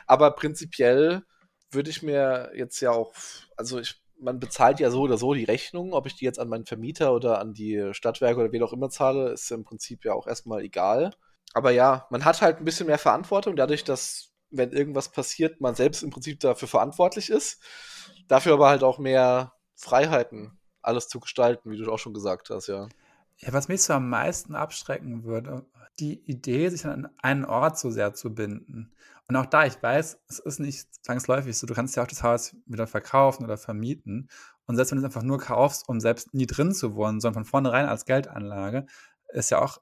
aber 0.07 0.31
prinzipiell 0.31 1.23
würde 1.71 1.89
ich 1.89 2.01
mir 2.01 2.51
jetzt 2.55 2.79
ja 2.79 2.91
auch, 2.91 3.13
also 3.55 3.79
ich, 3.79 4.01
man 4.19 4.39
bezahlt 4.39 4.79
ja 4.79 4.89
so 4.89 5.01
oder 5.01 5.17
so 5.17 5.33
die 5.33 5.43
Rechnung, 5.43 5.93
ob 5.93 6.07
ich 6.07 6.15
die 6.15 6.25
jetzt 6.25 6.39
an 6.39 6.49
meinen 6.49 6.65
Vermieter 6.65 7.13
oder 7.13 7.39
an 7.39 7.53
die 7.53 7.89
Stadtwerke 7.93 8.39
oder 8.39 8.51
wen 8.51 8.63
auch 8.63 8.73
immer 8.73 8.89
zahle, 8.89 9.31
ist 9.31 9.51
im 9.51 9.63
Prinzip 9.63 10.05
ja 10.05 10.13
auch 10.13 10.27
erstmal 10.27 10.61
egal. 10.61 11.13
Aber 11.53 11.71
ja, 11.71 12.07
man 12.09 12.25
hat 12.25 12.41
halt 12.41 12.57
ein 12.57 12.65
bisschen 12.65 12.87
mehr 12.87 12.97
Verantwortung, 12.97 13.55
dadurch, 13.55 13.83
dass 13.83 14.33
wenn 14.49 14.71
irgendwas 14.71 15.09
passiert, 15.09 15.61
man 15.61 15.75
selbst 15.75 16.03
im 16.03 16.09
Prinzip 16.09 16.39
dafür 16.39 16.67
verantwortlich 16.67 17.29
ist. 17.29 17.61
Dafür 18.27 18.53
aber 18.53 18.69
halt 18.69 18.83
auch 18.83 18.99
mehr 18.99 19.53
Freiheiten, 19.75 20.59
alles 20.81 21.07
zu 21.07 21.19
gestalten, 21.19 21.71
wie 21.71 21.77
du 21.77 21.91
auch 21.91 21.99
schon 21.99 22.13
gesagt 22.13 22.49
hast, 22.49 22.67
ja. 22.67 22.87
Ja, 23.39 23.53
was 23.53 23.67
mich 23.67 23.83
so 23.83 23.93
am 23.93 24.09
meisten 24.09 24.55
abschrecken 24.55 25.23
würde, 25.23 25.65
die 25.99 26.19
Idee, 26.25 26.69
sich 26.69 26.85
an 26.85 27.09
einen 27.21 27.45
Ort 27.45 27.77
so 27.77 27.91
sehr 27.91 28.13
zu 28.13 28.33
binden. 28.33 28.91
Und 29.27 29.35
auch 29.35 29.45
da, 29.45 29.65
ich 29.65 29.81
weiß, 29.81 30.19
es 30.29 30.39
ist 30.39 30.59
nicht 30.59 30.87
zwangsläufig 31.03 31.57
so, 31.57 31.67
du 31.67 31.73
kannst 31.73 31.95
ja 31.95 32.03
auch 32.03 32.07
das 32.07 32.23
Haus 32.23 32.55
wieder 32.65 32.87
verkaufen 32.87 33.43
oder 33.43 33.57
vermieten. 33.57 34.29
Und 34.65 34.75
selbst 34.75 34.91
wenn 34.91 34.97
du 34.97 35.01
es 35.01 35.05
einfach 35.05 35.23
nur 35.23 35.37
kaufst, 35.37 35.87
um 35.87 35.99
selbst 35.99 36.33
nie 36.33 36.47
drin 36.47 36.73
zu 36.73 36.95
wohnen, 36.95 37.19
sondern 37.19 37.43
von 37.43 37.49
vornherein 37.49 37.87
als 37.87 38.05
Geldanlage, 38.05 38.85
ist 39.33 39.51
ja 39.51 39.61
auch 39.61 39.79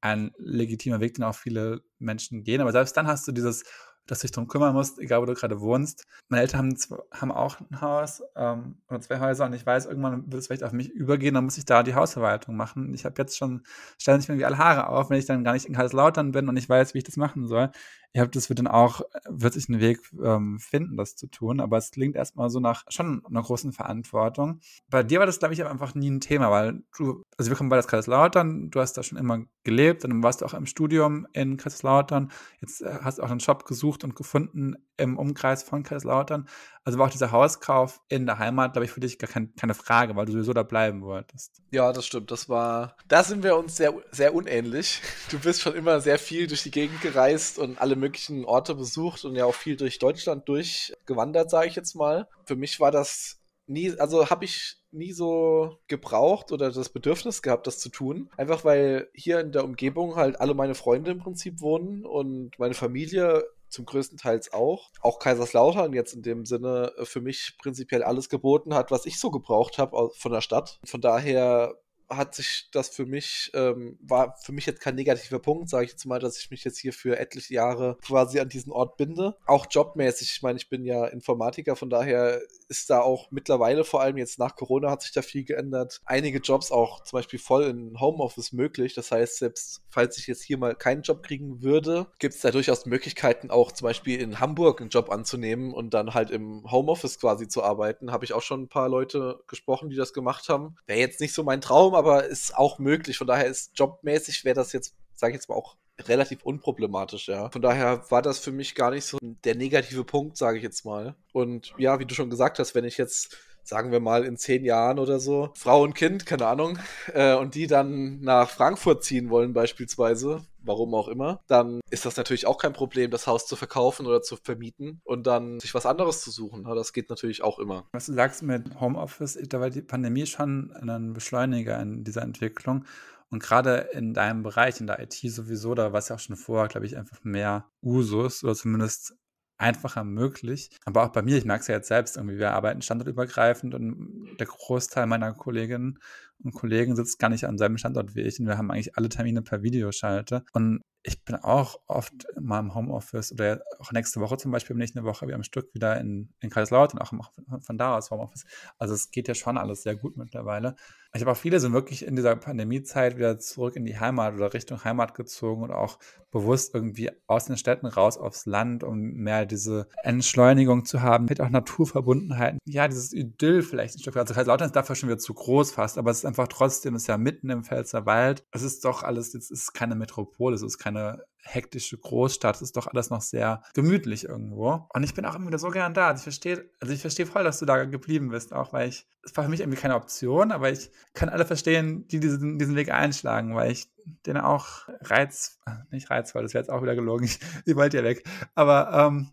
ein 0.00 0.32
legitimer 0.38 1.00
Weg, 1.00 1.14
den 1.14 1.24
auch 1.24 1.34
viele 1.34 1.82
Menschen 1.98 2.44
gehen. 2.44 2.60
Aber 2.60 2.72
selbst 2.72 2.96
dann 2.96 3.06
hast 3.06 3.26
du 3.26 3.32
dieses, 3.32 3.64
dass 4.06 4.20
du 4.20 4.26
dich 4.26 4.32
darum 4.32 4.48
kümmern 4.48 4.74
musst, 4.74 4.98
egal 4.98 5.20
wo 5.22 5.26
du 5.26 5.34
gerade 5.34 5.60
wohnst. 5.60 6.06
Meine 6.28 6.42
Eltern 6.42 6.58
haben, 6.58 6.76
haben 7.12 7.32
auch 7.32 7.60
ein 7.60 7.80
Haus 7.80 8.22
ähm, 8.36 8.76
oder 8.88 9.00
zwei 9.00 9.20
Häuser 9.20 9.46
und 9.46 9.52
ich 9.54 9.64
weiß, 9.64 9.86
irgendwann 9.86 10.30
wird 10.30 10.40
es 10.40 10.46
vielleicht 10.46 10.64
auf 10.64 10.72
mich 10.72 10.90
übergehen, 10.90 11.34
dann 11.34 11.44
muss 11.44 11.58
ich 11.58 11.64
da 11.64 11.82
die 11.82 11.94
Hausverwaltung 11.94 12.56
machen. 12.56 12.92
Ich 12.94 13.04
habe 13.04 13.14
jetzt 13.18 13.36
schon, 13.36 13.62
stellen 13.98 14.20
sich 14.20 14.28
mir 14.28 14.34
irgendwie 14.34 14.46
alle 14.46 14.58
Haare 14.58 14.88
auf, 14.88 15.10
wenn 15.10 15.18
ich 15.18 15.26
dann 15.26 15.44
gar 15.44 15.52
nicht 15.52 15.66
in 15.66 15.74
Kaiserslautern 15.74 16.32
bin 16.32 16.48
und 16.48 16.56
ich 16.56 16.68
weiß, 16.68 16.94
wie 16.94 16.98
ich 16.98 17.04
das 17.04 17.16
machen 17.16 17.46
soll 17.46 17.70
ich 18.14 18.20
habe 18.20 18.30
das 18.30 18.48
wird 18.48 18.60
dann 18.60 18.68
auch, 18.68 19.00
wird 19.28 19.54
sich 19.54 19.68
einen 19.68 19.80
Weg 19.80 19.98
ähm, 20.22 20.60
finden, 20.60 20.96
das 20.96 21.16
zu 21.16 21.26
tun. 21.26 21.58
Aber 21.58 21.78
es 21.78 21.90
klingt 21.90 22.14
erstmal 22.14 22.48
so 22.48 22.60
nach 22.60 22.84
schon 22.88 23.26
einer 23.26 23.42
großen 23.42 23.72
Verantwortung. 23.72 24.60
Bei 24.88 25.02
dir 25.02 25.18
war 25.18 25.26
das, 25.26 25.40
glaube 25.40 25.52
ich, 25.52 25.64
einfach 25.64 25.96
nie 25.96 26.12
ein 26.12 26.20
Thema, 26.20 26.48
weil 26.52 26.84
du, 26.96 27.24
also 27.36 27.50
wir 27.50 27.56
kommen 27.56 27.70
bei 27.70 27.76
das 27.76 27.88
Kaiserslautern, 27.88 28.70
du 28.70 28.80
hast 28.80 28.92
da 28.92 29.02
schon 29.02 29.18
immer 29.18 29.40
gelebt, 29.64 30.04
dann 30.04 30.22
warst 30.22 30.42
du 30.42 30.46
auch 30.46 30.54
im 30.54 30.66
Studium 30.66 31.26
in 31.32 31.56
Kaiserslautern, 31.56 32.30
jetzt 32.60 32.82
äh, 32.82 32.98
hast 33.02 33.18
du 33.18 33.24
auch 33.24 33.30
einen 33.30 33.40
Job 33.40 33.64
gesucht 33.64 34.04
und 34.04 34.14
gefunden 34.14 34.76
im 34.96 35.18
Umkreis 35.18 35.64
von 35.64 35.82
Kaiserslautern. 35.82 36.48
Also 36.84 36.98
war 36.98 37.06
auch 37.06 37.10
dieser 37.10 37.32
Hauskauf 37.32 38.00
in 38.08 38.26
der 38.26 38.38
Heimat, 38.38 38.74
glaube 38.74 38.84
ich, 38.84 38.92
für 38.92 39.00
dich 39.00 39.18
gar 39.18 39.28
kein, 39.28 39.54
keine 39.56 39.74
Frage, 39.74 40.14
weil 40.16 40.26
du 40.26 40.32
sowieso 40.32 40.52
da 40.52 40.62
bleiben 40.62 41.02
wolltest. 41.02 41.62
Ja, 41.70 41.92
das 41.92 42.06
stimmt. 42.06 42.30
Das 42.30 42.48
war, 42.48 42.96
da 43.08 43.24
sind 43.24 43.42
wir 43.42 43.56
uns 43.56 43.76
sehr, 43.76 43.94
sehr 44.12 44.34
unähnlich. 44.34 45.00
Du 45.30 45.38
bist 45.38 45.62
schon 45.62 45.74
immer 45.74 46.00
sehr 46.00 46.18
viel 46.18 46.46
durch 46.46 46.62
die 46.62 46.70
Gegend 46.70 47.00
gereist 47.00 47.58
und 47.58 47.80
alle 47.80 47.96
möglichen 48.04 48.44
Orte 48.44 48.74
besucht 48.74 49.24
und 49.24 49.34
ja 49.34 49.46
auch 49.46 49.54
viel 49.54 49.76
durch 49.76 49.98
Deutschland 49.98 50.48
durchgewandert, 50.48 51.50
sage 51.50 51.68
ich 51.68 51.76
jetzt 51.76 51.94
mal. 51.94 52.28
Für 52.44 52.56
mich 52.56 52.78
war 52.80 52.90
das 52.90 53.40
nie, 53.66 53.98
also 53.98 54.28
habe 54.28 54.44
ich 54.44 54.76
nie 54.90 55.12
so 55.12 55.78
gebraucht 55.88 56.52
oder 56.52 56.70
das 56.70 56.88
Bedürfnis 56.90 57.40
gehabt, 57.42 57.66
das 57.66 57.78
zu 57.78 57.88
tun. 57.88 58.30
Einfach 58.36 58.64
weil 58.64 59.08
hier 59.14 59.40
in 59.40 59.52
der 59.52 59.64
Umgebung 59.64 60.16
halt 60.16 60.40
alle 60.40 60.54
meine 60.54 60.74
Freunde 60.74 61.12
im 61.12 61.18
Prinzip 61.18 61.60
wohnen 61.60 62.04
und 62.04 62.58
meine 62.58 62.74
Familie 62.74 63.44
zum 63.68 63.86
größten 63.86 64.18
Teils 64.18 64.52
auch. 64.52 64.90
Auch 65.00 65.18
Kaiserslautern 65.18 65.94
jetzt 65.94 66.14
in 66.14 66.22
dem 66.22 66.44
Sinne 66.44 66.92
für 67.02 67.20
mich 67.20 67.56
prinzipiell 67.58 68.02
alles 68.02 68.28
geboten 68.28 68.74
hat, 68.74 68.90
was 68.90 69.06
ich 69.06 69.18
so 69.18 69.30
gebraucht 69.30 69.78
habe 69.78 70.10
von 70.16 70.30
der 70.30 70.42
Stadt. 70.42 70.78
Von 70.84 71.00
daher 71.00 71.74
hat 72.08 72.34
sich 72.34 72.68
das 72.72 72.88
für 72.88 73.06
mich, 73.06 73.50
ähm, 73.54 73.98
war 74.02 74.36
für 74.42 74.52
mich 74.52 74.66
jetzt 74.66 74.80
kein 74.80 74.94
negativer 74.94 75.38
Punkt, 75.38 75.68
sage 75.68 75.86
ich 75.86 75.92
jetzt 75.92 76.06
mal, 76.06 76.18
dass 76.18 76.38
ich 76.38 76.50
mich 76.50 76.64
jetzt 76.64 76.78
hier 76.78 76.92
für 76.92 77.18
etliche 77.18 77.54
Jahre 77.54 77.96
quasi 78.04 78.40
an 78.40 78.48
diesen 78.48 78.72
Ort 78.72 78.96
binde. 78.96 79.36
Auch 79.46 79.66
jobmäßig, 79.70 80.32
ich 80.36 80.42
meine, 80.42 80.58
ich 80.58 80.68
bin 80.68 80.84
ja 80.84 81.06
Informatiker, 81.06 81.76
von 81.76 81.90
daher 81.90 82.40
ist 82.68 82.90
da 82.90 83.00
auch 83.00 83.30
mittlerweile, 83.30 83.84
vor 83.84 84.00
allem 84.00 84.16
jetzt 84.16 84.38
nach 84.38 84.56
Corona, 84.56 84.90
hat 84.90 85.02
sich 85.02 85.12
da 85.12 85.22
viel 85.22 85.44
geändert. 85.44 86.00
Einige 86.04 86.38
Jobs 86.38 86.70
auch 86.70 87.02
zum 87.04 87.18
Beispiel 87.18 87.38
voll 87.38 87.64
in 87.64 88.00
Homeoffice 88.00 88.52
möglich. 88.52 88.94
Das 88.94 89.10
heißt, 89.10 89.38
selbst 89.38 89.82
falls 89.88 90.18
ich 90.18 90.26
jetzt 90.26 90.42
hier 90.42 90.58
mal 90.58 90.74
keinen 90.74 91.02
Job 91.02 91.22
kriegen 91.22 91.62
würde, 91.62 92.06
gibt 92.18 92.34
es 92.34 92.40
da 92.40 92.50
durchaus 92.50 92.86
Möglichkeiten, 92.86 93.50
auch 93.50 93.72
zum 93.72 93.86
Beispiel 93.86 94.20
in 94.20 94.40
Hamburg 94.40 94.80
einen 94.80 94.90
Job 94.90 95.10
anzunehmen 95.10 95.72
und 95.72 95.94
dann 95.94 96.14
halt 96.14 96.30
im 96.30 96.70
Homeoffice 96.70 97.18
quasi 97.18 97.48
zu 97.48 97.62
arbeiten. 97.62 98.12
Habe 98.12 98.24
ich 98.24 98.32
auch 98.32 98.42
schon 98.42 98.62
ein 98.62 98.68
paar 98.68 98.88
Leute 98.88 99.40
gesprochen, 99.46 99.90
die 99.90 99.96
das 99.96 100.12
gemacht 100.12 100.48
haben. 100.48 100.76
Wäre 100.86 100.98
jetzt 101.00 101.20
nicht 101.20 101.34
so 101.34 101.42
mein 101.42 101.60
Traum, 101.60 101.93
aber 101.94 102.24
ist 102.24 102.56
auch 102.56 102.78
möglich. 102.78 103.18
Von 103.18 103.26
daher 103.26 103.46
ist 103.46 103.72
jobmäßig 103.78 104.44
wäre 104.44 104.54
das 104.54 104.72
jetzt, 104.72 104.94
sage 105.14 105.32
ich 105.32 105.36
jetzt 105.36 105.48
mal, 105.48 105.54
auch 105.54 105.76
relativ 106.00 106.42
unproblematisch, 106.42 107.28
ja. 107.28 107.50
Von 107.50 107.62
daher 107.62 108.10
war 108.10 108.22
das 108.22 108.38
für 108.38 108.52
mich 108.52 108.74
gar 108.74 108.90
nicht 108.90 109.04
so 109.04 109.18
der 109.20 109.54
negative 109.54 110.04
Punkt, 110.04 110.36
sage 110.36 110.58
ich 110.58 110.64
jetzt 110.64 110.84
mal. 110.84 111.14
Und 111.32 111.72
ja, 111.78 111.98
wie 112.00 112.06
du 112.06 112.14
schon 112.14 112.30
gesagt 112.30 112.58
hast, 112.58 112.74
wenn 112.74 112.84
ich 112.84 112.98
jetzt 112.98 113.36
sagen 113.64 113.92
wir 113.92 114.00
mal 114.00 114.24
in 114.24 114.36
zehn 114.36 114.64
Jahren 114.64 114.98
oder 114.98 115.18
so, 115.18 115.50
Frau 115.54 115.82
und 115.82 115.94
Kind, 115.94 116.26
keine 116.26 116.46
Ahnung, 116.46 116.78
äh, 117.12 117.34
und 117.34 117.54
die 117.54 117.66
dann 117.66 118.20
nach 118.20 118.50
Frankfurt 118.50 119.04
ziehen 119.04 119.30
wollen 119.30 119.52
beispielsweise, 119.52 120.42
warum 120.60 120.94
auch 120.94 121.08
immer, 121.08 121.40
dann 121.46 121.80
ist 121.90 122.06
das 122.06 122.16
natürlich 122.16 122.46
auch 122.46 122.58
kein 122.58 122.72
Problem, 122.72 123.10
das 123.10 123.26
Haus 123.26 123.46
zu 123.46 123.56
verkaufen 123.56 124.06
oder 124.06 124.22
zu 124.22 124.36
vermieten 124.36 125.00
und 125.04 125.26
dann 125.26 125.60
sich 125.60 125.74
was 125.74 125.86
anderes 125.86 126.22
zu 126.22 126.30
suchen. 126.30 126.64
Das 126.64 126.92
geht 126.92 127.10
natürlich 127.10 127.42
auch 127.42 127.58
immer. 127.58 127.86
Was 127.92 128.06
du 128.06 128.12
sagst 128.12 128.42
mit 128.42 128.80
Homeoffice, 128.80 129.38
da 129.48 129.60
war 129.60 129.70
die 129.70 129.82
Pandemie 129.82 130.26
schon 130.26 130.72
ein 130.72 131.12
Beschleuniger 131.12 131.80
in 131.80 132.04
dieser 132.04 132.22
Entwicklung. 132.22 132.84
Und 133.30 133.42
gerade 133.42 133.88
in 133.92 134.14
deinem 134.14 134.42
Bereich, 134.42 134.80
in 134.80 134.86
der 134.86 135.00
IT 135.00 135.14
sowieso, 135.14 135.74
da 135.74 135.92
war 135.92 135.98
es 135.98 136.08
ja 136.08 136.16
auch 136.16 136.20
schon 136.20 136.36
vorher, 136.36 136.68
glaube 136.68 136.86
ich, 136.86 136.96
einfach 136.96 137.24
mehr 137.24 137.66
Usus 137.82 138.44
oder 138.44 138.54
zumindest 138.54 139.16
einfacher 139.64 140.04
möglich. 140.04 140.70
Aber 140.84 141.04
auch 141.04 141.08
bei 141.08 141.22
mir, 141.22 141.38
ich 141.38 141.46
merke 141.46 141.62
es 141.62 141.68
ja 141.68 141.76
jetzt 141.76 141.88
selbst, 141.88 142.16
irgendwie, 142.16 142.36
wir 142.36 142.52
arbeiten 142.52 142.82
standortübergreifend 142.82 143.74
und 143.74 144.36
der 144.38 144.46
Großteil 144.46 145.06
meiner 145.06 145.32
Kolleginnen 145.32 145.98
und 146.42 146.52
Kollegen 146.52 146.94
sitzt 146.96 147.18
gar 147.18 147.30
nicht 147.30 147.46
an 147.46 147.56
seinem 147.56 147.78
Standort 147.78 148.14
wie 148.14 148.20
ich 148.20 148.38
und 148.38 148.46
wir 148.46 148.58
haben 148.58 148.70
eigentlich 148.70 148.98
alle 148.98 149.08
Termine 149.08 149.40
per 149.40 149.62
Videoschalte. 149.62 150.44
Und 150.52 150.82
ich 151.02 151.24
bin 151.24 151.36
auch 151.36 151.80
oft 151.86 152.26
mal 152.38 152.60
im 152.60 152.74
Homeoffice 152.74 153.32
oder 153.32 153.62
auch 153.78 153.92
nächste 153.92 154.20
Woche 154.20 154.36
zum 154.36 154.50
Beispiel 154.50 154.76
bin 154.76 154.84
ich 154.84 154.94
eine 154.94 155.06
Woche 155.06 155.26
wie 155.28 155.34
am 155.34 155.42
Stück 155.42 155.72
wieder 155.74 155.98
in, 155.98 156.28
in 156.40 156.50
Kaiserslautern, 156.50 157.00
auch 157.00 157.12
von 157.60 157.78
da 157.78 157.96
aus 157.96 158.10
Homeoffice. 158.10 158.44
Also 158.78 158.92
es 158.92 159.10
geht 159.10 159.28
ja 159.28 159.34
schon 159.34 159.56
alles 159.56 159.82
sehr 159.82 159.96
gut 159.96 160.18
mittlerweile. 160.18 160.76
Ich 161.16 161.24
auch 161.24 161.36
viele 161.36 161.60
sind 161.60 161.72
wirklich 161.72 162.04
in 162.04 162.16
dieser 162.16 162.34
Pandemiezeit 162.34 163.16
wieder 163.16 163.38
zurück 163.38 163.76
in 163.76 163.84
die 163.84 164.00
Heimat 164.00 164.34
oder 164.34 164.52
Richtung 164.52 164.82
Heimat 164.82 165.14
gezogen 165.14 165.62
und 165.62 165.70
auch 165.70 166.00
bewusst 166.32 166.74
irgendwie 166.74 167.12
aus 167.28 167.44
den 167.44 167.56
Städten 167.56 167.86
raus 167.86 168.18
aufs 168.18 168.46
Land, 168.46 168.82
um 168.82 168.98
mehr 168.98 169.46
diese 169.46 169.86
Entschleunigung 170.02 170.84
zu 170.84 171.02
haben, 171.02 171.26
mit 171.26 171.40
auch 171.40 171.50
Naturverbundenheiten. 171.50 172.58
Ja, 172.66 172.88
dieses 172.88 173.12
Idyll 173.12 173.62
vielleicht 173.62 173.94
ein 173.94 174.00
Stück 174.00 174.16
weit. 174.16 174.22
Also 174.22 174.34
Kaiserslautern 174.34 174.66
ist 174.66 174.74
dafür 174.74 174.96
schon 174.96 175.08
wieder 175.08 175.18
zu 175.18 175.34
groß 175.34 175.70
fast, 175.70 175.98
aber 175.98 176.10
es 176.10 176.18
ist 176.18 176.24
einfach 176.24 176.48
trotzdem, 176.48 176.96
es 176.96 177.02
ist 177.02 177.08
ja 177.08 177.16
mitten 177.16 177.48
im 177.48 177.62
Pfälzer 177.62 178.06
Wald. 178.06 178.44
Es 178.50 178.62
ist 178.62 178.84
doch 178.84 179.04
alles, 179.04 179.34
es 179.34 179.52
ist 179.52 179.72
keine 179.72 179.94
Metropole, 179.94 180.56
es 180.56 180.62
ist 180.62 180.78
keine 180.78 180.94
eine 180.94 181.24
hektische 181.44 181.98
Großstadt. 181.98 182.56
Es 182.56 182.62
ist 182.62 182.76
doch 182.76 182.86
alles 182.86 183.10
noch 183.10 183.20
sehr 183.20 183.62
gemütlich 183.74 184.24
irgendwo. 184.24 184.88
Und 184.92 185.02
ich 185.02 185.14
bin 185.14 185.24
auch 185.24 185.34
immer 185.34 185.48
wieder 185.48 185.58
so 185.58 185.70
gern 185.70 185.94
da. 185.94 186.08
Also 186.08 186.20
ich 186.20 186.24
verstehe, 186.24 186.70
also 186.80 186.92
ich 186.92 187.00
verstehe 187.00 187.26
voll, 187.26 187.44
dass 187.44 187.58
du 187.58 187.66
da 187.66 187.84
geblieben 187.84 188.30
bist, 188.30 188.52
auch 188.52 188.72
weil 188.72 188.88
ich, 188.88 189.06
es 189.22 189.36
war 189.36 189.44
für 189.44 189.50
mich 189.50 189.60
irgendwie 189.60 189.80
keine 189.80 189.96
Option, 189.96 190.52
aber 190.52 190.70
ich 190.70 190.90
kann 191.12 191.28
alle 191.28 191.44
verstehen, 191.44 192.06
die 192.08 192.20
diesen, 192.20 192.58
diesen 192.58 192.76
Weg 192.76 192.90
einschlagen, 192.90 193.54
weil 193.54 193.70
ich 193.70 193.88
den 194.26 194.36
auch 194.36 194.88
reiz, 195.00 195.58
nicht 195.90 196.10
reizvoll, 196.10 196.42
das 196.42 196.54
wäre 196.54 196.62
jetzt 196.62 196.70
auch 196.70 196.82
wieder 196.82 196.94
gelogen, 196.94 197.24
ich, 197.24 197.38
ich 197.64 197.76
wollte 197.76 197.98
ja 197.98 198.04
weg, 198.04 198.24
aber 198.54 198.92
ähm, 198.92 199.30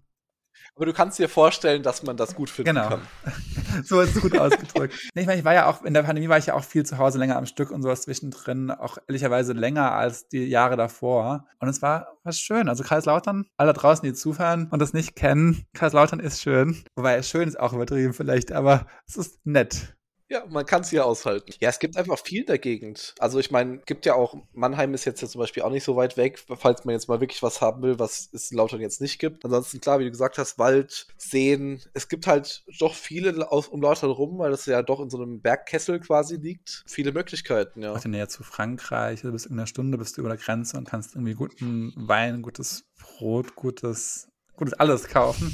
aber 0.76 0.86
du 0.86 0.94
kannst 0.94 1.20
dir 1.20 1.30
vorstellen, 1.30 1.84
dass 1.84 2.04
man 2.04 2.18
das 2.18 2.36
gut 2.36 2.50
finden 2.50 2.76
genau. 2.76 2.90
kann. 2.90 3.02
so 3.84 4.00
ist 4.02 4.16
es 4.16 4.22
gut 4.22 4.38
ausgedrückt. 4.38 4.96
ich 5.14 5.26
meine, 5.26 5.40
ich 5.40 5.46
war 5.46 5.54
ja 5.54 5.68
auch, 5.68 5.84
in 5.84 5.94
der 5.94 6.04
Pandemie 6.04 6.30
war 6.30 6.38
ich 6.38 6.48
ja 6.48 6.54
auch 6.54 6.64
viel 6.64 6.86
zu 6.86 6.98
Hause, 6.98 7.20
länger 7.20 7.38
am 7.38 7.46
Stück 7.46 7.72
und 7.72 7.82
sowas 7.82 8.04
zwischendrin, 8.04 8.72
auch 8.72 8.98
ehrlicherweise 9.08 9.54
länger 9.54 9.92
als 9.92 10.28
die 10.28 10.46
Jahre 10.46 10.78
davor. 10.78 11.46
Und 11.60 11.68
es 11.68 11.82
war 11.82 12.18
was 12.24 12.40
schön. 12.40 12.70
Also 12.70 12.84
Kaiserslautern, 12.84 13.46
alle 13.58 13.74
draußen, 13.74 14.04
die 14.04 14.14
zufahren 14.14 14.68
und 14.72 14.80
das 14.80 14.94
nicht 14.94 15.16
kennen, 15.16 15.66
Kaiserslautern 15.74 16.20
ist 16.20 16.42
schön. 16.42 16.84
Wobei 16.96 17.22
schön 17.22 17.48
ist 17.48 17.60
auch 17.60 17.74
übertrieben 17.74 18.14
vielleicht, 18.14 18.52
aber 18.52 18.88
es 19.08 19.18
ist 19.18 19.46
nett. 19.46 19.96
Ja, 20.32 20.46
man 20.48 20.66
kann 20.66 20.80
es 20.80 20.90
hier 20.90 21.06
aushalten. 21.06 21.52
Ja, 21.60 21.68
es 21.68 21.78
gibt 21.78 21.98
einfach 21.98 22.18
viel 22.18 22.40
in 22.40 22.46
der 22.46 22.58
Gegend. 22.58 23.16
Also 23.20 23.38
ich 23.38 23.52
meine, 23.52 23.80
gibt 23.80 24.06
ja 24.06 24.14
auch, 24.14 24.38
Mannheim 24.54 24.94
ist 24.94 25.04
jetzt 25.04 25.22
ja 25.22 25.28
zum 25.28 25.40
Beispiel 25.40 25.62
auch 25.62 25.70
nicht 25.70 25.84
so 25.84 25.98
weit 25.98 26.16
weg, 26.16 26.42
falls 26.58 26.86
man 26.86 26.94
jetzt 26.94 27.10
mal 27.10 27.20
wirklich 27.20 27.44
was 27.44 27.60
haben 27.60 27.82
will, 27.82 28.00
was 28.00 28.30
es 28.32 28.50
in 28.50 28.56
Lautern 28.56 28.80
jetzt 28.80 29.02
nicht 29.02 29.20
gibt. 29.20 29.44
Ansonsten, 29.44 29.82
klar, 29.82 30.00
wie 30.00 30.06
du 30.06 30.10
gesagt 30.10 30.38
hast, 30.38 30.58
Wald, 30.58 31.08
Seen. 31.18 31.82
Es 31.94 32.08
gibt 32.08 32.28
halt 32.28 32.64
doch 32.80 32.96
viele 32.96 33.52
aus, 33.52 33.68
um 33.68 33.82
Lautern 33.82 34.10
rum, 34.10 34.40
weil 34.40 34.52
das 34.52 34.66
ja 34.68 34.82
doch 34.84 35.02
in 35.02 35.10
so 35.10 35.22
einem 35.22 35.42
Bergkessel 35.42 36.00
quasi 36.00 36.38
liegt. 36.38 36.86
Viele 36.88 37.12
Möglichkeiten, 37.12 37.82
ja. 37.82 37.92
Auch 37.92 38.06
in 38.06 38.14
der 38.14 38.22
Nähe 38.22 38.28
zu 38.30 38.44
Frankreich, 38.44 39.24
du 39.24 39.34
bist 39.34 39.48
in 39.48 39.54
einer 39.60 39.68
Stunde, 39.68 39.98
bist 39.98 40.16
du 40.16 40.22
über 40.22 40.30
der 40.30 40.38
Grenze 40.38 40.78
und 40.78 40.88
kannst 40.88 41.14
irgendwie 41.14 41.34
guten 41.34 41.92
Wein, 41.98 42.42
gutes 42.42 42.86
Brot, 42.98 43.58
gutes, 43.58 44.30
gutes 44.56 44.76
alles 44.76 45.10
kaufen 45.10 45.54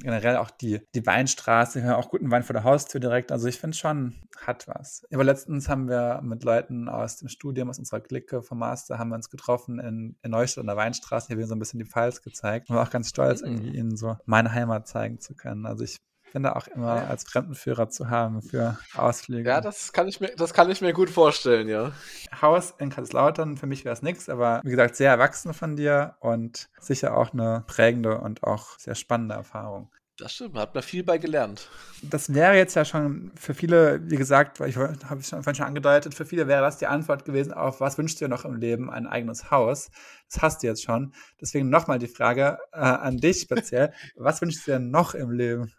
generell 0.00 0.36
auch 0.36 0.50
die, 0.50 0.80
die 0.94 1.04
Weinstraße, 1.04 1.82
wir 1.82 1.90
haben 1.90 2.00
auch 2.02 2.08
guten 2.08 2.30
Wein 2.30 2.42
vor 2.42 2.54
der 2.54 2.64
Haustür 2.64 3.00
direkt. 3.00 3.32
Also 3.32 3.48
ich 3.48 3.58
finde 3.58 3.76
schon, 3.76 4.14
hat 4.40 4.66
was. 4.68 5.04
Aber 5.12 5.24
letztens 5.24 5.68
haben 5.68 5.88
wir 5.88 6.20
mit 6.22 6.44
Leuten 6.44 6.88
aus 6.88 7.18
dem 7.18 7.28
Studium, 7.28 7.70
aus 7.70 7.78
unserer 7.78 8.00
Clique 8.00 8.42
vom 8.42 8.58
Master, 8.58 8.98
haben 8.98 9.10
wir 9.10 9.16
uns 9.16 9.30
getroffen 9.30 9.78
in, 9.78 10.16
in 10.22 10.30
Neustadt 10.30 10.62
an 10.62 10.66
der 10.66 10.76
Weinstraße. 10.76 11.28
Hier 11.28 11.34
haben 11.34 11.40
wir 11.40 11.46
so 11.46 11.54
ein 11.54 11.58
bisschen 11.58 11.78
die 11.78 11.86
Pfalz 11.86 12.22
gezeigt. 12.22 12.70
Und 12.70 12.76
war 12.76 12.86
auch 12.86 12.90
ganz 12.90 13.08
stolz, 13.08 13.42
mhm. 13.42 13.48
irgendwie 13.48 13.76
ihnen 13.76 13.96
so 13.96 14.16
meine 14.24 14.52
Heimat 14.52 14.88
zeigen 14.88 15.20
zu 15.20 15.34
können. 15.34 15.66
Also 15.66 15.84
ich 15.84 16.00
finde 16.32 16.56
auch 16.56 16.66
immer 16.66 17.08
als 17.08 17.24
Fremdenführer 17.24 17.90
zu 17.90 18.08
haben 18.08 18.42
für 18.42 18.78
Ausflüge. 18.94 19.50
Ja, 19.50 19.60
das 19.60 19.92
kann 19.92 20.08
ich 20.08 20.20
mir, 20.20 20.34
das 20.34 20.54
kann 20.54 20.70
ich 20.70 20.80
mir 20.80 20.94
gut 20.94 21.10
vorstellen, 21.10 21.68
ja. 21.68 21.92
Haus 22.40 22.74
in 22.78 22.88
Kaiserslautern, 22.88 23.58
für 23.58 23.66
mich 23.66 23.84
wäre 23.84 23.92
es 23.92 24.02
nichts, 24.02 24.28
aber 24.28 24.62
wie 24.64 24.70
gesagt, 24.70 24.96
sehr 24.96 25.10
erwachsen 25.10 25.52
von 25.52 25.76
dir 25.76 26.16
und 26.20 26.70
sicher 26.80 27.16
auch 27.16 27.32
eine 27.32 27.64
prägende 27.66 28.18
und 28.18 28.42
auch 28.42 28.78
sehr 28.78 28.94
spannende 28.94 29.34
Erfahrung. 29.34 29.90
Das 30.18 30.34
stimmt, 30.34 30.56
hat 30.56 30.74
man 30.74 30.82
viel 30.82 31.02
bei 31.02 31.18
gelernt. 31.18 31.68
Das 32.02 32.32
wäre 32.32 32.54
jetzt 32.54 32.74
ja 32.74 32.84
schon 32.84 33.32
für 33.34 33.54
viele, 33.54 34.00
wie 34.08 34.16
gesagt, 34.16 34.60
ich 34.60 34.76
habe 34.76 35.18
es 35.18 35.28
schon, 35.28 35.42
schon 35.42 35.66
angedeutet, 35.66 36.14
für 36.14 36.24
viele 36.24 36.48
wäre 36.48 36.62
das 36.62 36.78
die 36.78 36.86
Antwort 36.86 37.24
gewesen 37.24 37.52
auf, 37.52 37.80
was 37.80 37.98
wünschst 37.98 38.20
du 38.20 38.26
dir 38.26 38.28
noch 38.28 38.44
im 38.44 38.56
Leben? 38.56 38.90
Ein 38.90 39.06
eigenes 39.06 39.50
Haus. 39.50 39.90
Das 40.30 40.42
hast 40.42 40.62
du 40.62 40.66
jetzt 40.66 40.84
schon. 40.84 41.12
Deswegen 41.40 41.70
nochmal 41.70 41.98
die 41.98 42.08
Frage 42.08 42.58
äh, 42.72 42.78
an 42.78 43.16
dich 43.16 43.40
speziell. 43.40 43.92
was 44.16 44.40
wünschst 44.40 44.66
du 44.66 44.72
dir 44.72 44.78
noch 44.78 45.14
im 45.14 45.30
Leben? 45.30 45.72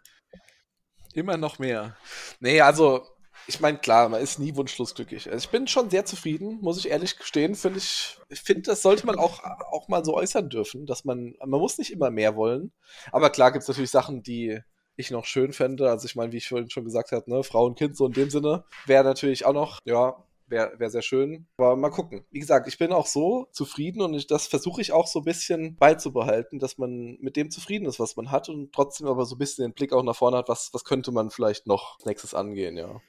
Immer 1.14 1.36
noch 1.36 1.58
mehr. 1.58 1.96
Nee, 2.40 2.60
also, 2.60 3.06
ich 3.46 3.60
meine, 3.60 3.78
klar, 3.78 4.08
man 4.08 4.20
ist 4.20 4.38
nie 4.38 4.56
wunschlos 4.56 4.94
glücklich. 4.94 5.30
Also 5.30 5.44
ich 5.44 5.50
bin 5.50 5.68
schon 5.68 5.90
sehr 5.90 6.04
zufrieden, 6.04 6.58
muss 6.60 6.78
ich 6.78 6.90
ehrlich 6.90 7.18
gestehen. 7.18 7.54
Finde 7.54 7.78
ich, 7.78 8.18
ich 8.28 8.40
finde, 8.40 8.62
das 8.62 8.82
sollte 8.82 9.06
man 9.06 9.16
auch, 9.16 9.42
auch 9.70 9.88
mal 9.88 10.04
so 10.04 10.14
äußern 10.14 10.48
dürfen, 10.48 10.86
dass 10.86 11.04
man, 11.04 11.34
man 11.38 11.60
muss 11.60 11.78
nicht 11.78 11.92
immer 11.92 12.10
mehr 12.10 12.36
wollen. 12.36 12.72
Aber 13.12 13.30
klar 13.30 13.52
gibt 13.52 13.62
es 13.62 13.68
natürlich 13.68 13.90
Sachen, 13.90 14.22
die 14.22 14.60
ich 14.96 15.10
noch 15.10 15.24
schön 15.24 15.52
fände. 15.52 15.90
Also 15.90 16.06
ich 16.06 16.16
meine, 16.16 16.32
wie 16.32 16.38
ich 16.38 16.48
vorhin 16.48 16.70
schon 16.70 16.84
gesagt 16.84 17.12
habe, 17.12 17.30
ne, 17.30 17.42
Frau 17.42 17.66
und 17.66 17.78
Kind 17.78 17.96
so 17.96 18.06
in 18.06 18.12
dem 18.12 18.30
Sinne, 18.30 18.64
wäre 18.86 19.04
natürlich 19.04 19.44
auch 19.44 19.52
noch, 19.52 19.78
ja, 19.84 20.16
wäre 20.46 20.72
wär 20.78 20.90
sehr 20.90 21.02
schön. 21.02 21.46
Aber 21.56 21.76
mal 21.76 21.90
gucken. 21.90 22.24
Wie 22.30 22.40
gesagt, 22.40 22.68
ich 22.68 22.78
bin 22.78 22.92
auch 22.92 23.06
so 23.06 23.48
zufrieden 23.52 24.02
und 24.02 24.14
ich, 24.14 24.26
das 24.26 24.46
versuche 24.46 24.80
ich 24.80 24.92
auch 24.92 25.06
so 25.06 25.20
ein 25.20 25.24
bisschen 25.24 25.76
beizubehalten, 25.76 26.58
dass 26.58 26.78
man 26.78 27.16
mit 27.20 27.36
dem 27.36 27.50
zufrieden 27.50 27.86
ist, 27.86 28.00
was 28.00 28.16
man 28.16 28.30
hat 28.30 28.48
und 28.48 28.72
trotzdem 28.72 29.06
aber 29.06 29.24
so 29.24 29.36
ein 29.36 29.38
bisschen 29.38 29.64
den 29.64 29.74
Blick 29.74 29.92
auch 29.92 30.02
nach 30.02 30.16
vorne 30.16 30.36
hat, 30.36 30.48
was, 30.48 30.70
was 30.72 30.84
könnte 30.84 31.12
man 31.12 31.30
vielleicht 31.30 31.66
noch 31.66 31.98
nächstes 32.04 32.34
angehen, 32.34 32.76
ja. 32.76 33.00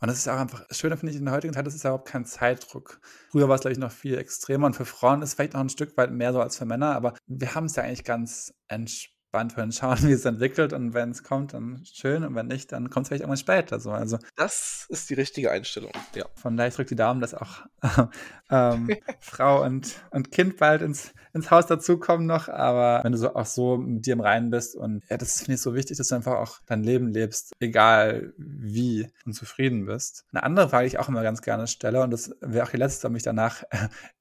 Und 0.00 0.08
das 0.08 0.18
ist 0.18 0.28
auch 0.28 0.36
einfach, 0.36 0.66
das 0.68 0.78
Schöne 0.78 0.96
finde 0.96 1.12
ich 1.12 1.18
in 1.18 1.24
der 1.24 1.34
heutigen 1.34 1.54
Zeit, 1.54 1.66
das 1.66 1.74
ist 1.74 1.84
überhaupt 1.84 2.06
kein 2.06 2.26
Zeitdruck. 2.26 3.00
Früher 3.30 3.48
war 3.48 3.54
es, 3.54 3.62
glaube 3.62 3.72
ich, 3.72 3.78
noch 3.78 3.90
viel 3.90 4.18
extremer 4.18 4.66
und 4.66 4.74
für 4.74 4.84
Frauen 4.84 5.22
ist 5.22 5.30
es 5.30 5.34
vielleicht 5.34 5.54
noch 5.54 5.60
ein 5.60 5.70
Stück 5.70 5.96
weit 5.96 6.10
mehr 6.10 6.32
so 6.32 6.40
als 6.40 6.58
für 6.58 6.66
Männer, 6.66 6.94
aber 6.94 7.14
wir 7.26 7.54
haben 7.54 7.64
es 7.64 7.76
ja 7.76 7.84
eigentlich 7.84 8.04
ganz 8.04 8.52
entspannt 8.68 9.13
gespannt 9.34 9.56
hören, 9.56 9.72
schauen, 9.72 9.98
wie 10.08 10.12
es 10.12 10.24
entwickelt 10.24 10.72
und 10.72 10.94
wenn 10.94 11.10
es 11.10 11.22
kommt, 11.24 11.54
dann 11.54 11.82
schön 11.92 12.24
und 12.24 12.34
wenn 12.34 12.46
nicht, 12.46 12.70
dann 12.72 12.90
kommt 12.90 13.04
es 13.04 13.08
vielleicht 13.08 13.22
irgendwann 13.22 13.38
später. 13.38 13.80
So. 13.80 13.90
Also, 13.90 14.18
das 14.36 14.86
ist 14.88 15.10
die 15.10 15.14
richtige 15.14 15.50
Einstellung, 15.50 15.92
ja. 16.14 16.24
Von 16.36 16.56
daher 16.56 16.70
drückt 16.70 16.90
die 16.90 16.96
Daumen, 16.96 17.20
dass 17.20 17.34
auch 17.34 17.64
ähm, 18.50 18.90
Frau 19.20 19.64
und, 19.64 19.94
und 20.10 20.30
Kind 20.30 20.56
bald 20.56 20.82
ins, 20.82 21.12
ins 21.32 21.50
Haus 21.50 21.66
dazukommen 21.66 22.26
noch, 22.26 22.48
aber 22.48 23.02
wenn 23.02 23.12
du 23.12 23.18
so 23.18 23.34
auch 23.34 23.46
so 23.46 23.76
mit 23.76 24.06
dir 24.06 24.12
im 24.12 24.20
Reinen 24.20 24.50
bist 24.50 24.76
und 24.76 25.02
ja, 25.10 25.16
das 25.16 25.38
finde 25.38 25.54
ich 25.54 25.60
so 25.60 25.74
wichtig, 25.74 25.96
dass 25.98 26.08
du 26.08 26.14
einfach 26.14 26.36
auch 26.36 26.58
dein 26.66 26.84
Leben 26.84 27.08
lebst, 27.08 27.52
egal 27.58 28.32
wie 28.36 29.10
und 29.26 29.32
zufrieden 29.32 29.86
bist. 29.86 30.24
Eine 30.32 30.44
andere 30.44 30.68
Frage, 30.68 30.84
die 30.84 30.94
ich 30.94 30.98
auch 31.00 31.08
immer 31.08 31.22
ganz 31.22 31.42
gerne 31.42 31.66
stelle 31.66 32.02
und 32.02 32.12
das 32.12 32.34
wäre 32.40 32.64
auch 32.64 32.70
die 32.70 32.76
letzte, 32.76 33.08
um 33.08 33.14
mich 33.14 33.24
danach 33.24 33.64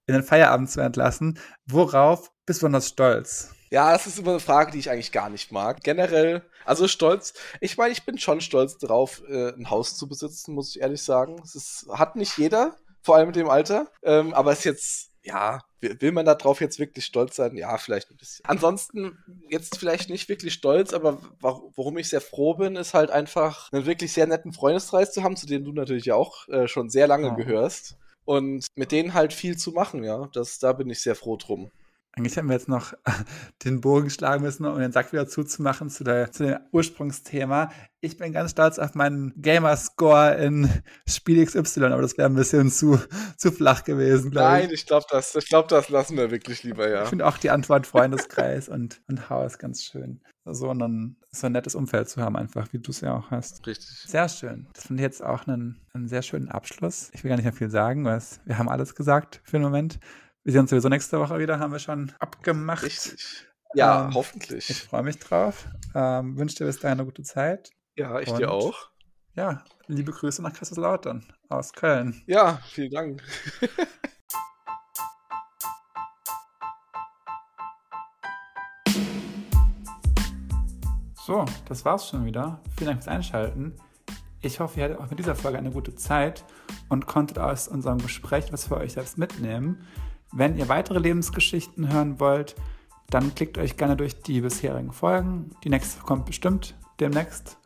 in 0.05 0.13
den 0.13 0.23
Feierabend 0.23 0.69
zu 0.69 0.81
entlassen. 0.81 1.39
Worauf 1.65 2.31
bist 2.45 2.61
du 2.61 2.65
besonders 2.65 2.89
stolz? 2.89 3.53
Ja, 3.71 3.91
das 3.91 4.05
ist 4.05 4.19
immer 4.19 4.31
eine 4.31 4.39
Frage, 4.39 4.71
die 4.71 4.77
ich 4.77 4.91
eigentlich 4.91 5.11
gar 5.11 5.29
nicht 5.29 5.51
mag. 5.51 5.81
Generell, 5.83 6.43
also 6.63 6.87
stolz. 6.87 7.33
Ich 7.59 7.77
meine, 7.77 7.91
ich 7.91 8.05
bin 8.05 8.19
schon 8.19 8.39
stolz 8.39 8.77
darauf, 8.77 9.23
äh, 9.27 9.49
ein 9.49 9.69
Haus 9.71 9.97
zu 9.97 10.07
besitzen, 10.07 10.53
muss 10.53 10.75
ich 10.75 10.81
ehrlich 10.81 11.01
sagen. 11.01 11.41
Es 11.43 11.55
ist, 11.55 11.87
hat 11.91 12.15
nicht 12.15 12.37
jeder, 12.37 12.75
vor 13.01 13.15
allem 13.15 13.27
mit 13.27 13.35
dem 13.35 13.49
Alter. 13.49 13.87
Ähm, 14.03 14.33
aber 14.35 14.51
es 14.51 14.59
ist 14.59 14.65
jetzt, 14.65 15.11
ja, 15.23 15.61
will 15.81 16.11
man 16.11 16.25
darauf 16.25 16.61
jetzt 16.61 16.77
wirklich 16.77 17.05
stolz 17.05 17.35
sein? 17.35 17.57
Ja, 17.57 17.77
vielleicht 17.77 18.11
ein 18.11 18.17
bisschen. 18.17 18.45
Ansonsten 18.45 19.17
jetzt 19.49 19.79
vielleicht 19.79 20.09
nicht 20.09 20.29
wirklich 20.29 20.53
stolz, 20.53 20.93
aber 20.93 21.17
worum 21.41 21.97
ich 21.97 22.09
sehr 22.09 22.21
froh 22.21 22.53
bin, 22.53 22.75
ist 22.75 22.93
halt 22.93 23.09
einfach 23.09 23.71
einen 23.71 23.87
wirklich 23.87 24.13
sehr 24.13 24.27
netten 24.27 24.53
Freundeskreis 24.53 25.13
zu 25.13 25.23
haben, 25.23 25.35
zu 25.35 25.47
dem 25.47 25.65
du 25.65 25.71
natürlich 25.71 26.11
auch 26.11 26.47
äh, 26.49 26.67
schon 26.67 26.89
sehr 26.89 27.07
lange 27.07 27.29
ja. 27.29 27.33
gehörst. 27.33 27.97
Und 28.25 28.65
mit 28.75 28.91
denen 28.91 29.13
halt 29.13 29.33
viel 29.33 29.57
zu 29.57 29.71
machen, 29.71 30.03
ja. 30.03 30.29
Das, 30.33 30.59
da 30.59 30.73
bin 30.73 30.89
ich 30.89 31.01
sehr 31.01 31.15
froh 31.15 31.37
drum. 31.37 31.71
Eigentlich 32.15 32.35
hätten 32.35 32.47
wir 32.47 32.53
jetzt 32.53 32.69
noch 32.69 32.93
den 33.65 33.81
Bogen 33.81 34.11
schlagen 34.11 34.43
müssen, 34.43 34.65
um 34.65 34.77
den 34.77 34.91
Sack 34.91 35.11
wieder 35.13 35.27
zuzumachen 35.27 35.89
zu, 35.89 36.03
der, 36.03 36.31
zu 36.31 36.45
dem 36.45 36.59
Ursprungsthema. 36.71 37.71
Ich 38.01 38.17
bin 38.17 38.31
ganz 38.33 38.51
stolz 38.51 38.77
auf 38.77 38.93
meinen 38.93 39.33
Gamerscore 39.41 40.35
in 40.35 40.69
Spiel 41.07 41.43
XY, 41.43 41.85
aber 41.85 42.03
das 42.03 42.17
wäre 42.17 42.29
ein 42.29 42.35
bisschen 42.35 42.69
zu, 42.69 42.99
zu 43.35 43.51
flach 43.51 43.83
gewesen, 43.83 44.29
glaube 44.29 44.57
ich. 44.57 44.63
Nein, 44.65 44.73
ich 44.73 44.85
glaube, 44.85 45.07
das, 45.09 45.33
glaub, 45.49 45.67
das 45.69 45.89
lassen 45.89 46.15
wir 46.15 46.29
wirklich 46.29 46.61
lieber, 46.61 46.87
ja. 46.87 47.03
Ich 47.03 47.09
finde 47.09 47.25
auch 47.25 47.39
die 47.39 47.49
Antwort 47.49 47.87
Freundeskreis 47.87 48.69
und, 48.69 49.01
und 49.07 49.31
Haus 49.31 49.57
ganz 49.57 49.83
schön. 49.83 50.21
So 50.45 50.69
ein, 50.71 51.15
so 51.31 51.47
ein 51.47 51.53
nettes 51.53 51.73
Umfeld 51.73 52.09
zu 52.09 52.21
haben, 52.21 52.35
einfach, 52.35 52.71
wie 52.73 52.79
du 52.79 52.91
es 52.91 52.99
ja 53.01 53.15
auch 53.15 53.31
hast. 53.31 53.65
Richtig. 53.65 53.87
Sehr 53.87 54.27
schön. 54.27 54.67
Das 54.73 54.87
finde 54.87 55.01
ich 55.01 55.05
jetzt 55.05 55.23
auch 55.23 55.47
einen, 55.47 55.79
einen 55.93 56.07
sehr 56.07 56.21
schönen 56.21 56.49
Abschluss. 56.49 57.09
Ich 57.13 57.23
will 57.23 57.29
gar 57.29 57.37
nicht 57.37 57.45
mehr 57.45 57.53
viel 57.53 57.69
sagen, 57.69 58.03
weil 58.03 58.21
wir 58.45 58.57
haben 58.57 58.67
alles 58.67 58.93
gesagt 58.95 59.41
für 59.45 59.57
den 59.57 59.63
Moment. 59.63 59.99
Wir 60.43 60.51
sehen 60.51 60.61
uns 60.61 60.71
sowieso 60.71 60.89
nächste 60.89 61.19
Woche 61.19 61.39
wieder, 61.39 61.59
haben 61.59 61.71
wir 61.71 61.79
schon 61.79 62.11
abgemacht. 62.19 62.83
Richtig. 62.83 63.47
Ja, 63.73 64.05
ähm, 64.05 64.13
hoffentlich. 64.13 64.69
Ich 64.69 64.83
freue 64.83 65.03
mich 65.03 65.17
drauf. 65.17 65.65
Ähm, 65.95 66.37
wünsche 66.37 66.57
dir 66.57 66.65
bis 66.65 66.79
dahin 66.79 66.99
eine 66.99 67.05
gute 67.05 67.23
Zeit. 67.23 67.71
Ja, 67.95 68.19
ich 68.19 68.27
Und, 68.27 68.39
dir 68.39 68.51
auch. 68.51 68.89
Ja, 69.35 69.63
liebe 69.87 70.11
Grüße 70.11 70.41
nach 70.43 70.53
Kaiserslautern 70.53 71.25
aus 71.49 71.73
Köln. 71.73 72.21
Ja, 72.27 72.59
vielen 72.65 72.91
Dank. 72.91 73.23
so, 81.33 81.45
das 81.65 81.83
war's 81.83 82.09
schon 82.09 82.25
wieder. 82.25 82.59
Vielen 82.77 82.89
Dank 82.89 83.03
fürs 83.03 83.07
Einschalten. 83.15 83.73
Ich 84.41 84.59
hoffe, 84.59 84.79
ihr 84.79 84.85
hattet 84.85 84.99
auch 84.99 85.09
mit 85.09 85.17
dieser 85.17 85.33
Folge 85.33 85.57
eine 85.57 85.71
gute 85.71 85.95
Zeit 85.95 86.45
und 86.89 87.07
konntet 87.07 87.39
aus 87.39 87.67
unserem 87.67 87.97
Gespräch 87.97 88.53
was 88.53 88.67
für 88.67 88.77
euch 88.77 88.93
selbst 88.93 89.17
mitnehmen. 89.17 89.79
Wenn 90.31 90.57
ihr 90.57 90.69
weitere 90.69 90.99
Lebensgeschichten 90.99 91.91
hören 91.91 92.19
wollt, 92.19 92.55
dann 93.09 93.33
klickt 93.33 93.57
euch 93.57 93.77
gerne 93.77 93.97
durch 93.97 94.21
die 94.21 94.41
bisherigen 94.41 94.91
Folgen. 94.91 95.49
Die 95.63 95.69
nächste 95.69 96.03
kommt 96.03 96.25
bestimmt 96.25 96.75
demnächst. 96.99 97.57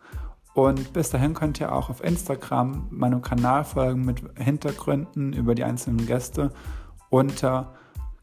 Und 0.54 0.94
bis 0.94 1.10
dahin 1.10 1.34
könnt 1.34 1.60
ihr 1.60 1.74
auch 1.74 1.90
auf 1.90 2.02
Instagram 2.02 2.88
meinem 2.90 3.22
Kanal 3.22 3.66
folgen 3.66 4.06
mit 4.06 4.24
Hintergründen 4.38 5.34
über 5.34 5.56
die 5.56 5.66
einzelnen 5.66 6.06
Gäste 6.06 6.54
unter 7.10 7.76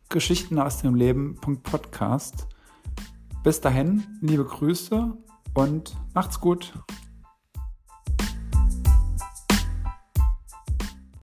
Geschichten 0.08 0.58
aus 0.58 0.80
dem 0.80 0.94
Leben.podcast. 0.94 2.48
Bis 3.42 3.60
dahin, 3.60 4.04
liebe 4.22 4.44
Grüße 4.46 5.18
und 5.54 5.96
macht's 6.14 6.40
gut. 6.40 6.72